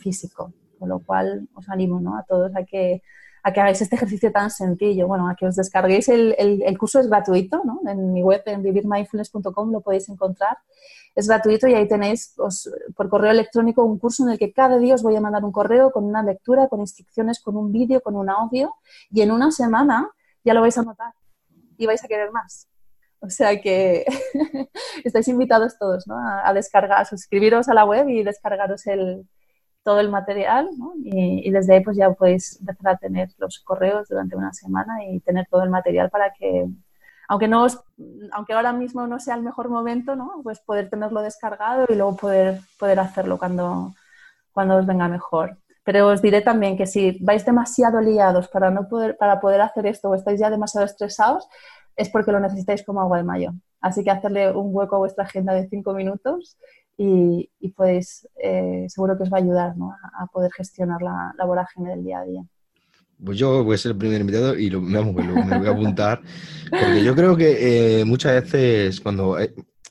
físico. 0.00 0.52
Con 0.78 0.90
lo 0.90 1.00
cual 1.00 1.48
os 1.52 1.68
animo 1.68 1.98
¿no? 1.98 2.16
a 2.16 2.22
todos 2.22 2.54
a 2.54 2.62
que, 2.62 3.02
a 3.48 3.52
que 3.52 3.60
hagáis 3.60 3.80
este 3.80 3.96
ejercicio 3.96 4.30
tan 4.32 4.50
sencillo. 4.50 5.06
Bueno, 5.06 5.28
a 5.28 5.34
que 5.34 5.46
os 5.46 5.56
descarguéis 5.56 6.08
el, 6.08 6.34
el, 6.38 6.78
curso, 6.78 7.00
es 7.00 7.08
gratuito, 7.08 7.62
¿no? 7.64 7.80
en 7.90 8.12
mi 8.12 8.22
web, 8.22 8.42
en 8.46 8.62
vivirmindfulness.com, 8.62 9.72
lo 9.72 9.80
podéis 9.80 10.08
encontrar 10.08 10.58
es 11.18 11.26
gratuito 11.26 11.66
y 11.66 11.74
ahí 11.74 11.88
tenéis 11.88 12.32
pues, 12.36 12.70
por 12.94 13.08
correo 13.08 13.32
electrónico 13.32 13.82
un 13.82 13.98
curso 13.98 14.22
en 14.22 14.30
el 14.30 14.38
que 14.38 14.52
cada 14.52 14.78
día 14.78 14.94
os 14.94 15.02
voy 15.02 15.16
a 15.16 15.20
mandar 15.20 15.44
un 15.44 15.50
correo 15.50 15.90
con 15.90 16.04
una 16.04 16.22
lectura, 16.22 16.68
con 16.68 16.78
instrucciones, 16.78 17.40
con 17.40 17.56
un 17.56 17.72
vídeo, 17.72 18.00
con 18.00 18.14
un 18.14 18.30
audio 18.30 18.76
y 19.10 19.22
en 19.22 19.32
una 19.32 19.50
semana 19.50 20.08
ya 20.44 20.54
lo 20.54 20.60
vais 20.60 20.78
a 20.78 20.82
notar 20.82 21.12
y 21.76 21.86
vais 21.86 22.04
a 22.04 22.06
querer 22.06 22.30
más. 22.30 22.68
O 23.18 23.28
sea 23.30 23.60
que 23.60 24.04
estáis 25.04 25.26
invitados 25.26 25.76
todos 25.76 26.06
¿no? 26.06 26.14
a, 26.16 26.52
descargar, 26.54 27.00
a 27.00 27.04
suscribiros 27.04 27.68
a 27.68 27.74
la 27.74 27.84
web 27.84 28.08
y 28.08 28.22
descargaros 28.22 28.86
el, 28.86 29.26
todo 29.88 30.00
el 30.00 30.10
material 30.10 30.68
y, 31.02 31.50
desde 31.50 31.76
ahí 31.76 31.80
pues 31.82 31.96
ya 31.96 32.12
podéis 32.12 32.60
empezar 32.60 32.88
a 32.92 32.98
tener 32.98 33.30
los 33.38 33.58
correos 33.60 34.06
durante 34.06 34.36
una 34.36 34.52
semana 34.52 35.02
y 35.06 35.18
tener 35.20 35.46
todo 35.50 35.62
el 35.62 35.70
material 35.70 36.10
para 36.10 36.30
que 36.34 36.66
aunque, 37.26 37.48
no 37.48 37.66
aunque 38.32 38.52
ahora 38.52 38.74
mismo 38.74 39.06
no 39.06 39.18
sea 39.18 39.34
el 39.34 39.42
mejor 39.42 39.70
momento, 39.70 40.14
¿no? 40.14 40.42
pues 40.42 40.60
poder 40.60 40.90
tenerlo 40.90 41.22
descargado 41.22 41.86
y 41.88 41.94
luego 41.94 42.16
poder, 42.16 42.60
poder 42.78 43.00
hacerlo 43.00 43.38
cuando, 43.38 43.94
cuando 44.52 44.76
os 44.76 44.84
venga 44.84 45.08
mejor. 45.08 45.56
Pero 45.84 46.08
os 46.08 46.20
diré 46.20 46.42
también 46.42 46.76
que 46.76 46.86
si 46.86 47.16
vais 47.22 47.46
demasiado 47.46 47.98
liados 48.02 48.46
para, 48.48 48.70
no 48.70 48.88
poder, 48.88 49.16
para 49.16 49.40
poder 49.40 49.62
hacer 49.62 49.86
esto 49.86 50.10
o 50.10 50.14
estáis 50.14 50.38
ya 50.38 50.50
demasiado 50.50 50.84
estresados, 50.84 51.48
es 51.96 52.10
porque 52.10 52.30
lo 52.30 52.40
necesitáis 52.40 52.82
como 52.82 53.00
agua 53.00 53.16
de 53.16 53.24
mayo. 53.24 53.52
Así 53.80 54.04
que 54.04 54.10
hacerle 54.10 54.50
un 54.50 54.68
hueco 54.70 54.96
a 54.96 54.98
vuestra 54.98 55.24
agenda 55.24 55.54
de 55.54 55.66
cinco 55.66 55.94
minutos 55.94 56.58
y, 56.98 57.50
y 57.60 57.70
podéis, 57.70 58.28
eh, 58.42 58.84
seguro 58.88 59.16
que 59.16 59.22
os 59.22 59.32
va 59.32 59.38
a 59.38 59.40
ayudar 59.40 59.76
¿no? 59.76 59.94
a, 60.18 60.26
poder 60.26 60.50
gestionar 60.52 61.00
la, 61.00 61.32
la 61.38 61.44
vorágine 61.46 61.90
del 61.90 62.04
día 62.04 62.18
a 62.18 62.24
día 62.24 62.42
pues 63.24 63.36
yo 63.36 63.64
voy 63.64 63.74
a 63.74 63.78
ser 63.78 63.92
el 63.92 63.98
primer 63.98 64.20
invitado 64.20 64.56
y 64.56 64.70
lo, 64.70 64.80
me 64.80 65.00
voy 65.00 65.66
a 65.66 65.70
apuntar, 65.70 66.20
porque 66.70 67.02
yo 67.02 67.16
creo 67.16 67.36
que 67.36 68.00
eh, 68.00 68.04
muchas 68.04 68.44
veces 68.44 69.00
cuando 69.00 69.36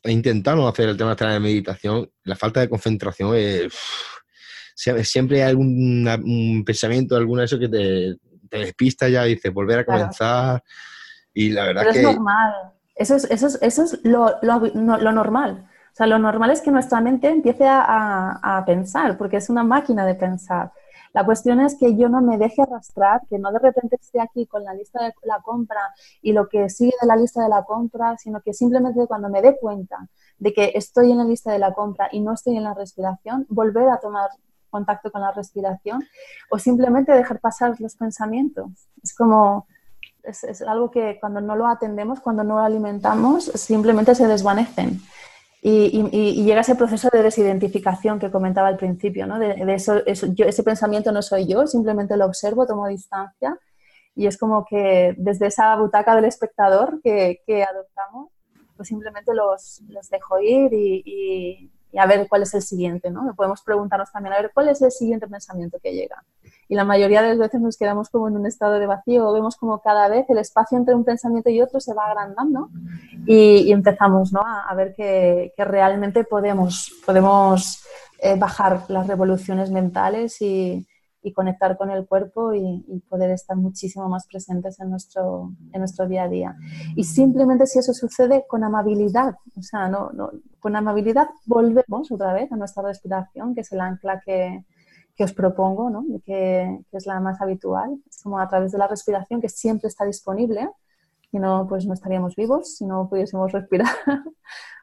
intentamos 0.06 0.72
hacer 0.72 0.90
el 0.90 0.98
tema 0.98 1.16
de 1.16 1.26
la 1.26 1.40
meditación, 1.40 2.10
la 2.24 2.36
falta 2.36 2.60
de 2.62 2.70
concentración 2.70 3.36
es... 3.36 3.74
Siempre 4.76 5.42
hay 5.42 5.50
algún 5.50 6.08
un 6.08 6.64
pensamiento, 6.64 7.16
alguna 7.16 7.42
de 7.42 7.46
eso 7.48 7.58
que 7.58 7.68
te, 7.68 8.16
te 8.48 8.58
despista 8.60 9.10
ya 9.10 9.26
y 9.28 9.34
dices 9.34 9.52
volver 9.52 9.80
a 9.80 9.86
comenzar. 9.86 10.64
Y 11.34 11.50
la 11.50 11.66
verdad 11.66 11.82
Pero 11.82 11.94
que... 11.94 12.00
es 12.00 12.06
normal. 12.06 12.54
Eso 12.96 13.16
es, 13.16 13.26
eso 13.26 13.48
es, 13.48 13.60
eso 13.62 13.84
es 13.84 14.00
lo, 14.04 14.36
lo, 14.44 14.60
lo, 14.60 15.12
normal. 15.12 15.68
O 15.98 16.04
sea, 16.06 16.06
lo 16.06 16.20
normal 16.20 16.52
es 16.52 16.62
que 16.62 16.70
nuestra 16.70 17.02
mente 17.02 17.28
empiece 17.28 17.66
a, 17.68 18.40
a, 18.44 18.64
pensar, 18.66 19.18
porque 19.18 19.38
es 19.38 19.50
una 19.50 19.64
máquina 19.64 20.06
de 20.06 20.14
pensar. 20.14 20.72
La 21.12 21.26
cuestión 21.26 21.60
es 21.60 21.76
que 21.76 21.96
yo 21.96 22.08
no 22.08 22.22
me 22.22 22.38
deje 22.38 22.62
arrastrar, 22.62 23.22
que 23.28 23.40
no 23.40 23.52
de 23.52 23.58
repente 23.58 23.98
esté 24.00 24.22
aquí 24.22 24.46
con 24.46 24.64
la 24.64 24.76
lista 24.76 25.04
de 25.04 25.12
la 25.24 25.42
compra 25.42 25.82
y 26.22 26.34
lo 26.34 26.50
que 26.50 26.70
sigue 26.70 26.94
de 27.02 27.08
la 27.08 27.16
lista 27.16 27.42
de 27.42 27.50
la 27.50 27.64
compra, 27.64 28.16
sino 28.20 28.42
que 28.42 28.54
simplemente 28.54 29.08
cuando 29.08 29.28
me 29.28 29.42
dé 29.42 29.58
cuenta 29.58 30.08
de 30.38 30.54
que 30.54 30.72
estoy 30.76 31.12
en 31.12 31.18
la 31.18 31.24
lista 31.24 31.52
de 31.52 31.58
la 31.58 31.74
compra 31.74 32.10
y 32.12 32.20
no 32.20 32.34
estoy 32.34 32.58
en 32.58 32.66
la 32.66 32.76
respiración, 32.76 33.48
volver 33.50 33.90
a 33.90 34.00
tomar 34.00 34.30
contacto 34.70 35.12
con 35.12 35.22
la 35.22 35.32
respiración 35.32 36.04
o 36.52 36.60
simplemente 36.60 37.12
dejar 37.12 37.40
pasar 37.40 37.74
los 37.82 37.96
pensamientos. 37.96 38.70
Es 39.02 39.16
como, 39.16 39.66
es 40.22 40.62
algo 40.62 40.92
que 40.92 41.18
cuando 41.20 41.42
no 41.42 41.56
lo 41.56 41.66
atendemos, 41.66 42.20
cuando 42.20 42.44
no 42.44 42.58
lo 42.58 42.62
alimentamos, 42.62 43.46
simplemente 43.46 44.14
se 44.14 44.28
desvanecen. 44.28 45.02
Y, 45.62 46.44
llega 46.44 46.62
ese 46.62 46.76
proceso 46.76 47.10
de 47.12 47.24
desidentificación 47.24 48.20
que 48.20 48.32
comentaba 48.32 48.68
al 48.68 48.78
principio, 48.78 49.26
¿no? 49.26 49.40
De, 49.40 49.56
eso, 49.74 50.02
ese 50.06 50.64
pensamiento 50.64 51.12
no 51.12 51.22
soy 51.22 51.48
yo, 51.48 51.68
simplemente 51.68 52.16
lo 52.16 52.26
observo, 52.26 52.68
tomo 52.68 52.88
distancia 52.88 53.58
y 54.18 54.26
es 54.26 54.38
como 54.38 54.66
que 54.66 55.14
desde 55.18 55.46
esa 55.46 55.76
butaca 55.76 56.16
del 56.16 56.26
espectador 56.26 57.00
que, 57.04 57.40
adoptamos, 57.70 58.32
pues 58.76 58.90
simplemente 58.90 59.34
los, 59.34 59.82
los 59.90 60.10
dejo 60.10 60.40
ir 60.40 60.74
y, 60.74 61.04
y, 61.94 61.98
a 61.98 62.08
ver 62.08 62.28
cuál 62.28 62.42
es 62.42 62.54
el 62.56 62.64
siguiente, 62.64 63.12
¿no? 63.12 63.34
Podemos 63.36 63.62
preguntarnos 63.62 64.12
también 64.12 64.34
a 64.34 64.42
ver 64.42 64.52
cuál 64.54 64.70
es 64.70 64.82
el 64.82 64.92
siguiente 64.92 65.28
pensamiento 65.28 65.80
que 65.82 65.94
llega. 65.94 66.24
Y 66.68 66.76
la 66.76 66.84
mayoría 66.84 67.22
de 67.22 67.30
las 67.30 67.38
veces 67.38 67.62
nos 67.62 67.78
quedamos 67.78 68.10
como 68.10 68.28
en 68.28 68.36
un 68.36 68.46
estado 68.46 68.74
de 68.74 68.86
vacío, 68.86 69.32
vemos 69.32 69.56
como 69.56 69.82
cada 69.82 70.08
vez 70.10 70.26
el 70.30 70.38
espacio 70.38 70.78
entre 70.78 70.96
un 70.96 71.04
pensamiento 71.04 71.50
y 71.50 71.62
otro 71.62 71.80
se 71.80 71.94
va 71.94 72.08
agrandando 72.08 72.70
y, 73.26 73.72
empezamos 73.72 74.34
¿no? 74.34 74.42
a, 74.42 74.74
ver 74.76 74.94
que, 74.96 75.54
que, 75.56 75.66
realmente 75.66 76.24
podemos, 76.24 76.92
podemos 77.06 77.84
eh, 78.20 78.36
bajar 78.38 78.84
las 78.90 79.08
revoluciones 79.08 79.72
mentales 79.72 80.42
y, 80.42 80.86
y 81.28 81.34
conectar 81.34 81.78
con 81.78 81.92
el 81.92 82.08
cuerpo 82.08 82.54
y, 82.54 83.04
poder 83.10 83.32
estar 83.32 83.58
muchísimo 83.58 84.08
más 84.10 84.28
presentes 84.28 84.80
en 84.80 84.90
nuestro, 84.90 85.54
en 85.72 85.80
nuestro 85.80 86.08
día 86.08 86.24
a 86.24 86.30
día. 86.30 86.56
Y 86.96 87.04
simplemente 87.04 87.66
si 87.68 87.80
eso 87.80 87.94
sucede 87.94 88.46
con 88.48 88.64
amabilidad, 88.64 89.36
o 89.56 89.62
sea, 89.62 89.88
no, 89.88 90.12
no, 90.12 90.32
con 90.60 90.76
amabilidad 90.76 91.28
volvemos 91.46 92.12
otra 92.12 92.34
vez 92.34 92.52
a 92.52 92.56
nuestra 92.56 92.84
respiración, 92.84 93.56
que 93.56 93.62
es 93.62 93.72
el 93.72 93.82
ancla 93.82 94.22
que, 94.26 94.64
que 95.18 95.24
os 95.24 95.34
propongo, 95.34 95.90
¿no? 95.90 96.06
que, 96.26 96.80
es 96.92 97.08
la 97.08 97.20
más 97.20 97.42
habitual, 97.42 98.00
es 98.08 98.22
como 98.22 98.40
a 98.40 98.48
través 98.48 98.72
de 98.72 98.78
la 98.78 98.88
respiración 98.88 99.42
que 99.42 99.50
siempre 99.50 99.88
está 99.88 100.06
disponible, 100.06 100.70
y 101.32 101.40
no, 101.40 101.66
pues 101.68 101.86
no 101.86 101.94
estaríamos 101.94 102.36
vivos 102.36 102.78
si 102.78 102.86
no 102.86 103.10
pudiésemos 103.10 103.52
respirar. 103.52 103.88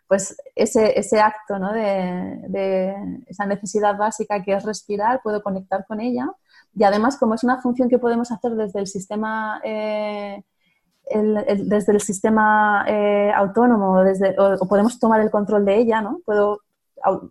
pues 0.08 0.36
ese, 0.54 0.98
ese 0.98 1.20
acto 1.20 1.58
¿no? 1.58 1.72
de, 1.72 2.40
de, 2.48 2.94
esa 3.26 3.46
necesidad 3.46 3.96
básica 3.96 4.42
que 4.42 4.52
es 4.52 4.64
respirar, 4.64 5.22
puedo 5.22 5.42
conectar 5.42 5.86
con 5.86 6.00
ella. 6.00 6.30
Y 6.74 6.84
además, 6.84 7.16
como 7.16 7.34
es 7.34 7.44
una 7.44 7.62
función 7.62 7.88
que 7.88 7.98
podemos 7.98 8.30
hacer 8.30 8.52
desde 8.56 8.80
el 8.80 8.86
sistema, 8.88 9.60
eh, 9.64 10.42
el, 11.06 11.68
desde 11.68 11.92
el 11.92 12.00
sistema 12.00 12.84
eh, 12.88 13.32
autónomo, 13.34 14.02
desde, 14.02 14.36
o, 14.38 14.58
podemos 14.68 14.98
tomar 14.98 15.20
el 15.20 15.30
control 15.30 15.64
de 15.64 15.78
ella, 15.78 16.02
¿no? 16.02 16.20
Puedo 16.26 16.60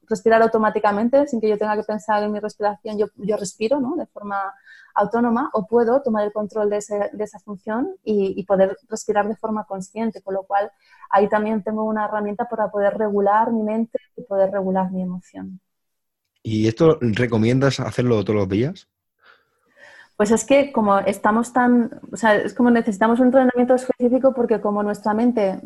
respirar 0.08 0.42
automáticamente 0.42 1.28
sin 1.28 1.40
que 1.42 1.50
yo 1.50 1.58
tenga 1.58 1.76
que 1.76 1.84
pensar 1.84 2.24
en 2.24 2.32
mi 2.32 2.40
respiración, 2.40 2.98
yo, 2.98 3.08
yo 3.18 3.38
respiro 3.38 3.80
¿no? 3.80 3.96
de 3.96 4.06
forma 4.08 4.54
autónoma 4.96 5.50
o 5.54 5.66
puedo 5.68 6.02
tomar 6.02 6.26
el 6.26 6.32
control 6.32 6.70
de, 6.70 6.78
esa 6.78 7.40
función 7.40 7.96
y, 8.04 8.44
poder 8.46 8.78
respirar 8.90 9.28
de 9.28 9.36
forma 9.36 9.66
consciente, 9.66 10.22
con 10.22 10.36
lo 10.36 10.44
cual 10.44 10.72
ahí 11.10 11.28
también 11.28 11.64
tengo 11.64 11.84
una 11.84 12.06
herramienta 12.06 12.48
para 12.48 12.70
poder 12.70 12.98
regular 12.98 13.52
mi 13.52 13.64
mente 13.64 14.00
y 14.16 14.24
poder 14.24 14.52
regular 14.52 14.92
mi 14.92 15.02
emoción. 15.02 15.60
¿Y 16.44 16.68
esto 16.68 16.98
recomiendas 17.02 17.80
hacerlo 17.80 18.24
todos 18.24 18.40
los 18.40 18.50
días? 18.50 18.88
Pues 20.16 20.30
es 20.30 20.46
que 20.46 20.72
como 20.72 21.00
estamos 21.00 21.54
tan, 21.54 22.00
o 22.12 22.16
sea, 22.18 22.36
es 22.36 22.54
como 22.54 22.70
necesitamos 22.70 23.20
un 23.20 23.28
entrenamiento 23.28 23.74
específico 23.74 24.34
porque 24.34 24.62
como 24.62 24.84
nuestra 24.84 25.14
mente 25.14 25.60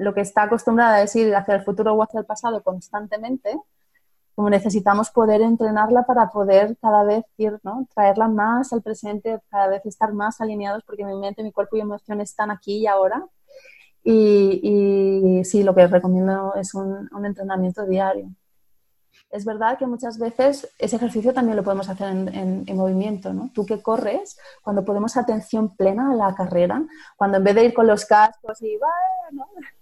lo 0.00 0.14
que 0.14 0.22
está 0.22 0.44
acostumbrada 0.44 1.02
es 1.02 1.14
ir 1.16 1.34
hacia 1.34 1.54
el 1.54 1.62
futuro 1.62 1.94
o 1.94 2.02
hacia 2.02 2.20
el 2.20 2.26
pasado 2.26 2.62
constantemente, 2.62 3.56
como 4.34 4.48
necesitamos 4.48 5.10
poder 5.10 5.42
entrenarla 5.42 6.04
para 6.04 6.30
poder 6.30 6.76
cada 6.80 7.04
vez 7.04 7.24
ir, 7.36 7.58
¿no? 7.62 7.86
traerla 7.94 8.28
más 8.28 8.72
al 8.72 8.82
presente, 8.82 9.38
cada 9.50 9.68
vez 9.68 9.84
estar 9.84 10.12
más 10.14 10.40
alineados, 10.40 10.82
porque 10.84 11.04
mi 11.04 11.14
mente, 11.16 11.42
mi 11.42 11.52
cuerpo 11.52 11.76
y 11.76 11.80
emoción 11.80 12.20
están 12.20 12.50
aquí 12.50 12.78
y 12.78 12.86
ahora. 12.86 13.26
Y, 14.02 15.42
sí, 15.44 15.62
lo 15.62 15.74
que 15.74 15.86
recomiendo 15.86 16.54
es 16.54 16.74
un, 16.74 17.08
entrenamiento 17.24 17.84
diario. 17.86 18.30
Es 19.30 19.44
verdad 19.44 19.78
que 19.78 19.86
muchas 19.86 20.18
veces 20.18 20.68
ese 20.76 20.96
ejercicio 20.96 21.32
también 21.32 21.56
lo 21.56 21.62
podemos 21.62 21.88
hacer 21.88 22.08
en, 22.08 22.64
movimiento, 22.76 23.32
¿no? 23.32 23.50
Tú 23.54 23.64
que 23.64 23.80
corres, 23.80 24.36
cuando 24.62 24.84
ponemos 24.84 25.16
atención 25.16 25.76
plena 25.76 26.10
a 26.10 26.14
la 26.16 26.34
carrera, 26.34 26.84
cuando 27.16 27.38
en 27.38 27.44
vez 27.44 27.54
de 27.54 27.64
ir 27.66 27.74
con 27.74 27.86
los 27.86 28.04
cascos 28.04 28.60
y 28.60 28.76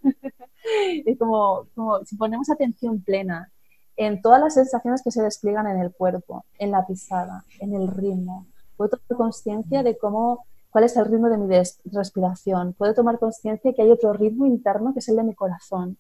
es 1.07 1.19
como, 1.19 1.67
como 1.75 2.05
si 2.05 2.17
ponemos 2.17 2.51
atención 2.51 3.01
plena 3.03 3.51
en 3.97 4.21
todas 4.21 4.41
las 4.41 4.55
sensaciones 4.55 5.03
que 5.03 5.11
se 5.11 5.23
despliegan 5.23 5.67
en 5.67 5.81
el 5.81 5.93
cuerpo, 5.93 6.45
en 6.59 6.71
la 6.71 6.87
pisada, 6.87 7.45
en 7.59 7.75
el 7.75 7.89
ritmo. 7.89 8.47
Puedo 8.77 8.91
tomar 8.91 9.17
conciencia 9.17 9.83
de 9.83 9.97
cómo, 9.97 10.47
cuál 10.71 10.85
es 10.85 10.97
el 10.97 11.07
ritmo 11.07 11.31
de 11.31 11.39
mi 11.39 11.49
respiración. 11.91 12.75
Puedo 12.75 12.95
tomar 12.95 13.19
conciencia 13.19 13.73
que 13.73 13.83
hay 13.83 13.91
otro 13.91 14.13
ritmo 14.13 14.45
interno 14.45 14.93
que 14.93 14.99
es 14.99 15.09
el 15.09 15.17
de 15.17 15.25
mi 15.25 15.35
corazón. 15.35 15.97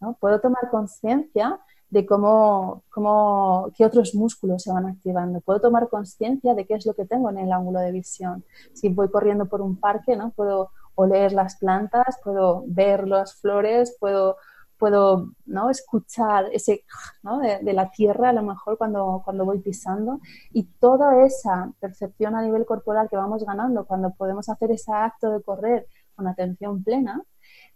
¿no? 0.00 0.14
Puedo 0.14 0.40
tomar 0.40 0.70
conciencia 0.70 1.60
de 1.94 2.04
cómo, 2.04 2.82
cómo, 2.90 3.70
qué 3.76 3.86
otros 3.86 4.16
músculos 4.16 4.64
se 4.64 4.72
van 4.72 4.84
activando. 4.86 5.40
Puedo 5.40 5.60
tomar 5.60 5.88
conciencia 5.88 6.52
de 6.52 6.66
qué 6.66 6.74
es 6.74 6.86
lo 6.86 6.94
que 6.94 7.04
tengo 7.04 7.30
en 7.30 7.38
el 7.38 7.52
ángulo 7.52 7.78
de 7.78 7.92
visión. 7.92 8.44
Si 8.72 8.88
voy 8.88 9.08
corriendo 9.08 9.46
por 9.46 9.60
un 9.60 9.76
parque, 9.76 10.16
¿no? 10.16 10.32
puedo 10.32 10.70
oler 10.96 11.32
las 11.32 11.56
plantas, 11.56 12.18
puedo 12.24 12.64
ver 12.66 13.06
las 13.06 13.36
flores, 13.40 13.96
puedo 14.00 14.36
puedo 14.76 15.28
¿no? 15.46 15.70
escuchar 15.70 16.46
ese 16.52 16.84
¿no? 17.22 17.38
de, 17.38 17.72
la 17.72 17.88
tierra 17.92 18.30
a 18.30 18.32
lo 18.32 18.42
mejor 18.42 18.76
cuando, 18.76 19.22
cuando 19.24 19.44
voy 19.44 19.60
pisando 19.60 20.18
y 20.52 20.64
toda 20.80 21.24
esa 21.24 21.72
percepción 21.78 22.34
a 22.34 22.42
nivel 22.42 22.66
corporal 22.66 23.08
que 23.08 23.16
vamos 23.16 23.44
ganando 23.44 23.86
cuando 23.86 24.10
podemos 24.10 24.48
hacer 24.48 24.72
ese 24.72 24.92
acto 24.92 25.30
de 25.30 25.42
correr 25.42 25.86
con 26.16 26.26
atención 26.26 26.82
plena 26.82 27.22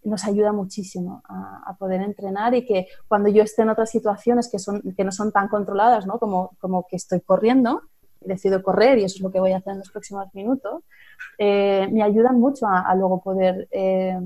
nos 0.05 0.25
ayuda 0.25 0.53
muchísimo 0.53 1.23
a, 1.29 1.77
poder 1.79 2.01
entrenar 2.03 2.55
y 2.55 2.65
que 2.65 2.89
cuando 3.07 3.29
yo 3.29 3.43
esté 3.43 3.63
en 3.63 3.71
otras 3.71 3.91
situaciones 3.91 4.49
que, 4.51 4.59
son, 4.59 4.83
que 4.97 5.05
no 5.05 5.13
son 5.13 5.33
tan 5.33 5.49
controladas 5.49 6.07
¿no? 6.07 6.19
Como, 6.19 6.57
como 6.61 6.87
que 6.89 6.97
estoy 6.97 7.21
corriendo, 7.21 7.83
decido 8.21 8.63
correr 8.63 8.99
y 8.99 9.05
eso 9.05 9.17
es 9.17 9.23
lo 9.23 9.31
que 9.31 9.41
voy 9.41 9.53
a 9.53 9.59
hacer 9.59 9.73
en 9.73 9.79
los 9.79 9.91
próximos 9.91 10.27
minutos, 10.35 10.83
eh, 11.39 11.89
me 11.93 12.03
ayudan 12.03 12.39
mucho 12.39 12.67
a, 12.67 12.95
luego 12.95 13.21
poder 13.23 13.69
eh, 13.71 14.19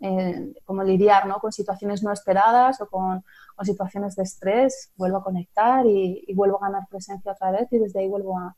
eh, 0.00 0.52
como 0.64 0.82
lidiar 0.82 1.26
¿no? 1.26 1.36
con 1.36 1.52
situaciones 1.52 2.02
no 2.02 2.12
esperadas 2.12 2.80
o 2.80 2.86
con, 2.88 3.24
situaciones 3.62 4.16
de 4.16 4.24
estrés, 4.24 4.90
vuelvo 4.96 5.18
a 5.18 5.22
conectar 5.22 5.86
y, 5.86 6.26
vuelvo 6.34 6.56
a 6.56 6.66
ganar 6.66 6.88
presencia 6.90 7.30
otra 7.30 7.52
vez 7.52 7.68
y 7.70 7.78
desde 7.78 8.00
ahí 8.00 8.08
vuelvo 8.08 8.36
a, 8.36 8.56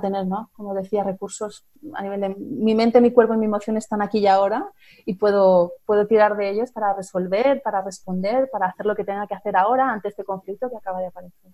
tener, 0.00 0.26
¿no? 0.26 0.50
como 0.52 0.74
decía, 0.74 1.02
recursos 1.02 1.64
a 1.94 2.02
nivel 2.02 2.20
de 2.20 2.28
mi 2.36 2.74
mente, 2.74 3.00
mi 3.00 3.10
cuerpo 3.10 3.34
y 3.34 3.38
mi 3.38 3.46
emoción 3.46 3.76
están 3.76 4.02
aquí 4.02 4.18
y 4.18 4.26
ahora 4.26 4.66
y 5.06 5.14
puedo, 5.14 5.72
puedo 5.86 6.06
tirar 6.06 6.36
de 6.36 6.50
ellos 6.50 6.70
para 6.72 6.94
resolver, 6.94 7.62
para 7.62 7.82
responder, 7.82 8.48
para 8.52 8.66
hacer 8.66 8.86
lo 8.86 8.94
que 8.94 9.04
tenga 9.04 9.26
que 9.26 9.34
hacer 9.34 9.56
ahora 9.56 9.90
ante 9.90 10.08
este 10.08 10.24
conflicto 10.24 10.70
que 10.70 10.76
acaba 10.76 11.00
de 11.00 11.06
aparecer. 11.06 11.50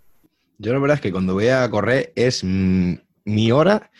Yo 0.58 0.72
la 0.72 0.78
verdad 0.78 0.96
es 0.96 1.00
que 1.00 1.12
cuando 1.12 1.34
voy 1.34 1.48
a 1.48 1.68
correr 1.70 2.12
es 2.14 2.44
mi 2.44 3.52
hora 3.52 3.90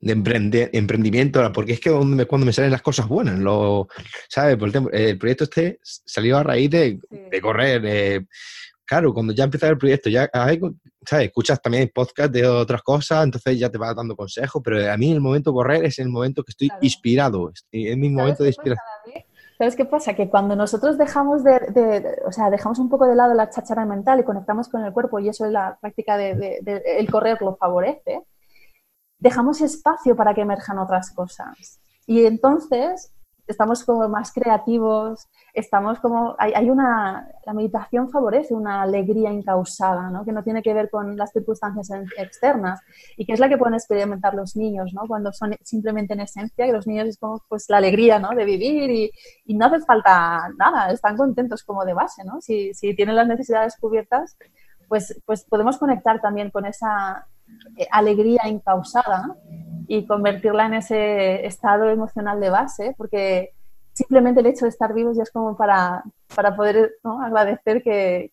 de 0.00 0.68
emprendimiento, 0.72 1.52
porque 1.52 1.72
es 1.72 1.80
que 1.80 1.90
cuando 1.90 2.16
me, 2.16 2.26
cuando 2.26 2.46
me 2.46 2.52
salen 2.52 2.70
las 2.70 2.82
cosas 2.82 3.08
buenas, 3.08 3.38
lo, 3.38 3.88
¿sabes? 4.28 4.56
Por 4.56 4.68
el, 4.68 4.88
el, 4.92 5.18
proyecto 5.18 5.44
este 5.44 5.80
salió 5.82 6.38
a 6.38 6.42
raíz 6.42 6.70
de, 6.70 7.00
correr. 7.42 8.26
Claro, 8.88 9.12
cuando 9.12 9.34
ya 9.34 9.44
empieza 9.44 9.68
el 9.68 9.76
proyecto, 9.76 10.08
ya 10.08 10.30
¿sabes? 10.32 11.26
escuchas 11.26 11.60
también 11.60 11.90
podcast 11.94 12.32
de 12.32 12.46
otras 12.46 12.82
cosas, 12.82 13.22
entonces 13.22 13.58
ya 13.58 13.68
te 13.68 13.76
vas 13.76 13.94
dando 13.94 14.16
consejos, 14.16 14.62
pero 14.64 14.90
a 14.90 14.96
mí 14.96 15.12
el 15.12 15.20
momento 15.20 15.50
de 15.50 15.54
correr 15.54 15.84
es 15.84 15.98
el 15.98 16.08
momento 16.08 16.42
que 16.42 16.52
estoy 16.52 16.70
inspirado, 16.80 17.50
es 17.50 17.96
mi 17.96 18.08
momento 18.08 18.42
de 18.42 18.48
inspiración. 18.48 18.84
¿Sabes 19.58 19.76
qué 19.76 19.84
pasa? 19.84 20.14
Que 20.14 20.30
cuando 20.30 20.56
nosotros 20.56 20.96
dejamos 20.96 21.44
de, 21.44 22.16
o 22.24 22.32
sea, 22.32 22.48
dejamos 22.48 22.78
un 22.78 22.88
poco 22.88 23.06
de 23.06 23.14
lado 23.14 23.34
la 23.34 23.50
cháchara 23.50 23.84
mental 23.84 24.20
y 24.20 24.24
conectamos 24.24 24.68
con 24.68 24.82
el 24.84 24.92
cuerpo, 24.92 25.18
y 25.18 25.28
eso 25.28 25.44
es 25.44 25.52
la 25.52 25.76
práctica 25.80 26.16
de, 26.16 26.62
el 26.96 27.10
correr 27.10 27.42
lo 27.42 27.56
favorece, 27.56 28.22
dejamos 29.18 29.60
espacio 29.60 30.16
para 30.16 30.32
que 30.32 30.40
emerjan 30.40 30.78
otras 30.78 31.10
cosas. 31.10 31.80
Y 32.06 32.24
entonces 32.24 33.12
estamos 33.48 33.82
como 33.84 34.08
más 34.08 34.30
creativos, 34.32 35.26
estamos 35.54 35.98
como, 36.00 36.36
hay, 36.38 36.68
una, 36.68 37.28
la 37.46 37.54
meditación 37.54 38.10
favorece 38.10 38.54
una 38.54 38.82
alegría 38.82 39.32
incausada, 39.32 40.10
¿no? 40.10 40.24
que 40.24 40.32
no 40.32 40.44
tiene 40.44 40.62
que 40.62 40.74
ver 40.74 40.90
con 40.90 41.16
las 41.16 41.32
circunstancias 41.32 41.90
externas 42.18 42.80
y 43.16 43.24
que 43.24 43.32
es 43.32 43.40
la 43.40 43.48
que 43.48 43.56
pueden 43.56 43.74
experimentar 43.74 44.34
los 44.34 44.54
niños, 44.54 44.92
¿no? 44.92 45.02
cuando 45.08 45.32
son 45.32 45.56
simplemente 45.62 46.12
en 46.12 46.20
esencia, 46.20 46.66
que 46.66 46.72
los 46.72 46.86
niños 46.86 47.08
es 47.08 47.18
como 47.18 47.42
pues 47.48 47.64
la 47.68 47.78
alegría 47.78 48.18
¿no? 48.18 48.30
de 48.30 48.44
vivir 48.44 48.90
y, 48.90 49.10
y 49.46 49.54
no 49.54 49.66
hace 49.66 49.80
falta 49.80 50.48
nada, 50.58 50.92
están 50.92 51.16
contentos 51.16 51.64
como 51.64 51.84
de 51.84 51.94
base, 51.94 52.22
¿no? 52.24 52.40
si, 52.40 52.74
si 52.74 52.94
tienen 52.94 53.16
las 53.16 53.26
necesidades 53.26 53.76
cubiertas, 53.80 54.36
pues, 54.88 55.20
pues 55.24 55.44
podemos 55.44 55.78
conectar 55.78 56.20
también 56.20 56.50
con 56.50 56.66
esa, 56.66 57.26
alegría 57.90 58.48
incausada 58.48 59.36
y 59.86 60.06
convertirla 60.06 60.66
en 60.66 60.74
ese 60.74 61.46
estado 61.46 61.88
emocional 61.88 62.40
de 62.40 62.50
base, 62.50 62.94
porque 62.96 63.54
simplemente 63.92 64.40
el 64.40 64.46
hecho 64.46 64.66
de 64.66 64.70
estar 64.70 64.94
vivos 64.94 65.16
ya 65.16 65.22
es 65.22 65.32
como 65.32 65.56
para, 65.56 66.04
para 66.34 66.54
poder 66.54 66.92
agradecer 67.02 67.82
que, 67.82 68.30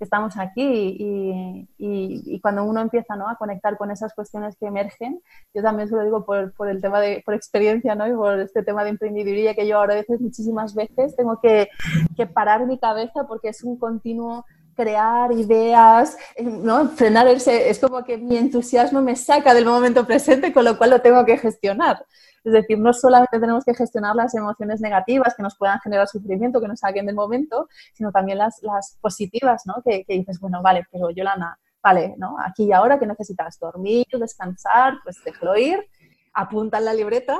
estamos 0.00 0.38
aquí 0.38 0.96
y, 0.98 1.68
y, 1.76 2.40
cuando 2.40 2.64
uno 2.64 2.80
empieza 2.80 3.16
¿no? 3.16 3.28
a 3.28 3.36
conectar 3.36 3.76
con 3.76 3.90
esas 3.90 4.14
cuestiones 4.14 4.56
que 4.56 4.64
emergen, 4.64 5.20
yo 5.52 5.62
también 5.62 5.90
se 5.90 5.94
lo 5.94 6.02
digo 6.02 6.24
por, 6.24 6.54
por, 6.54 6.70
el 6.70 6.80
tema 6.80 7.02
de, 7.02 7.22
por 7.22 7.34
experiencia 7.34 7.94
¿no? 7.94 8.08
y 8.08 8.14
por 8.14 8.40
este 8.40 8.62
tema 8.62 8.82
de 8.82 8.88
emprendeduría 8.88 9.54
que 9.54 9.66
yo 9.66 9.76
ahora 9.76 9.92
a 9.92 9.96
veces, 9.96 10.18
muchísimas 10.18 10.74
veces, 10.74 11.14
tengo 11.16 11.38
que, 11.42 11.68
que 12.16 12.26
parar 12.26 12.66
mi 12.66 12.78
cabeza 12.78 13.26
porque 13.28 13.50
es 13.50 13.62
un 13.62 13.78
continuo 13.78 14.46
crear 14.74 15.32
ideas, 15.32 16.16
eh, 16.36 16.42
¿no? 16.44 16.88
frenar 16.88 17.26
ese, 17.28 17.70
es 17.70 17.78
como 17.78 18.04
que 18.04 18.16
mi 18.16 18.36
entusiasmo 18.36 19.02
me 19.02 19.16
saca 19.16 19.54
del 19.54 19.66
momento 19.66 20.06
presente, 20.06 20.52
con 20.52 20.64
lo 20.64 20.78
cual 20.78 20.90
lo 20.90 21.00
tengo 21.00 21.24
que 21.24 21.38
gestionar. 21.38 22.04
Es 22.42 22.52
decir, 22.52 22.78
no 22.78 22.92
solamente 22.92 23.38
tenemos 23.38 23.64
que 23.64 23.74
gestionar 23.74 24.16
las 24.16 24.34
emociones 24.34 24.80
negativas 24.80 25.34
que 25.34 25.42
nos 25.42 25.56
puedan 25.56 25.78
generar 25.80 26.08
sufrimiento, 26.08 26.60
que 26.60 26.68
nos 26.68 26.80
saquen 26.80 27.06
del 27.06 27.14
momento, 27.14 27.68
sino 27.92 28.12
también 28.12 28.38
las, 28.38 28.62
las 28.62 28.96
positivas, 29.00 29.66
¿no? 29.66 29.82
Que, 29.84 30.04
dices, 30.08 30.40
bueno, 30.40 30.62
vale, 30.62 30.86
pero 30.90 31.10
Yolanda, 31.10 31.58
vale, 31.82 32.14
¿no? 32.16 32.36
Aquí 32.42 32.64
y 32.64 32.72
ahora 32.72 32.98
que 32.98 33.06
necesitas 33.06 33.58
dormir, 33.58 34.06
descansar, 34.12 34.94
pues 35.04 35.22
déjalo 35.22 35.56
ir 35.56 35.86
apunta 36.32 36.78
en 36.78 36.84
la 36.84 36.94
libreta. 36.94 37.38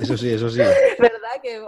Eso 0.00 0.16
sí, 0.16 0.32
eso 0.32 0.48
sí. 0.50 0.58
¿Verdad? 0.98 1.40
Que 1.42 1.60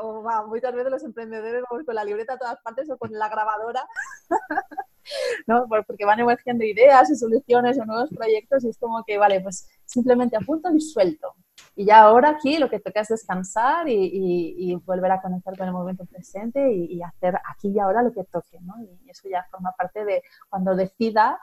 muchas 0.47 0.74
veces 0.74 0.91
los 0.91 1.03
emprendedores 1.03 1.62
vamos 1.68 1.85
con 1.85 1.95
la 1.95 2.05
libreta 2.05 2.35
a 2.35 2.39
todas 2.39 2.61
partes 2.62 2.91
o 2.91 2.99
con 2.99 3.12
la 3.12 3.29
grabadora, 3.29 3.87
¿no? 5.47 5.66
Porque 5.87 6.05
van 6.05 6.20
emergiendo 6.20 6.64
ideas 6.64 7.11
y 7.11 7.16
soluciones 7.16 7.79
o 7.79 7.85
nuevos 7.85 8.11
proyectos 8.11 8.64
y 8.64 8.68
es 8.68 8.79
como 8.79 9.05
que, 9.05 9.18
vale, 9.18 9.41
pues 9.41 9.68
simplemente 9.85 10.37
apunto 10.37 10.70
y 10.74 10.81
suelto. 10.81 11.35
Y 11.74 11.87
ya 11.87 12.03
ahora 12.03 12.31
aquí 12.31 12.59
lo 12.59 12.68
que 12.68 12.81
toca 12.81 13.01
es 13.01 13.09
descansar 13.09 13.89
y, 13.89 14.74
volver 14.85 15.12
a 15.12 15.20
conectar 15.20 15.57
con 15.57 15.66
el 15.66 15.72
momento 15.72 16.05
presente 16.07 16.72
y, 16.72 16.97
y, 16.97 17.03
hacer 17.03 17.37
aquí 17.49 17.68
y 17.68 17.79
ahora 17.79 18.03
lo 18.03 18.12
que 18.12 18.24
toque, 18.24 18.59
¿no? 18.61 18.74
Y 18.81 19.11
eso 19.11 19.29
ya 19.29 19.47
forma 19.51 19.72
parte 19.72 20.05
de 20.05 20.22
cuando 20.49 20.74
decida 20.74 21.39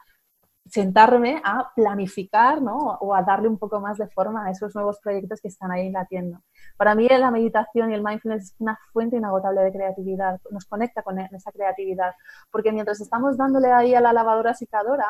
sentarme 0.66 1.42
a 1.44 1.72
planificar 1.76 2.62
¿no? 2.62 2.78
o 2.78 3.14
a 3.14 3.22
darle 3.22 3.48
un 3.48 3.58
poco 3.58 3.80
más 3.80 3.98
de 3.98 4.08
forma 4.08 4.46
a 4.46 4.52
esos 4.52 4.74
nuevos 4.74 5.00
proyectos 5.00 5.40
que 5.40 5.48
están 5.48 5.72
ahí 5.72 5.92
latiendo. 5.92 6.42
Para 6.78 6.96
mí 6.96 7.08
la 7.08 7.32
meditación 7.32 7.92
y 7.92 7.94
el 7.94 8.04
mindfulness 8.04 8.44
es 8.44 8.56
una 8.60 8.80
fuente 8.92 9.18
inagotable 9.18 9.62
de 9.62 9.72
creatividad, 9.72 10.40
nos 10.50 10.66
conecta 10.66 11.04
con 11.04 11.20
e-, 11.20 11.30
esa 11.32 11.52
creatividad, 11.52 12.14
porque 12.52 12.72
mientras 12.72 13.00
estamos 13.00 13.38
dándole 13.38 13.72
ahí 13.72 13.94
a 13.94 14.02
la 14.02 14.12
lavadora 14.12 14.54
secadora, 14.54 15.08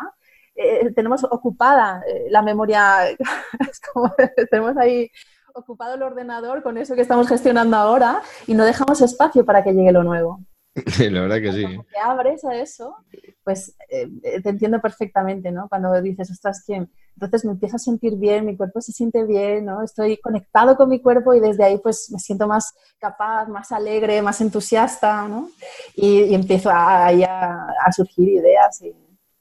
eh, 0.56 0.92
tenemos 0.92 1.24
ocupada 1.24 2.04
eh, 2.08 2.28
la 2.30 2.42
memoria, 2.42 3.00
tenemos 4.52 4.78
ahí 4.78 5.10
ocupado 5.54 5.96
el 5.96 6.04
ordenador 6.04 6.64
con 6.64 6.78
eso 6.78 6.96
que 6.96 7.02
estamos 7.02 7.30
gestionando 7.30 7.78
ahora 7.78 8.22
y 8.46 8.54
no 8.54 8.66
dejamos 8.66 9.02
espacio 9.02 9.46
para 9.46 9.64
que 9.64 9.74
llegue 9.74 9.94
lo 9.94 10.04
nuevo. 10.04 10.42
La 11.10 11.22
verdad 11.22 11.42
que 11.42 11.54
sí. 11.54 11.64
Cuando 11.64 11.84
te 11.84 12.00
abres 12.00 12.44
a 12.44 12.56
eso, 12.56 12.98
pues 13.46 13.76
eh, 13.90 14.10
eh, 14.24 14.42
te 14.42 14.50
entiendo 14.50 14.82
perfectamente, 14.82 15.50
¿no? 15.50 15.70
Cuando 15.70 16.02
dices, 16.02 16.30
ostras, 16.30 16.64
¿quién? 16.66 16.92
Entonces 17.14 17.46
me 17.46 17.52
empiezo 17.52 17.78
a 17.78 17.80
sentir 17.80 18.18
bien, 18.18 18.46
mi 18.46 18.58
cuerpo 18.58 18.82
se 18.82 18.92
siente 18.92 19.24
bien, 19.24 19.66
¿no? 19.66 19.82
Estoy 19.84 20.18
conectado 20.18 20.76
con 20.76 20.90
mi 20.90 21.00
cuerpo 21.00 21.34
y 21.34 21.40
desde 21.40 21.64
ahí 21.64 21.78
pues 21.78 22.12
me 22.12 22.20
siento 22.20 22.46
más 22.46 22.74
capaz, 23.00 23.48
más 23.48 23.72
alegre, 23.72 24.22
más 24.22 24.42
entusiasta, 24.42 25.26
¿no? 25.30 25.50
Y, 25.96 26.34
empiezo 26.34 26.70
a, 26.70 27.08
a, 27.08 27.92
surgir 27.96 28.28
ideas 28.28 28.82
y 28.82 28.94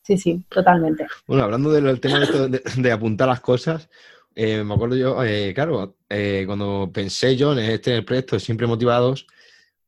sí, 0.03 0.17
sí, 0.17 0.45
totalmente. 0.49 1.09
Bueno, 1.27 1.43
hablando 1.43 1.73
del 1.73 1.99
tema 1.99 2.21
de, 2.21 2.93
apuntar 2.93 3.27
las 3.27 3.41
cosas, 3.41 3.89
eh, 4.37 4.63
me 4.63 4.75
acuerdo 4.75 4.95
yo, 4.95 5.17
claro, 5.53 5.97
cuando 6.47 6.91
pensé 6.95 7.35
yo 7.35 7.55
en 7.55 7.59
este 7.59 8.03
proyecto 8.03 8.39
Siempre 8.39 8.69
Motivados, 8.69 9.27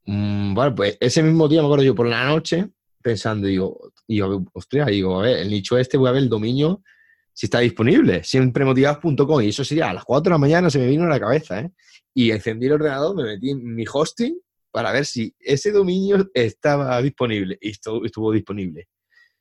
Mm, 0.07 0.55
bueno, 0.55 0.75
pues 0.75 0.97
ese 1.01 1.23
mismo 1.23 1.49
día 1.49 1.61
me 1.61 1.67
acuerdo 1.67 1.85
yo 1.85 1.95
por 1.95 2.07
la 2.07 2.25
noche 2.27 2.69
pensando, 3.03 3.47
digo, 3.47 3.93
digo, 4.07 4.45
ostras, 4.53 4.89
digo, 4.89 5.21
a 5.21 5.23
ver, 5.23 5.39
el 5.39 5.51
nicho 5.51 5.79
este 5.79 5.97
voy 5.97 6.09
a 6.09 6.13
ver 6.13 6.23
el 6.23 6.29
dominio 6.29 6.83
si 7.33 7.47
está 7.47 7.61
disponible, 7.61 8.25
siempremotivados.com 8.25 9.43
y 9.43 9.49
eso 9.49 9.63
sería 9.63 9.91
a 9.91 9.95
las 9.95 10.05
4 10.05 10.31
de 10.31 10.35
la 10.35 10.39
mañana 10.39 10.71
se 10.71 10.79
me 10.79 10.87
vino 10.87 11.05
a 11.05 11.09
la 11.09 11.21
cabeza, 11.21 11.61
¿eh? 11.61 11.71
Y 12.15 12.31
encendí 12.31 12.67
el 12.67 12.73
ordenador, 12.73 13.15
me 13.15 13.25
metí 13.25 13.51
en 13.51 13.75
mi 13.75 13.85
hosting 13.93 14.41
para 14.71 14.91
ver 14.91 15.05
si 15.05 15.35
ese 15.39 15.71
dominio 15.71 16.31
estaba 16.33 17.01
disponible 17.03 17.59
y 17.61 17.71
estuvo 17.71 18.33
disponible. 18.33 18.89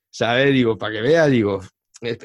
¿Sabes? 0.10 0.54
Digo, 0.54 0.78
para 0.78 0.94
que 0.94 1.02
vea, 1.02 1.28
digo, 1.28 1.62
eh, 2.02 2.18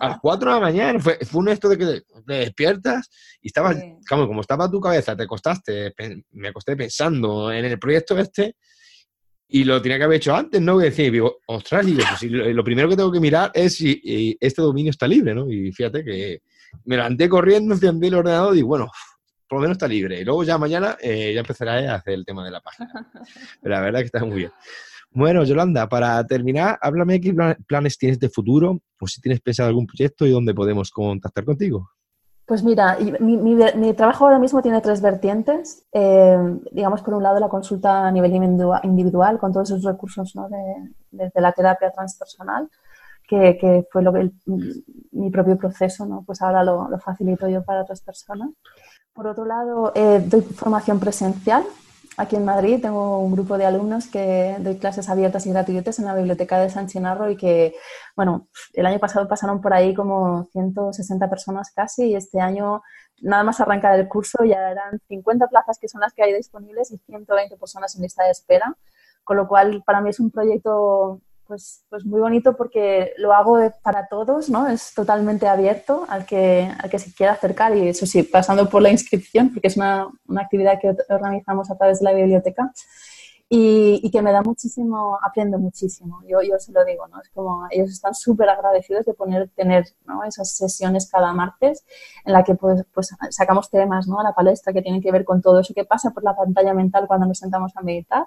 a, 0.00 0.08
las 0.08 0.20
4 0.20 0.48
de 0.48 0.54
la 0.54 0.60
mañana, 0.60 1.00
fue, 1.00 1.18
fue 1.24 1.40
un 1.40 1.48
esto 1.48 1.68
de 1.68 1.78
que 1.78 1.84
te, 1.84 2.02
despiertas 2.26 3.10
y 3.40 3.48
estabas, 3.48 3.76
como, 4.08 4.40
estaba 4.40 4.70
tu 4.70 4.80
cabeza, 4.80 5.16
te 5.16 5.24
acostaste, 5.24 5.94
me 6.32 6.48
acosté 6.48 6.76
pensando 6.76 7.52
en 7.52 7.64
el 7.64 7.78
proyecto 7.78 8.18
este 8.18 8.56
y 9.48 9.64
lo 9.64 9.82
tenía 9.82 9.98
que 9.98 10.04
haber 10.04 10.16
hecho 10.16 10.34
antes, 10.34 10.60
¿no? 10.62 10.80
Y 10.80 10.84
decía, 10.84 11.10
digo, 11.10 11.40
ostras, 11.46 11.84
digo, 11.84 12.02
pues 12.08 12.22
lo, 12.22 12.64
primero 12.64 12.88
que 12.88 12.96
tengo 12.96 13.12
que 13.12 13.20
mirar 13.20 13.50
es 13.52 13.74
si 13.74 14.36
este 14.40 14.62
dominio 14.62 14.90
está 14.90 15.06
libre, 15.06 15.34
¿no? 15.34 15.50
Y 15.50 15.70
fíjate 15.72 16.02
que 16.02 16.40
me 16.84 16.96
levanté 16.96 17.28
corriendo, 17.28 17.74
encendí 17.74 18.08
el 18.08 18.14
ordenador 18.14 18.54
y 18.54 18.56
digo, 18.56 18.68
bueno, 18.68 18.90
por 19.52 19.58
lo 19.58 19.62
menos 19.64 19.74
está 19.74 19.86
libre. 19.86 20.18
Y 20.18 20.24
luego 20.24 20.44
ya 20.44 20.56
mañana 20.56 20.96
eh, 21.02 21.32
ya 21.34 21.40
empezaré 21.40 21.86
a 21.86 21.96
hacer 21.96 22.14
el 22.14 22.24
tema 22.24 22.42
de 22.42 22.50
la 22.50 22.62
página. 22.62 22.88
Pero 23.62 23.74
la 23.74 23.82
verdad 23.82 24.00
que 24.00 24.06
está 24.06 24.24
muy 24.24 24.36
bien. 24.36 24.52
Bueno, 25.14 25.44
Yolanda, 25.44 25.88
para 25.88 26.24
terminar, 26.26 26.78
háblame 26.80 27.20
qué 27.20 27.34
planes 27.66 27.98
tienes 27.98 28.18
de 28.18 28.30
futuro 28.30 28.80
o 28.98 29.06
si 29.06 29.20
tienes 29.20 29.40
pensado 29.40 29.68
algún 29.68 29.86
proyecto 29.86 30.24
y 30.24 30.30
dónde 30.30 30.54
podemos 30.54 30.90
contactar 30.90 31.44
contigo. 31.44 31.90
Pues 32.46 32.62
mira, 32.64 32.98
mi, 33.20 33.94
trabajo 33.94 34.24
ahora 34.24 34.38
mismo 34.38 34.62
tiene 34.62 34.80
tres 34.80 35.00
vertientes. 35.00 35.86
Eh, 35.92 36.36
digamos, 36.70 37.02
por 37.02 37.14
un 37.14 37.22
lado, 37.22 37.38
la 37.40 37.48
consulta 37.48 38.06
a 38.06 38.10
nivel 38.10 38.34
individual 38.82 39.38
con 39.38 39.52
todos 39.52 39.70
esos 39.70 39.84
recursos 39.84 40.34
¿no? 40.34 40.48
de, 40.48 41.30
la 41.34 41.52
terapia 41.52 41.90
transpersonal, 41.90 42.68
que, 43.28 43.86
fue 43.90 44.02
lo 44.02 44.12
que 44.12 44.30
mi 45.12 45.30
propio 45.30 45.56
proceso, 45.56 46.06
¿no? 46.06 46.24
pues 46.26 46.42
ahora 46.42 46.64
lo, 46.64 46.88
facilito 46.98 47.48
yo 47.48 47.62
para 47.62 47.82
otras 47.82 48.00
personas. 48.00 48.50
Por 49.12 49.26
otro 49.26 49.44
lado, 49.44 49.92
eh, 49.94 50.24
doy 50.26 50.40
formación 50.40 50.98
presencial 50.98 51.64
Aquí 52.18 52.36
en 52.36 52.44
Madrid 52.44 52.80
tengo 52.82 53.18
un 53.18 53.32
grupo 53.32 53.56
de 53.56 53.64
alumnos 53.64 54.06
que 54.06 54.56
doy 54.58 54.76
clases 54.76 55.08
abiertas 55.08 55.46
y 55.46 55.50
gratuitas 55.50 55.98
en 55.98 56.04
la 56.04 56.14
biblioteca 56.14 56.60
de 56.60 56.68
San 56.68 56.86
Chinarro 56.86 57.30
y 57.30 57.36
que, 57.36 57.74
bueno, 58.14 58.48
el 58.74 58.84
año 58.84 58.98
pasado 58.98 59.26
pasaron 59.26 59.62
por 59.62 59.72
ahí 59.72 59.94
como 59.94 60.44
160 60.52 61.30
personas 61.30 61.72
casi 61.74 62.10
y 62.10 62.14
este 62.14 62.38
año, 62.38 62.82
nada 63.22 63.44
más 63.44 63.60
arrancar 63.60 63.98
el 63.98 64.08
curso, 64.08 64.44
ya 64.44 64.70
eran 64.70 65.00
50 65.08 65.48
plazas 65.48 65.78
que 65.78 65.88
son 65.88 66.02
las 66.02 66.12
que 66.12 66.22
hay 66.22 66.34
disponibles 66.34 66.90
y 66.92 66.98
120 66.98 67.56
personas 67.56 67.96
en 67.96 68.02
lista 68.02 68.24
de 68.24 68.30
espera, 68.32 68.76
con 69.24 69.38
lo 69.38 69.48
cual 69.48 69.82
para 69.86 70.02
mí 70.02 70.10
es 70.10 70.20
un 70.20 70.30
proyecto 70.30 71.22
pues, 71.52 71.84
pues 71.90 72.06
muy 72.06 72.18
bonito 72.18 72.56
porque 72.56 73.12
lo 73.18 73.34
hago 73.34 73.58
para 73.82 74.08
todos, 74.08 74.48
¿no? 74.48 74.68
Es 74.68 74.94
totalmente 74.94 75.46
abierto 75.46 76.06
al 76.08 76.24
que, 76.24 76.72
al 76.78 76.88
que 76.88 76.98
se 76.98 77.12
quiera 77.12 77.34
acercar 77.34 77.76
y 77.76 77.88
eso 77.88 78.06
sí, 78.06 78.22
pasando 78.22 78.70
por 78.70 78.80
la 78.80 78.90
inscripción, 78.90 79.52
porque 79.52 79.68
es 79.68 79.76
una, 79.76 80.08
una 80.26 80.40
actividad 80.40 80.80
que 80.80 80.96
organizamos 81.10 81.70
a 81.70 81.76
través 81.76 81.98
de 81.98 82.04
la 82.06 82.14
biblioteca 82.14 82.72
y, 83.50 84.00
y, 84.02 84.10
que 84.10 84.22
me 84.22 84.32
da 84.32 84.40
muchísimo, 84.40 85.18
aprendo 85.22 85.58
muchísimo, 85.58 86.22
yo, 86.26 86.40
yo 86.40 86.58
se 86.58 86.72
lo 86.72 86.86
digo, 86.86 87.06
¿no? 87.08 87.20
Es 87.20 87.28
como 87.28 87.66
ellos 87.70 87.90
están 87.90 88.14
súper 88.14 88.48
agradecidos 88.48 89.04
de 89.04 89.12
poner, 89.12 89.50
tener 89.50 89.84
¿no? 90.06 90.24
esas 90.24 90.56
sesiones 90.56 91.10
cada 91.10 91.34
martes 91.34 91.84
en 92.24 92.32
la 92.32 92.44
que 92.44 92.54
pues, 92.54 92.82
pues 92.94 93.14
sacamos 93.28 93.68
temas 93.68 94.08
¿no? 94.08 94.18
a 94.18 94.22
la 94.22 94.32
palestra 94.32 94.72
que 94.72 94.80
tienen 94.80 95.02
que 95.02 95.12
ver 95.12 95.26
con 95.26 95.42
todo 95.42 95.60
eso 95.60 95.74
que 95.74 95.84
pasa 95.84 96.12
por 96.12 96.24
la 96.24 96.34
pantalla 96.34 96.72
mental 96.72 97.06
cuando 97.06 97.26
nos 97.26 97.40
sentamos 97.40 97.76
a 97.76 97.82
meditar 97.82 98.24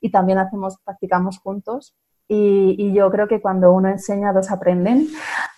y 0.00 0.10
también 0.10 0.38
hacemos, 0.38 0.76
practicamos 0.84 1.38
juntos 1.38 1.94
y, 2.28 2.92
yo 2.94 3.10
creo 3.10 3.28
que 3.28 3.40
cuando 3.40 3.72
uno 3.72 3.88
enseña, 3.88 4.32
dos 4.32 4.50
aprenden. 4.50 5.08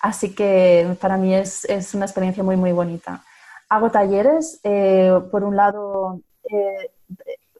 Así 0.00 0.34
que 0.34 0.96
para 1.00 1.16
mí 1.16 1.34
es, 1.34 1.64
es 1.66 1.94
una 1.94 2.06
experiencia 2.06 2.42
muy, 2.42 2.56
muy 2.56 2.72
bonita. 2.72 3.22
Hago 3.68 3.90
talleres, 3.90 4.60
eh, 4.64 5.12
por 5.30 5.44
un 5.44 5.56
lado, 5.56 6.20
eh, 6.50 6.90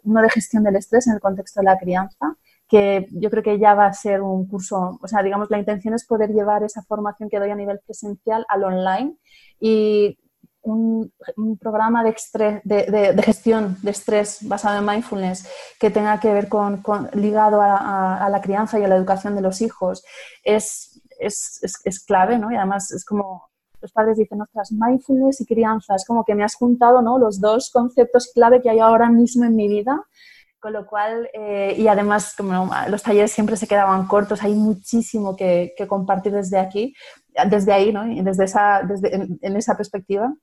uno 0.05 0.23
de 0.23 0.31
gestión 0.31 0.63
del 0.63 0.77
estrés 0.77 1.07
en 1.07 1.15
el 1.15 1.21
contexto 1.21 1.61
de 1.61 1.65
la 1.65 1.79
crianza, 1.79 2.37
que 2.69 3.09
yo 3.13 3.31
creo 3.31 3.43
que 3.43 3.59
ya 3.59 3.75
va 3.75 3.87
a 3.87 3.93
ser 3.93 4.23
un 4.23 4.47
curso, 4.49 4.99
o 5.01 5.09
sea, 5.09 5.23
digamos, 5.23 5.51
la 5.51 5.59
intención 5.59 5.95
es 5.95 6.05
poder 6.05 6.31
llevar 6.31 6.65
esa 6.65 6.83
formación 6.83 7.29
que 7.29 7.39
doy 7.39 7.51
a 7.51 7.57
nivel 7.57 7.81
presencial 7.85 8.45
al 8.49 8.65
online 8.65 9.17
y 9.61 10.19
un, 10.67 11.13
programa 11.61 12.03
de, 12.03 12.15
de, 12.65 13.23
gestión 13.23 13.77
de 13.83 13.91
estrés 13.91 14.39
basado 14.43 14.79
en 14.79 14.85
mindfulness 14.85 15.49
que 15.79 15.91
tenga 15.91 16.19
que 16.21 16.33
ver 16.33 16.49
con, 16.49 16.83
ligado 17.15 17.61
a, 17.63 18.29
la 18.31 18.41
crianza 18.41 18.79
y 18.79 18.85
a 18.85 18.89
la 18.89 18.97
educación 18.97 19.35
de 19.35 19.43
los 19.43 19.61
hijos 19.61 20.05
es, 20.43 21.01
es, 21.19 21.61
es, 21.85 22.05
clave, 22.05 22.39
¿no? 22.39 22.51
Y 22.51 22.57
además 22.57 22.91
es 22.91 23.05
como 23.05 23.49
los 23.81 23.93
padres 23.93 24.17
dicen, 24.17 24.41
ostras, 24.41 24.73
mindfulness 24.73 25.41
y 25.41 25.47
crianza, 25.47 25.95
es 25.95 26.05
como 26.05 26.25
que 26.25 26.35
me 26.35 26.43
has 26.43 26.57
juntado, 26.57 27.03
¿no? 27.03 27.19
Los 27.19 27.41
dos 27.41 27.71
conceptos 27.71 28.31
clave 28.35 28.61
que 28.61 28.71
hay 28.71 28.81
ahora 28.81 29.11
mismo 29.11 29.45
en 29.45 29.55
mi 29.55 29.69
vida 29.69 30.03
con 30.59 30.73
lo 30.73 30.87
cual, 30.87 31.29
eh, 31.33 31.77
y 31.79 31.87
además, 31.87 32.35
como 32.37 32.69
los 32.89 33.03
talleres 33.03 33.31
siempre 33.31 33.57
se 33.57 33.69
quedaban 33.69 34.09
cortos, 34.09 34.43
hay 34.43 34.55
muchísimo 34.55 35.37
que, 35.37 35.75
que 35.77 35.87
compartir 35.87 36.33
desde 36.33 36.59
aquí, 36.59 36.93
desde 37.49 37.73
ahí, 37.73 37.93
¿no? 37.93 38.05
desde 38.25 38.45
esa, 38.45 38.83
desde, 38.83 39.29
en 39.43 39.57
esa 39.57 39.77
perspectiva 39.77 40.35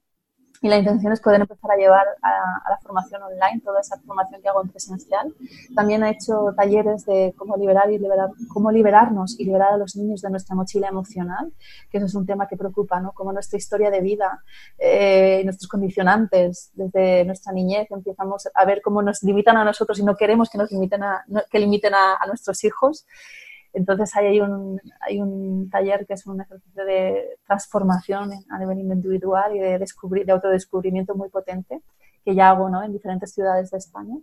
y 0.64 0.70
la 0.70 0.78
intención 0.78 1.11
es 1.11 1.20
poder 1.20 1.41
empezar 1.41 1.70
a 1.70 1.76
llevar 1.76 2.05
a, 2.22 2.70
la 2.70 2.78
formación 2.78 3.22
online 3.22 3.61
toda 3.66 3.82
esa 3.82 3.97
formación 3.99 4.41
que 4.41 4.47
hago 4.47 4.64
en 4.64 4.70
presencial. 4.70 5.34
También 5.76 6.03
he 6.03 6.11
hecho 6.11 6.53
talleres 6.55 7.05
de 7.05 7.34
cómo 7.38 7.57
liberar 7.57 7.91
y 7.91 7.99
liberar, 7.99 8.30
cómo 8.47 8.72
liberarnos 8.72 9.38
y 9.38 9.43
liberar 9.43 9.74
a 9.74 9.78
los 9.78 9.97
niños 9.97 10.22
de 10.22 10.30
nuestra 10.30 10.55
mochila 10.55 10.88
emocional, 10.88 11.51
que 11.91 11.97
eso 11.97 12.05
es 12.05 12.16
un 12.16 12.26
tema 12.26 12.47
que 12.47 12.55
preocupa, 12.55 13.01
¿no? 13.01 13.11
Cómo 13.11 13.34
nuestra 13.34 13.57
historia 13.57 13.91
de 13.91 13.99
vida, 13.99 14.41
eh, 14.80 15.41
nuestros 15.43 15.68
condicionantes 15.68 16.72
desde 16.76 17.26
nuestra 17.26 17.51
niñez 17.51 17.91
empezamos 17.91 18.47
a 18.53 18.66
ver 18.66 18.82
cómo 18.82 19.01
nos 19.01 19.22
limitan 19.22 19.57
a 19.57 19.66
nosotros 19.66 19.99
y 19.99 20.03
no 20.03 20.16
queremos 20.16 20.49
que 20.49 20.57
nos 20.57 20.72
limiten 20.72 21.03
a, 21.03 21.26
que 21.51 21.59
limiten 21.59 21.93
a, 21.93 22.16
a 22.16 22.26
nuestros 22.26 22.64
hijos 22.64 23.05
Entonces 23.74 24.15
ahí 24.15 24.28
hay 24.28 24.41
un, 24.41 24.80
hay 25.01 25.19
un 25.19 25.69
taller 25.69 26.05
que 26.05 26.13
es 26.13 26.26
un 26.28 26.39
ejercicio 26.41 26.86
de 26.86 27.38
transformación 27.45 28.32
a 28.49 28.59
nivel 28.59 28.80
individual 28.80 29.55
y 29.55 29.59
de, 29.59 29.80
descubrir, 29.80 30.26
de 30.26 30.32
autodescubrimiento 30.32 31.15
muy 31.15 31.30
potente 31.30 31.82
que 32.24 32.36
ya 32.36 32.51
hago 32.51 32.69
¿no? 32.69 32.84
en 32.84 32.93
diferentes 32.93 33.34
ciudades 33.34 33.71
de 33.71 33.78
España. 33.78 34.15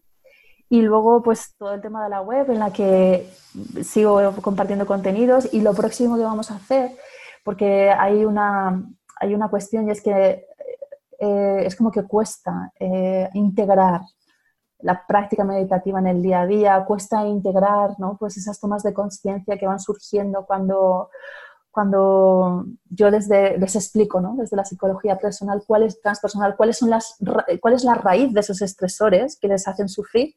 Y 0.68 0.82
luego, 0.82 1.20
pues 1.22 1.55
todo 1.59 1.74
el 1.74 1.80
tema 1.80 2.05
de 2.05 2.11
la 2.11 2.22
web 2.22 2.48
en 2.51 2.61
la 2.61 2.72
que 2.72 3.28
sigo 3.82 4.32
compartiendo 4.40 4.86
contenidos 4.86 5.53
y 5.53 5.61
lo 5.62 5.74
próximo 5.74 6.16
que 6.16 6.22
vamos 6.22 6.53
a 6.53 6.57
hacer, 6.57 6.92
porque 7.44 7.90
hay 7.90 8.24
una, 8.24 8.80
hay 9.16 9.34
una 9.34 9.48
cuestión 9.48 9.88
y 9.88 9.90
es 9.90 10.01
que 10.01 10.46
eh, 11.18 11.62
es 11.66 11.74
como 11.74 11.90
que 11.90 12.05
cuesta 12.05 12.72
eh, 12.78 13.28
integrar 13.34 14.03
la 14.83 15.07
práctica 15.07 15.45
meditativa 15.45 15.99
en 15.99 16.07
el 16.07 16.22
día 16.22 16.43
a 16.43 16.47
día, 16.47 16.85
cuesta 16.85 17.26
integrar 17.26 17.99
¿no? 17.99 18.16
pues 18.18 18.37
esas 18.37 18.61
tomas 18.61 18.83
de 18.83 18.95
conciencia 18.95 19.59
que 19.59 19.66
van 19.66 19.81
surgiendo 19.81 20.45
cuando, 20.47 21.11
cuando 21.70 22.64
yo 22.89 23.11
desde, 23.11 23.59
les 23.59 23.76
explico, 23.76 24.20
¿no? 24.20 24.35
desde 24.37 24.57
la 24.57 24.64
psicología 24.64 25.16
personal, 25.16 25.62
cuál 25.66 25.85
es 25.85 26.01
transpersonal, 26.01 26.57
cuáles 26.57 26.78
son 26.78 26.91
las, 26.91 27.16
cuál 27.61 27.74
es 27.74 27.85
la 27.85 27.95
raíz 27.95 28.33
de 28.33 28.41
esos 28.41 28.62
estresores 28.62 29.39
que 29.39 29.49
les 29.49 29.66
hacen 29.68 29.89
sufrir. 29.89 30.35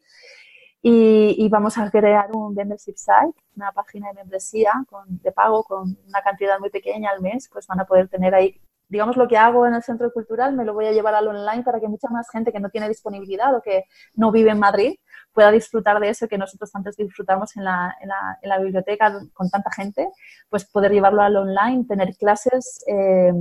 Y, 0.85 1.47
vamos 1.47 1.77
a 1.77 1.89
crear 1.89 2.29
un 2.33 2.53
membership 2.53 2.97
site, 2.97 3.41
una 3.55 3.71
página 3.71 4.09
de 4.09 4.15
membresía 4.15 4.73
de 5.07 5.31
pago 5.31 5.63
con 5.63 5.97
una 6.05 6.21
cantidad 6.21 6.59
muy 6.59 6.69
pequeña 6.69 7.09
al 7.09 7.21
mes, 7.21 7.49
pues 7.49 7.65
van 7.67 7.79
a 7.79 7.85
poder 7.85 8.09
tener 8.09 8.35
ahí 8.35 8.59
digamos, 8.93 9.17
lo 9.17 9.27
que 9.27 9.37
hago 9.37 9.65
en 9.65 9.73
el 9.73 9.81
centro 9.81 10.11
cultural 10.13 10.55
me 10.55 10.63
lo 10.65 10.73
voy 10.75 10.85
a 10.85 10.91
llevar 10.91 11.15
al 11.15 11.27
online 11.27 11.63
para 11.63 11.79
que 11.79 11.87
mucha 11.87 12.09
más 12.09 12.29
gente 12.29 12.51
que 12.51 12.59
no 12.59 12.69
tiene 12.69 12.87
disponibilidad 12.87 13.55
o 13.55 13.61
que 13.61 13.85
no 14.13 14.31
vive 14.31 14.51
en 14.51 14.59
Madrid 14.59 14.93
pueda 15.33 15.49
disfrutar 15.49 15.99
de 15.99 16.09
eso 16.09 16.27
que 16.27 16.37
nosotros 16.37 16.69
antes 16.75 16.95
disfrutamos 16.95 17.57
en 17.57 17.63
la, 17.63 17.95
en 17.99 18.09
la, 18.09 18.37
en 18.39 18.49
la 18.49 18.59
biblioteca 18.59 19.19
con 19.33 19.49
tanta 19.49 19.71
gente, 19.71 20.07
pues 20.47 20.65
poder 20.65 20.91
llevarlo 20.91 21.23
al 21.23 21.35
online, 21.35 21.85
tener 21.85 22.15
clases, 22.17 22.83
eh, 22.85 23.33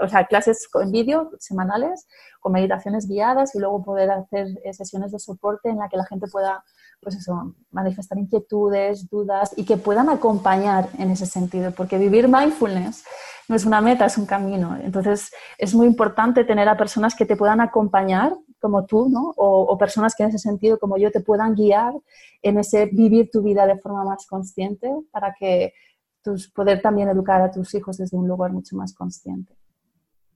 o 0.00 0.08
sea, 0.08 0.26
clases 0.26 0.68
en 0.74 0.90
vídeo 0.90 1.30
semanales, 1.38 2.08
con 2.40 2.52
meditaciones 2.52 3.06
guiadas 3.06 3.54
y 3.54 3.60
luego 3.60 3.84
poder 3.84 4.10
hacer 4.10 4.48
eh, 4.64 4.74
sesiones 4.74 5.12
de 5.12 5.20
soporte 5.20 5.68
en 5.68 5.78
la 5.78 5.88
que 5.88 5.98
la 5.98 6.06
gente 6.06 6.26
pueda 6.26 6.64
pues 7.02 7.16
eso, 7.16 7.54
manifestar 7.72 8.16
inquietudes, 8.16 9.10
dudas 9.10 9.52
y 9.56 9.64
que 9.64 9.76
puedan 9.76 10.08
acompañar 10.08 10.88
en 10.98 11.10
ese 11.10 11.26
sentido, 11.26 11.72
porque 11.72 11.98
vivir 11.98 12.28
mindfulness 12.28 13.04
no 13.48 13.56
es 13.56 13.64
una 13.64 13.80
meta, 13.80 14.06
es 14.06 14.16
un 14.16 14.26
camino. 14.26 14.78
Entonces, 14.80 15.32
es 15.58 15.74
muy 15.74 15.88
importante 15.88 16.44
tener 16.44 16.68
a 16.68 16.76
personas 16.76 17.16
que 17.16 17.26
te 17.26 17.34
puedan 17.34 17.60
acompañar, 17.60 18.32
como 18.60 18.86
tú, 18.86 19.08
¿no? 19.08 19.34
O, 19.36 19.76
personas 19.76 20.14
que 20.14 20.22
en 20.22 20.28
ese 20.28 20.38
sentido, 20.38 20.78
como 20.78 20.96
yo, 20.96 21.10
te 21.10 21.20
puedan 21.20 21.56
guiar 21.56 21.92
en 22.40 22.58
ese 22.58 22.86
vivir 22.86 23.30
tu 23.32 23.42
vida 23.42 23.66
de 23.66 23.78
forma 23.78 24.04
más 24.04 24.24
consciente 24.26 24.88
para 25.10 25.34
que 25.36 25.74
tus, 26.22 26.48
poder 26.52 26.80
también 26.80 27.08
educar 27.08 27.42
a 27.42 27.50
tus 27.50 27.74
hijos 27.74 27.96
desde 27.96 28.16
un 28.16 28.28
lugar 28.28 28.52
mucho 28.52 28.76
más 28.76 28.94
consciente. 28.94 29.56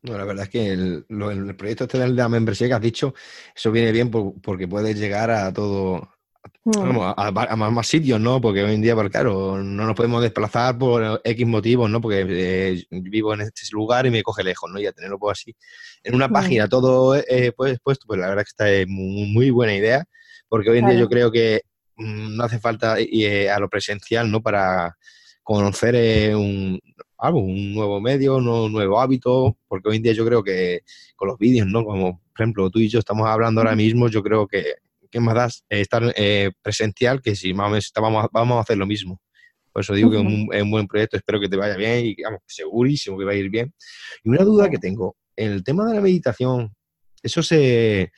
No, 0.03 0.19
la 0.19 0.25
verdad 0.25 0.45
es 0.45 0.51
que 0.51 0.73
el, 0.73 1.07
el 1.09 1.57
proyecto 1.57 1.85
este 1.85 1.99
de 1.99 2.09
la 2.09 2.29
membresía 2.29 2.67
que 2.67 2.75
has 2.75 2.81
dicho, 2.81 3.15
eso 3.55 3.71
viene 3.71 3.93
bien 3.93 4.11
porque 4.11 4.67
puedes 4.67 4.99
llegar 4.99 5.31
a 5.31 5.53
todo, 5.53 6.09
Mm. 6.65 6.99
a, 7.17 7.57
más, 7.57 7.87
sitios, 7.87 8.21
¿no? 8.21 8.41
Porque 8.41 8.63
hoy 8.63 8.75
en 8.75 8.83
día, 8.83 8.95
pues, 8.95 9.11
claro, 9.11 9.63
no 9.63 9.87
nos 9.87 9.95
podemos 9.95 10.23
desplazar 10.23 10.77
por 10.79 11.21
X 11.25 11.47
motivos, 11.47 11.89
¿no? 11.91 12.01
Porque 12.01 12.27
eh, 12.29 12.85
vivo 12.91 13.35
en 13.35 13.43
este 13.43 13.63
lugar 13.73 14.07
y 14.07 14.11
me 14.11 14.23
coge 14.23 14.43
lejos, 14.43 14.71
¿no? 14.71 14.81
Y 14.81 14.87
a 14.87 14.93
tenerlo 14.93 15.19
pues 15.19 15.41
así 15.41 15.55
en 16.03 16.15
una 16.15 16.29
mm. 16.29 16.33
página 16.33 16.69
todo 16.69 17.17
eh, 17.17 17.53
pues, 17.57 17.79
puesto, 17.83 18.07
pues 18.07 18.21
la 18.21 18.29
verdad 18.29 18.43
que 18.43 18.49
está 18.49 18.71
es 18.71 18.87
muy, 18.89 19.51
buena 19.51 19.75
idea, 19.75 20.05
porque 20.49 20.71
hoy 20.71 20.79
en 20.79 20.87
día 20.87 20.99
yo 20.99 21.09
creo 21.09 21.31
que 21.31 21.63
mm, 21.97 22.37
no 22.37 22.45
hace 22.45 22.59
falta 22.59 23.01
ir 23.01 23.27
eh, 23.27 23.51
a 23.51 23.59
lo 23.59 23.69
presencial, 23.69 24.31
¿no? 24.31 24.43
Para 24.43 24.97
conocer 25.43 26.35
un, 26.35 26.81
algo, 27.19 27.41
un 27.41 27.75
nuevo 27.75 28.01
medio, 28.01 28.37
un 28.37 28.73
nuevo 28.73 29.01
hábito, 29.01 29.57
porque 29.69 29.89
hoy 29.89 29.97
en 29.97 30.03
día 30.03 30.13
yo 30.13 30.25
creo 30.25 30.43
que 30.43 30.81
con 31.15 31.29
los 31.29 31.39
vídeos, 31.39 31.67
¿no? 31.67 31.85
Como, 31.85 32.19
por 32.19 32.43
ejemplo, 32.43 32.71
tú 32.71 32.79
y 32.79 32.89
yo 32.89 32.99
estamos 32.99 33.29
hablando 33.29 33.61
ahora 33.61 33.77
mismo, 33.77 34.09
yo 34.09 34.23
creo 34.23 34.47
que 34.47 34.75
¿qué 35.17 35.21
más 35.21 35.35
das 35.35 35.65
eh, 35.71 35.81
estar 35.81 36.03
eh, 36.15 36.51
presencial 36.61 37.23
que 37.23 37.35
si 37.35 37.55
vamos, 37.55 37.91
vamos 38.33 38.59
a 38.59 38.61
hacer 38.61 38.77
lo 38.77 38.85
mismo? 38.85 39.19
Por 39.73 39.81
eso 39.81 39.95
digo 39.95 40.11
que 40.11 40.19
es 40.19 40.23
un, 40.23 40.71
buen 40.71 40.87
proyecto, 40.87 41.17
espero 41.17 41.41
que 41.41 41.49
te 41.49 41.57
vaya 41.57 41.75
bien 41.75 42.05
y 42.05 42.15
digamos, 42.15 42.41
segurísimo 42.47 43.17
que 43.19 43.25
va 43.25 43.33
a 43.33 43.35
ir 43.35 43.49
bien. 43.49 43.73
Y 44.25 44.29
una 44.29 44.45
duda 44.45 44.69
que 44.69 44.77
tengo, 44.77 45.17
en 45.35 45.53
el 45.53 45.65
tema 45.65 45.87
de 45.87 45.95
la 45.95 46.01
meditación, 46.03 46.75
¿eso 47.23 47.43
se, 47.43 48.11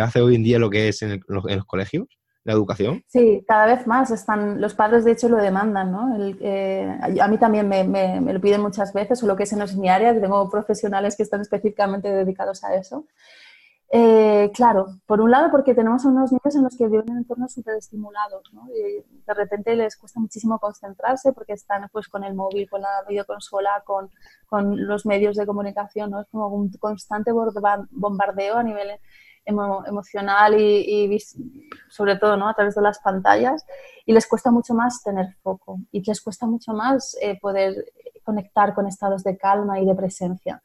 hace 0.00 0.20
hoy 0.22 0.36
en 0.36 0.42
día 0.42 0.58
lo 0.58 0.70
que 0.70 0.88
es 0.88 1.02
en, 1.02 1.20
los, 1.28 1.44
colegios? 1.66 2.06
¿La 2.44 2.54
educación? 2.54 3.04
Sí, 3.08 3.44
cada 3.46 3.66
vez 3.66 3.86
más 3.86 4.10
están, 4.10 4.58
los 4.58 4.72
padres 4.72 5.04
de 5.04 5.12
hecho 5.12 5.28
lo 5.28 5.36
demandan, 5.36 5.92
¿no? 5.92 6.16
Eh, 6.40 6.90
a 7.20 7.28
mí 7.28 7.36
también 7.36 7.68
me, 7.68 7.84
me, 7.84 8.32
lo 8.32 8.40
piden 8.40 8.62
muchas 8.62 8.94
veces, 8.94 9.22
o 9.22 9.26
lo 9.26 9.36
que 9.36 9.42
es 9.42 9.52
en 9.52 9.80
mi 9.80 9.90
área, 9.90 10.18
tengo 10.18 10.48
profesionales 10.48 11.14
que 11.14 11.24
están 11.24 11.42
específicamente 11.42 12.10
dedicados 12.10 12.64
a 12.64 12.74
eso. 12.74 13.06
Eh, 13.90 14.50
claro, 14.52 15.00
por 15.06 15.22
un 15.22 15.30
lado 15.30 15.50
porque 15.50 15.74
tenemos 15.74 16.04
unos 16.04 16.30
niños 16.30 16.54
en 16.54 16.62
los 16.62 16.76
que 16.76 16.88
viven 16.88 17.08
en 17.10 17.18
entornos 17.18 17.54
súper 17.54 17.76
estimulados, 17.76 18.42
¿no? 18.52 18.68
Y 18.68 19.02
de 19.26 19.34
repente 19.34 19.74
les 19.76 19.96
cuesta 19.96 20.20
muchísimo 20.20 20.58
concentrarse 20.58 21.32
porque 21.32 21.54
están 21.54 21.88
pues 21.90 22.06
con 22.08 22.22
el 22.22 22.34
móvil, 22.34 22.68
con 22.68 22.82
la 22.82 23.02
videoconsola, 23.08 23.82
con, 23.86 24.10
con 24.46 24.86
los 24.86 25.06
medios 25.06 25.36
de 25.36 25.46
comunicación, 25.46 26.10
¿no? 26.10 26.20
Es 26.20 26.28
como 26.28 26.48
un 26.48 26.70
constante 26.72 27.32
bombardeo 27.32 28.56
a 28.58 28.62
nivel 28.62 28.90
emocional 29.46 30.60
y, 30.60 31.18
sobre 31.88 32.16
todo, 32.16 32.36
¿no? 32.36 32.48
A 32.48 32.54
través 32.54 32.74
de 32.74 32.82
las 32.82 32.98
pantallas 32.98 33.64
y 34.04 34.12
les 34.12 34.26
cuesta 34.26 34.50
mucho 34.50 34.74
más 34.74 35.02
tener 35.02 35.34
foco 35.42 35.78
y 35.90 36.02
les 36.04 36.20
cuesta 36.20 36.46
mucho 36.46 36.74
más 36.74 37.16
eh, 37.22 37.38
poder 37.40 37.86
conectar 38.22 38.74
con 38.74 38.86
estados 38.86 39.24
de 39.24 39.38
calma 39.38 39.80
y 39.80 39.86
de 39.86 39.94
presencia 39.94 40.62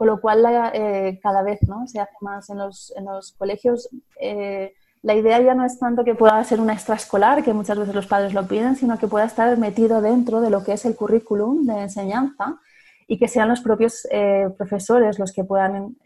con 0.00 0.06
lo 0.06 0.18
cual 0.18 0.42
eh, 0.72 1.20
cada 1.22 1.42
vez 1.42 1.60
¿no? 1.68 1.86
se 1.86 2.00
hace 2.00 2.14
más 2.22 2.48
en 2.48 2.56
los, 2.56 2.90
en 2.96 3.04
los 3.04 3.32
colegios. 3.32 3.86
Eh, 4.18 4.72
la 5.02 5.14
idea 5.14 5.38
ya 5.42 5.54
no 5.54 5.62
es 5.62 5.78
tanto 5.78 6.04
que 6.04 6.14
pueda 6.14 6.42
ser 6.42 6.58
una 6.58 6.72
extraescolar, 6.72 7.44
que 7.44 7.52
muchas 7.52 7.78
veces 7.78 7.94
los 7.94 8.06
padres 8.06 8.32
lo 8.32 8.48
piden, 8.48 8.76
sino 8.76 8.98
que 8.98 9.08
pueda 9.08 9.26
estar 9.26 9.58
metido 9.58 10.00
dentro 10.00 10.40
de 10.40 10.48
lo 10.48 10.64
que 10.64 10.72
es 10.72 10.86
el 10.86 10.96
currículum 10.96 11.66
de 11.66 11.82
enseñanza 11.82 12.58
y 13.06 13.18
que 13.18 13.28
sean 13.28 13.50
los 13.50 13.60
propios 13.60 14.08
eh, 14.10 14.48
profesores 14.56 15.18
los 15.18 15.34
que 15.34 15.44
puedan, 15.44 15.98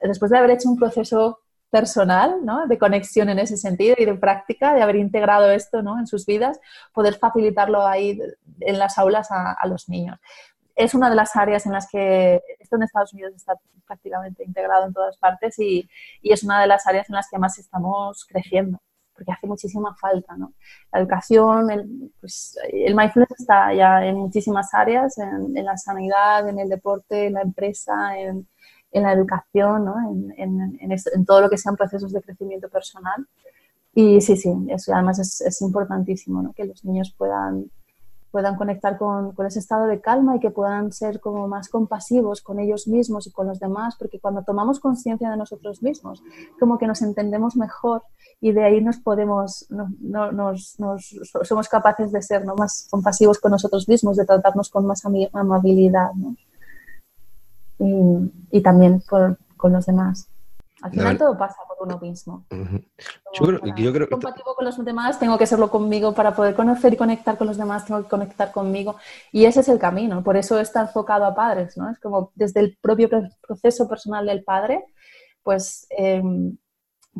después 0.00 0.30
de 0.30 0.38
haber 0.38 0.50
hecho 0.50 0.68
un 0.68 0.78
proceso 0.78 1.40
personal, 1.68 2.44
¿no? 2.44 2.68
de 2.68 2.78
conexión 2.78 3.28
en 3.28 3.40
ese 3.40 3.56
sentido 3.56 3.96
y 3.98 4.04
de 4.04 4.14
práctica, 4.14 4.72
de 4.72 4.82
haber 4.82 4.94
integrado 4.94 5.50
esto 5.50 5.82
¿no? 5.82 5.98
en 5.98 6.06
sus 6.06 6.26
vidas, 6.26 6.60
poder 6.92 7.14
facilitarlo 7.14 7.84
ahí 7.84 8.20
en 8.60 8.78
las 8.78 8.98
aulas 8.98 9.32
a, 9.32 9.50
a 9.50 9.66
los 9.66 9.88
niños 9.88 10.16
es 10.76 10.94
una 10.94 11.08
de 11.08 11.16
las 11.16 11.34
áreas 11.34 11.64
en 11.66 11.72
las 11.72 11.88
que 11.90 12.42
esto 12.58 12.76
en 12.76 12.82
Estados 12.82 13.12
Unidos 13.14 13.34
está 13.34 13.54
prácticamente 13.86 14.44
integrado 14.44 14.86
en 14.86 14.92
todas 14.92 15.16
partes 15.16 15.58
y, 15.58 15.88
y, 16.20 16.32
es 16.32 16.44
una 16.44 16.60
de 16.60 16.66
las 16.66 16.86
áreas 16.86 17.08
en 17.08 17.16
las 17.16 17.28
que 17.30 17.38
más 17.38 17.58
estamos 17.58 18.26
creciendo, 18.28 18.78
porque 19.14 19.32
hace 19.32 19.46
muchísima 19.46 19.96
falta. 19.96 20.36
¿no? 20.36 20.52
La 20.92 21.00
educación, 21.00 21.70
el, 21.70 22.12
pues, 22.20 22.58
el 22.70 22.94
mindfulness 22.94 23.30
está 23.38 23.72
ya 23.72 24.04
en 24.04 24.16
muchísimas 24.16 24.74
áreas, 24.74 25.16
en, 25.18 25.56
en, 25.56 25.64
la 25.64 25.78
sanidad, 25.78 26.46
en 26.46 26.58
el 26.58 26.68
deporte, 26.68 27.26
en 27.26 27.34
la 27.34 27.42
empresa, 27.42 28.18
en, 28.18 28.46
en 28.92 29.02
la 29.02 29.12
educación, 29.12 29.86
¿no? 29.86 29.94
en, 30.36 31.24
todo 31.24 31.40
lo 31.40 31.48
que 31.48 31.56
sean 31.56 31.76
procesos 31.76 32.12
de 32.12 32.20
crecimiento 32.20 32.68
personal. 32.68 33.26
Y 33.94 34.20
sí, 34.20 34.36
sí, 34.36 34.52
eso 34.68 34.92
además 34.92 35.18
es, 35.18 35.40
es 35.40 35.62
importantísimo, 35.62 36.42
¿no? 36.42 36.52
que 36.52 36.64
los 36.64 36.84
niños 36.84 37.14
puedan 37.16 37.70
puedan 38.30 38.56
conectar 38.56 38.98
con, 38.98 39.32
con, 39.32 39.46
ese 39.46 39.58
estado 39.58 39.86
de 39.86 40.00
calma 40.00 40.36
y 40.36 40.40
que 40.40 40.50
puedan 40.50 40.92
ser 40.92 41.20
como 41.20 41.48
más 41.48 41.68
compasivos 41.68 42.42
con 42.42 42.58
ellos 42.58 42.88
mismos 42.88 43.26
y 43.26 43.32
con 43.32 43.46
los 43.46 43.60
demás, 43.60 43.96
porque 43.98 44.20
cuando 44.20 44.42
tomamos 44.42 44.80
conciencia 44.80 45.30
de 45.30 45.36
nosotros 45.36 45.82
mismos, 45.82 46.22
como 46.58 46.78
que 46.78 46.86
nos 46.86 47.02
entendemos 47.02 47.56
mejor 47.56 48.02
y 48.40 48.52
de 48.52 48.64
ahí 48.64 48.80
nos 48.82 48.98
podemos, 48.98 49.66
no, 49.70 50.32
nos, 50.32 50.78
nos, 50.78 51.16
somos 51.42 51.68
capaces 51.68 52.12
de 52.12 52.20
ser 52.22 52.44
¿no? 52.44 52.54
más 52.54 52.88
compasivos 52.90 53.38
con 53.38 53.52
nosotros 53.52 53.88
mismos, 53.88 54.16
de 54.16 54.26
tratarnos 54.26 54.70
con 54.70 54.86
más 54.86 55.02
amabilidad 55.32 56.10
¿no? 56.14 56.36
y, 58.50 58.60
también 58.60 59.02
con 59.08 59.72
los 59.72 59.86
demás. 59.86 60.28
Al 60.82 60.90
final 60.90 61.16
todo 61.16 61.38
pasa 61.38 61.56
por 61.66 61.86
uno 61.86 61.98
mismo. 61.98 62.46
Yo 62.50 63.46
creo, 63.46 64.08
compatible 64.08 64.52
con 64.54 64.64
los 64.64 64.84
demás, 64.84 65.18
tengo 65.18 65.38
que 65.38 65.46
serlo 65.46 65.70
conmigo 65.70 66.12
para 66.12 66.34
poder 66.34 66.54
conocer 66.54 66.92
y 66.92 66.96
conectar 66.96 67.38
con 67.38 67.46
los 67.46 67.56
demás, 67.56 67.86
tengo 67.86 68.02
que 68.02 68.08
conectar 68.08 68.52
conmigo. 68.52 68.96
Y 69.32 69.46
ese 69.46 69.60
es 69.60 69.68
el 69.68 69.78
camino, 69.78 70.22
por 70.22 70.36
eso 70.36 70.60
está 70.60 70.82
enfocado 70.82 71.24
a 71.24 71.34
padres, 71.34 71.76
¿no? 71.76 71.90
Es 71.90 71.98
como 71.98 72.30
desde 72.34 72.60
el 72.60 72.78
propio 72.80 73.08
proceso 73.46 73.88
personal 73.88 74.26
del 74.26 74.44
padre, 74.44 74.84
pues 75.42 75.86
em, 75.90 76.56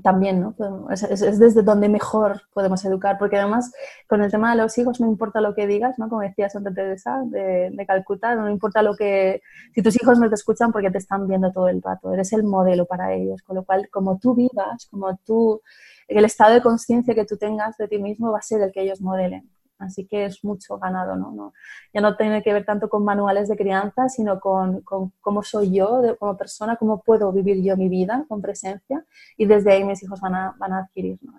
también, 0.03 0.41
¿no? 0.41 0.55
Es, 0.91 1.03
es, 1.03 1.39
desde 1.39 1.63
donde 1.63 1.89
mejor 1.89 2.43
podemos 2.53 2.85
educar, 2.85 3.17
porque 3.19 3.37
además 3.37 3.73
con 4.09 4.23
el 4.23 4.31
tema 4.31 4.51
de 4.51 4.63
los 4.63 4.77
hijos 4.79 5.01
no 5.01 5.07
importa 5.07 5.41
lo 5.41 5.55
que 5.55 5.67
digas, 5.67 5.99
¿no? 5.99 6.09
Como 6.09 6.23
decía 6.23 6.51
Santa 6.51 6.73
Teresa 6.73 7.23
de, 7.25 7.71
de, 7.73 7.87
Calcuta, 7.87 8.35
no 8.35 8.51
importa 8.51 8.83
lo 8.83 8.95
que... 8.95 9.41
Si 9.75 9.83
tus 9.83 10.01
hijos 10.01 10.19
no 10.19 10.29
te 10.29 10.35
escuchan 10.35 10.73
porque 10.73 10.91
te 10.91 10.99
están 10.99 11.27
viendo 11.27 11.53
todo 11.53 11.69
el 11.69 11.83
rato, 11.83 12.13
eres 12.13 12.33
el 12.33 12.45
modelo 12.45 12.87
para 12.87 13.15
ellos, 13.15 13.43
con 13.43 13.57
lo 13.57 13.65
cual 13.65 13.89
como 13.91 14.19
tú 14.19 14.35
vivas, 14.35 14.87
como 14.91 15.17
tú... 15.25 15.63
El 16.09 16.25
estado 16.25 16.55
de 16.55 16.63
conciencia 16.63 17.15
que 17.15 17.25
tú 17.25 17.37
tengas 17.37 17.77
de 17.79 17.89
ti 17.89 17.99
mismo 17.99 18.31
va 18.31 18.39
a 18.39 18.43
ser 18.43 18.61
el 18.61 18.73
que 18.73 18.83
ellos 18.83 19.01
modelen. 19.01 19.51
Así 19.79 20.07
que 20.07 20.25
es 20.25 20.43
mucho 20.43 20.79
ganado, 20.79 21.17
¿no? 21.17 21.53
ya 21.93 22.01
no 22.01 22.17
tiene 22.17 22.43
que 22.43 22.53
ver 22.53 22.65
tanto 22.65 22.89
con 22.89 23.05
manuales 23.05 23.49
de 23.49 23.57
crianza, 23.57 24.09
sino 24.09 24.41
con, 24.41 24.83
cómo 25.21 25.43
soy 25.43 25.73
yo 25.73 26.17
como 26.19 26.37
persona, 26.37 26.77
cómo 26.77 27.03
puedo 27.03 27.31
vivir 27.33 27.63
yo 27.63 27.77
mi 27.77 27.89
vida 27.89 28.25
con 28.29 28.41
presencia 28.41 29.05
y 29.37 29.47
desde 29.47 29.73
ahí 29.73 29.85
mis 29.85 30.03
hijos 30.03 30.21
van 30.21 30.35
a, 30.35 30.55
van 30.59 30.73
a 30.73 30.79
adquirir 30.81 31.19
¿no? 31.23 31.35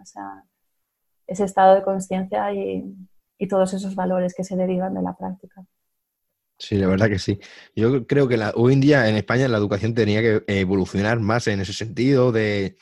ese 1.25 1.43
estado 1.43 1.75
de 1.75 1.83
conciencia 1.83 2.53
y, 2.53 2.95
y 3.38 3.47
todos 3.47 3.73
esos 3.73 3.95
valores 3.95 4.33
que 4.35 4.43
se 4.43 4.55
derivan 4.55 4.93
de 4.93 5.01
la 5.01 5.15
práctica. 5.15 5.65
Sí, 6.59 6.75
la 6.75 6.88
verdad 6.88 7.07
que 7.07 7.19
sí. 7.19 7.39
Yo 7.75 8.07
creo 8.07 8.27
que 8.27 8.39
hoy 8.55 8.73
en 8.73 8.81
día 8.81 9.07
en 9.07 9.15
España 9.15 9.47
la 9.47 9.57
educación 9.57 9.93
tenía 9.93 10.21
que 10.21 10.43
evolucionar 10.47 11.19
más 11.19 11.47
en 11.47 11.61
ese 11.61 11.73
sentido 11.73 12.31
de 12.31 12.77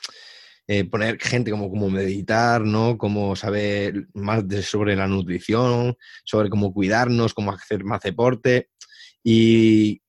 eh, 0.68 0.84
poner 0.86 1.20
gente 1.20 1.51
como, 1.51 1.70
como 1.70 1.89
meditar, 1.89 2.61
¿no? 2.61 2.97
Como 2.97 3.36
saber 3.36 4.07
más 4.13 4.43
sobre 4.63 4.95
la 4.95 5.07
nutrición, 5.07 5.95
sobre 6.24 6.49
cómo 6.49 6.74
cuidarnos, 6.74 7.34
cómo 7.34 7.51
hacer 7.51 7.84
más 7.84 8.01
deporte. 8.01 8.70
Y 9.24 10.01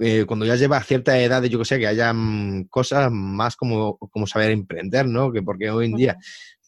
eh, 0.00 0.24
cuando 0.26 0.44
ya 0.44 0.56
lleva 0.56 0.82
cierta 0.82 1.18
edad, 1.20 1.42
yo 1.44 1.58
que 1.60 1.64
sé, 1.64 1.78
que 1.78 1.86
haya 1.86 2.12
cosas 2.68 3.10
más 3.12 3.54
como, 3.54 3.96
como 3.98 4.26
saber 4.26 4.50
emprender, 4.50 5.06
¿no? 5.06 5.30
Que 5.32 5.42
porque 5.42 5.70
hoy 5.70 5.86
en 5.86 5.94
día 5.94 6.16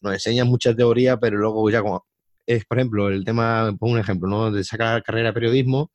nos 0.01 0.13
enseñan 0.13 0.47
mucha 0.47 0.75
teoría, 0.75 1.17
pero 1.17 1.39
luego 1.39 1.69
ya 1.71 1.83
como 1.83 2.07
es, 2.47 2.65
por 2.65 2.79
ejemplo, 2.79 3.09
el 3.09 3.25
tema, 3.25 3.75
pongo 3.79 3.95
un 3.95 3.99
ejemplo, 3.99 4.29
¿no? 4.29 4.51
De 4.53 4.63
sacar 4.63 5.03
carrera 5.03 5.31
de 5.31 5.33
periodismo, 5.33 5.91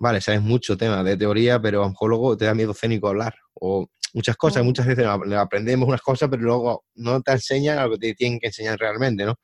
vale, 0.00 0.20
sabes 0.20 0.40
mucho 0.40 0.76
tema 0.76 1.04
de 1.04 1.16
teoría, 1.16 1.60
pero 1.60 1.82
a 1.82 1.84
lo 1.84 1.90
mejor 1.90 2.10
luego 2.10 2.36
te 2.36 2.46
da 2.46 2.54
miedo 2.54 2.72
escénico 2.72 3.08
hablar. 3.08 3.34
O 3.54 3.86
muchas 4.14 4.36
cosas, 4.36 4.64
muchas 4.64 4.86
veces 4.86 5.06
aprendemos 5.06 5.86
unas 5.86 6.00
cosas, 6.00 6.28
pero 6.30 6.42
luego 6.42 6.84
no 6.94 7.20
te 7.20 7.32
enseñan 7.32 7.78
lo 7.78 7.90
que 7.92 7.98
te 7.98 8.14
tienen 8.14 8.40
que 8.40 8.48
enseñar 8.48 8.78
realmente, 8.78 9.24
¿no? 9.24 9.36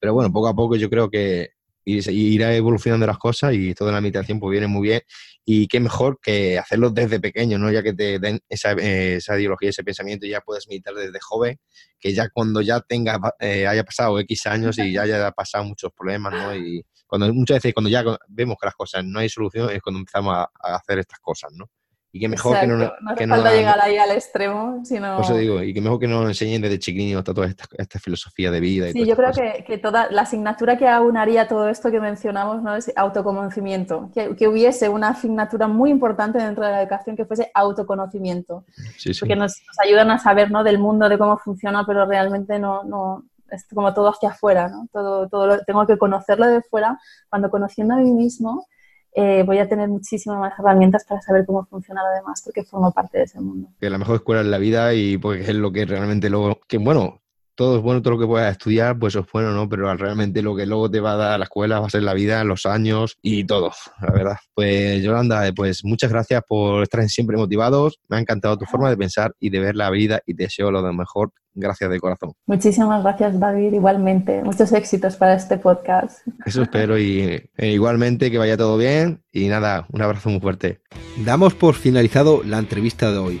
Pero 0.00 0.12
bueno, 0.12 0.32
poco 0.32 0.48
a 0.48 0.54
poco 0.54 0.74
yo 0.76 0.90
creo 0.90 1.08
que 1.08 1.50
irá 1.84 2.54
evolucionando 2.54 3.06
las 3.06 3.18
cosas 3.18 3.54
y 3.54 3.74
toda 3.74 3.90
la 3.92 4.00
meditación 4.00 4.38
pues 4.38 4.52
viene 4.52 4.68
muy 4.68 4.88
bien 4.88 5.00
y 5.44 5.66
qué 5.66 5.80
mejor 5.80 6.18
que 6.22 6.58
hacerlo 6.58 6.90
desde 6.90 7.20
pequeño, 7.20 7.58
¿no? 7.58 7.70
Ya 7.70 7.82
que 7.82 7.92
te 7.92 8.18
den 8.18 8.40
esa, 8.48 8.72
esa 8.72 9.38
ideología, 9.38 9.70
ese 9.70 9.84
pensamiento 9.84 10.26
y 10.26 10.30
ya 10.30 10.40
puedes 10.40 10.66
meditar 10.68 10.94
desde 10.94 11.18
joven, 11.20 11.58
que 12.00 12.12
ya 12.12 12.28
cuando 12.28 12.60
ya 12.60 12.80
tenga, 12.80 13.20
eh, 13.38 13.66
haya 13.66 13.84
pasado 13.84 14.18
X 14.20 14.46
años 14.46 14.78
y 14.78 14.92
ya 14.92 15.02
haya 15.02 15.30
pasado 15.30 15.64
muchos 15.64 15.92
problemas, 15.96 16.32
¿no? 16.32 16.56
Y 16.56 16.84
cuando 17.12 17.34
muchas 17.34 17.56
veces 17.56 17.74
cuando 17.74 17.90
ya 17.90 18.02
vemos 18.26 18.56
que 18.58 18.66
las 18.66 18.74
cosas 18.74 19.04
no 19.04 19.18
hay 19.18 19.28
solución 19.28 19.68
es 19.68 19.82
cuando 19.82 19.98
empezamos 19.98 20.34
a, 20.34 20.50
a 20.62 20.76
hacer 20.76 20.98
estas 20.98 21.18
cosas, 21.18 21.52
¿no? 21.52 21.66
Y 22.10 22.20
que 22.20 22.26
mejor 22.26 22.58
que 22.58 22.66
no, 22.66 22.78
no 22.78 22.90
que 23.14 23.26
falta 23.26 23.52
llegar 23.52 23.78
ahí 23.82 23.98
al 23.98 24.12
extremo, 24.12 24.80
sino... 24.82 25.16
Por 25.16 25.26
eso 25.26 25.36
digo, 25.36 25.62
y 25.62 25.74
que 25.74 25.82
mejor 25.82 25.98
que 25.98 26.08
nos 26.08 26.26
enseñen 26.26 26.62
desde 26.62 26.78
chiquillos 26.78 27.22
toda 27.22 27.46
esta, 27.46 27.64
esta, 27.76 27.98
filosofía 27.98 28.50
de 28.50 28.60
vida. 28.60 28.88
Y 28.88 28.92
sí, 28.92 29.04
yo 29.04 29.14
creo 29.14 29.30
que, 29.30 29.62
que, 29.64 29.76
toda 29.76 30.10
la 30.10 30.22
asignatura 30.22 30.78
que 30.78 30.88
aunaría 30.88 31.48
todo 31.48 31.68
esto 31.68 31.90
que 31.90 32.00
mencionamos 32.00 32.62
¿no? 32.62 32.76
es 32.76 32.90
autoconocimiento. 32.96 34.10
Que, 34.14 34.34
que, 34.34 34.48
hubiese 34.48 34.88
una 34.88 35.08
asignatura 35.08 35.68
muy 35.68 35.90
importante 35.90 36.38
dentro 36.38 36.64
de 36.64 36.70
la 36.70 36.80
educación 36.80 37.14
que 37.14 37.26
fuese 37.26 37.50
autoconocimiento. 37.52 38.64
Sí, 38.96 39.12
sí. 39.12 39.20
Porque 39.20 39.36
nos, 39.36 39.60
nos, 39.66 39.78
ayudan 39.86 40.10
a 40.10 40.18
saber 40.18 40.50
¿no? 40.50 40.64
del 40.64 40.78
mundo, 40.78 41.10
de 41.10 41.18
cómo 41.18 41.36
funciona, 41.36 41.84
pero 41.86 42.06
realmente 42.06 42.58
no, 42.58 42.84
no 42.84 43.24
es 43.52 43.66
como 43.72 43.92
todo 43.94 44.08
hacia 44.08 44.30
afuera, 44.30 44.68
¿no? 44.68 44.88
Todo, 44.92 45.28
todo 45.28 45.46
lo, 45.46 45.64
tengo 45.64 45.86
que 45.86 45.98
conocerlo 45.98 46.46
de 46.46 46.62
fuera. 46.62 46.98
Cuando 47.28 47.50
conociendo 47.50 47.94
a 47.94 47.98
mí 47.98 48.10
mismo 48.12 48.66
eh, 49.14 49.42
voy 49.44 49.58
a 49.58 49.68
tener 49.68 49.88
muchísimas 49.88 50.38
más 50.38 50.58
herramientas 50.58 51.04
para 51.04 51.20
saber 51.20 51.44
cómo 51.44 51.64
funciona 51.66 52.02
lo 52.02 52.14
demás, 52.14 52.42
porque 52.44 52.64
formo 52.64 52.92
parte 52.92 53.18
de 53.18 53.24
ese 53.24 53.40
mundo. 53.40 53.68
Que 53.78 53.90
la 53.90 53.98
mejor 53.98 54.16
escuela 54.16 54.40
es 54.40 54.46
la 54.46 54.58
vida 54.58 54.94
y 54.94 55.18
porque 55.18 55.42
es 55.42 55.54
lo 55.54 55.70
que 55.70 55.84
realmente 55.84 56.30
luego, 56.30 56.60
que 56.66 56.78
bueno, 56.78 57.21
todo 57.54 57.76
es 57.76 57.82
bueno, 57.82 58.02
todo 58.02 58.14
lo 58.14 58.20
que 58.20 58.26
puedas 58.26 58.52
estudiar, 58.52 58.98
pues 58.98 59.14
es 59.14 59.24
bueno, 59.32 59.52
¿no? 59.52 59.68
Pero 59.68 59.94
realmente 59.96 60.42
lo 60.42 60.56
que 60.56 60.66
luego 60.66 60.90
te 60.90 61.00
va 61.00 61.12
a 61.12 61.16
dar 61.16 61.38
la 61.38 61.44
escuela 61.44 61.80
va 61.80 61.86
a 61.86 61.90
ser 61.90 62.02
la 62.02 62.14
vida, 62.14 62.42
los 62.44 62.66
años 62.66 63.18
y 63.22 63.44
todo, 63.44 63.72
la 64.00 64.12
verdad. 64.12 64.36
Pues 64.54 65.02
Yolanda, 65.02 65.46
eh, 65.46 65.52
pues 65.52 65.84
muchas 65.84 66.10
gracias 66.10 66.42
por 66.46 66.82
estar 66.82 67.06
siempre 67.08 67.36
motivados. 67.36 67.98
Me 68.08 68.16
ha 68.16 68.20
encantado 68.20 68.56
tu 68.56 68.64
forma 68.64 68.90
de 68.90 68.96
pensar 68.96 69.34
y 69.38 69.50
de 69.50 69.60
ver 69.60 69.76
la 69.76 69.90
vida 69.90 70.20
y 70.26 70.34
te 70.34 70.44
deseo 70.44 70.70
lo 70.70 70.82
de 70.82 70.92
mejor 70.92 71.32
Gracias 71.54 71.90
de 71.90 72.00
corazón. 72.00 72.32
Muchísimas 72.46 73.02
gracias, 73.02 73.38
David. 73.38 73.74
Igualmente, 73.74 74.42
muchos 74.42 74.72
éxitos 74.72 75.16
para 75.16 75.34
este 75.34 75.58
podcast. 75.58 76.26
Eso 76.46 76.62
espero 76.62 76.98
y 76.98 77.42
e 77.56 77.72
igualmente 77.72 78.30
que 78.30 78.38
vaya 78.38 78.56
todo 78.56 78.78
bien 78.78 79.22
y 79.32 79.48
nada, 79.48 79.86
un 79.92 80.00
abrazo 80.00 80.30
muy 80.30 80.40
fuerte. 80.40 80.80
Damos 81.24 81.54
por 81.54 81.74
finalizado 81.74 82.42
la 82.44 82.58
entrevista 82.58 83.12
de 83.12 83.18
hoy. 83.18 83.40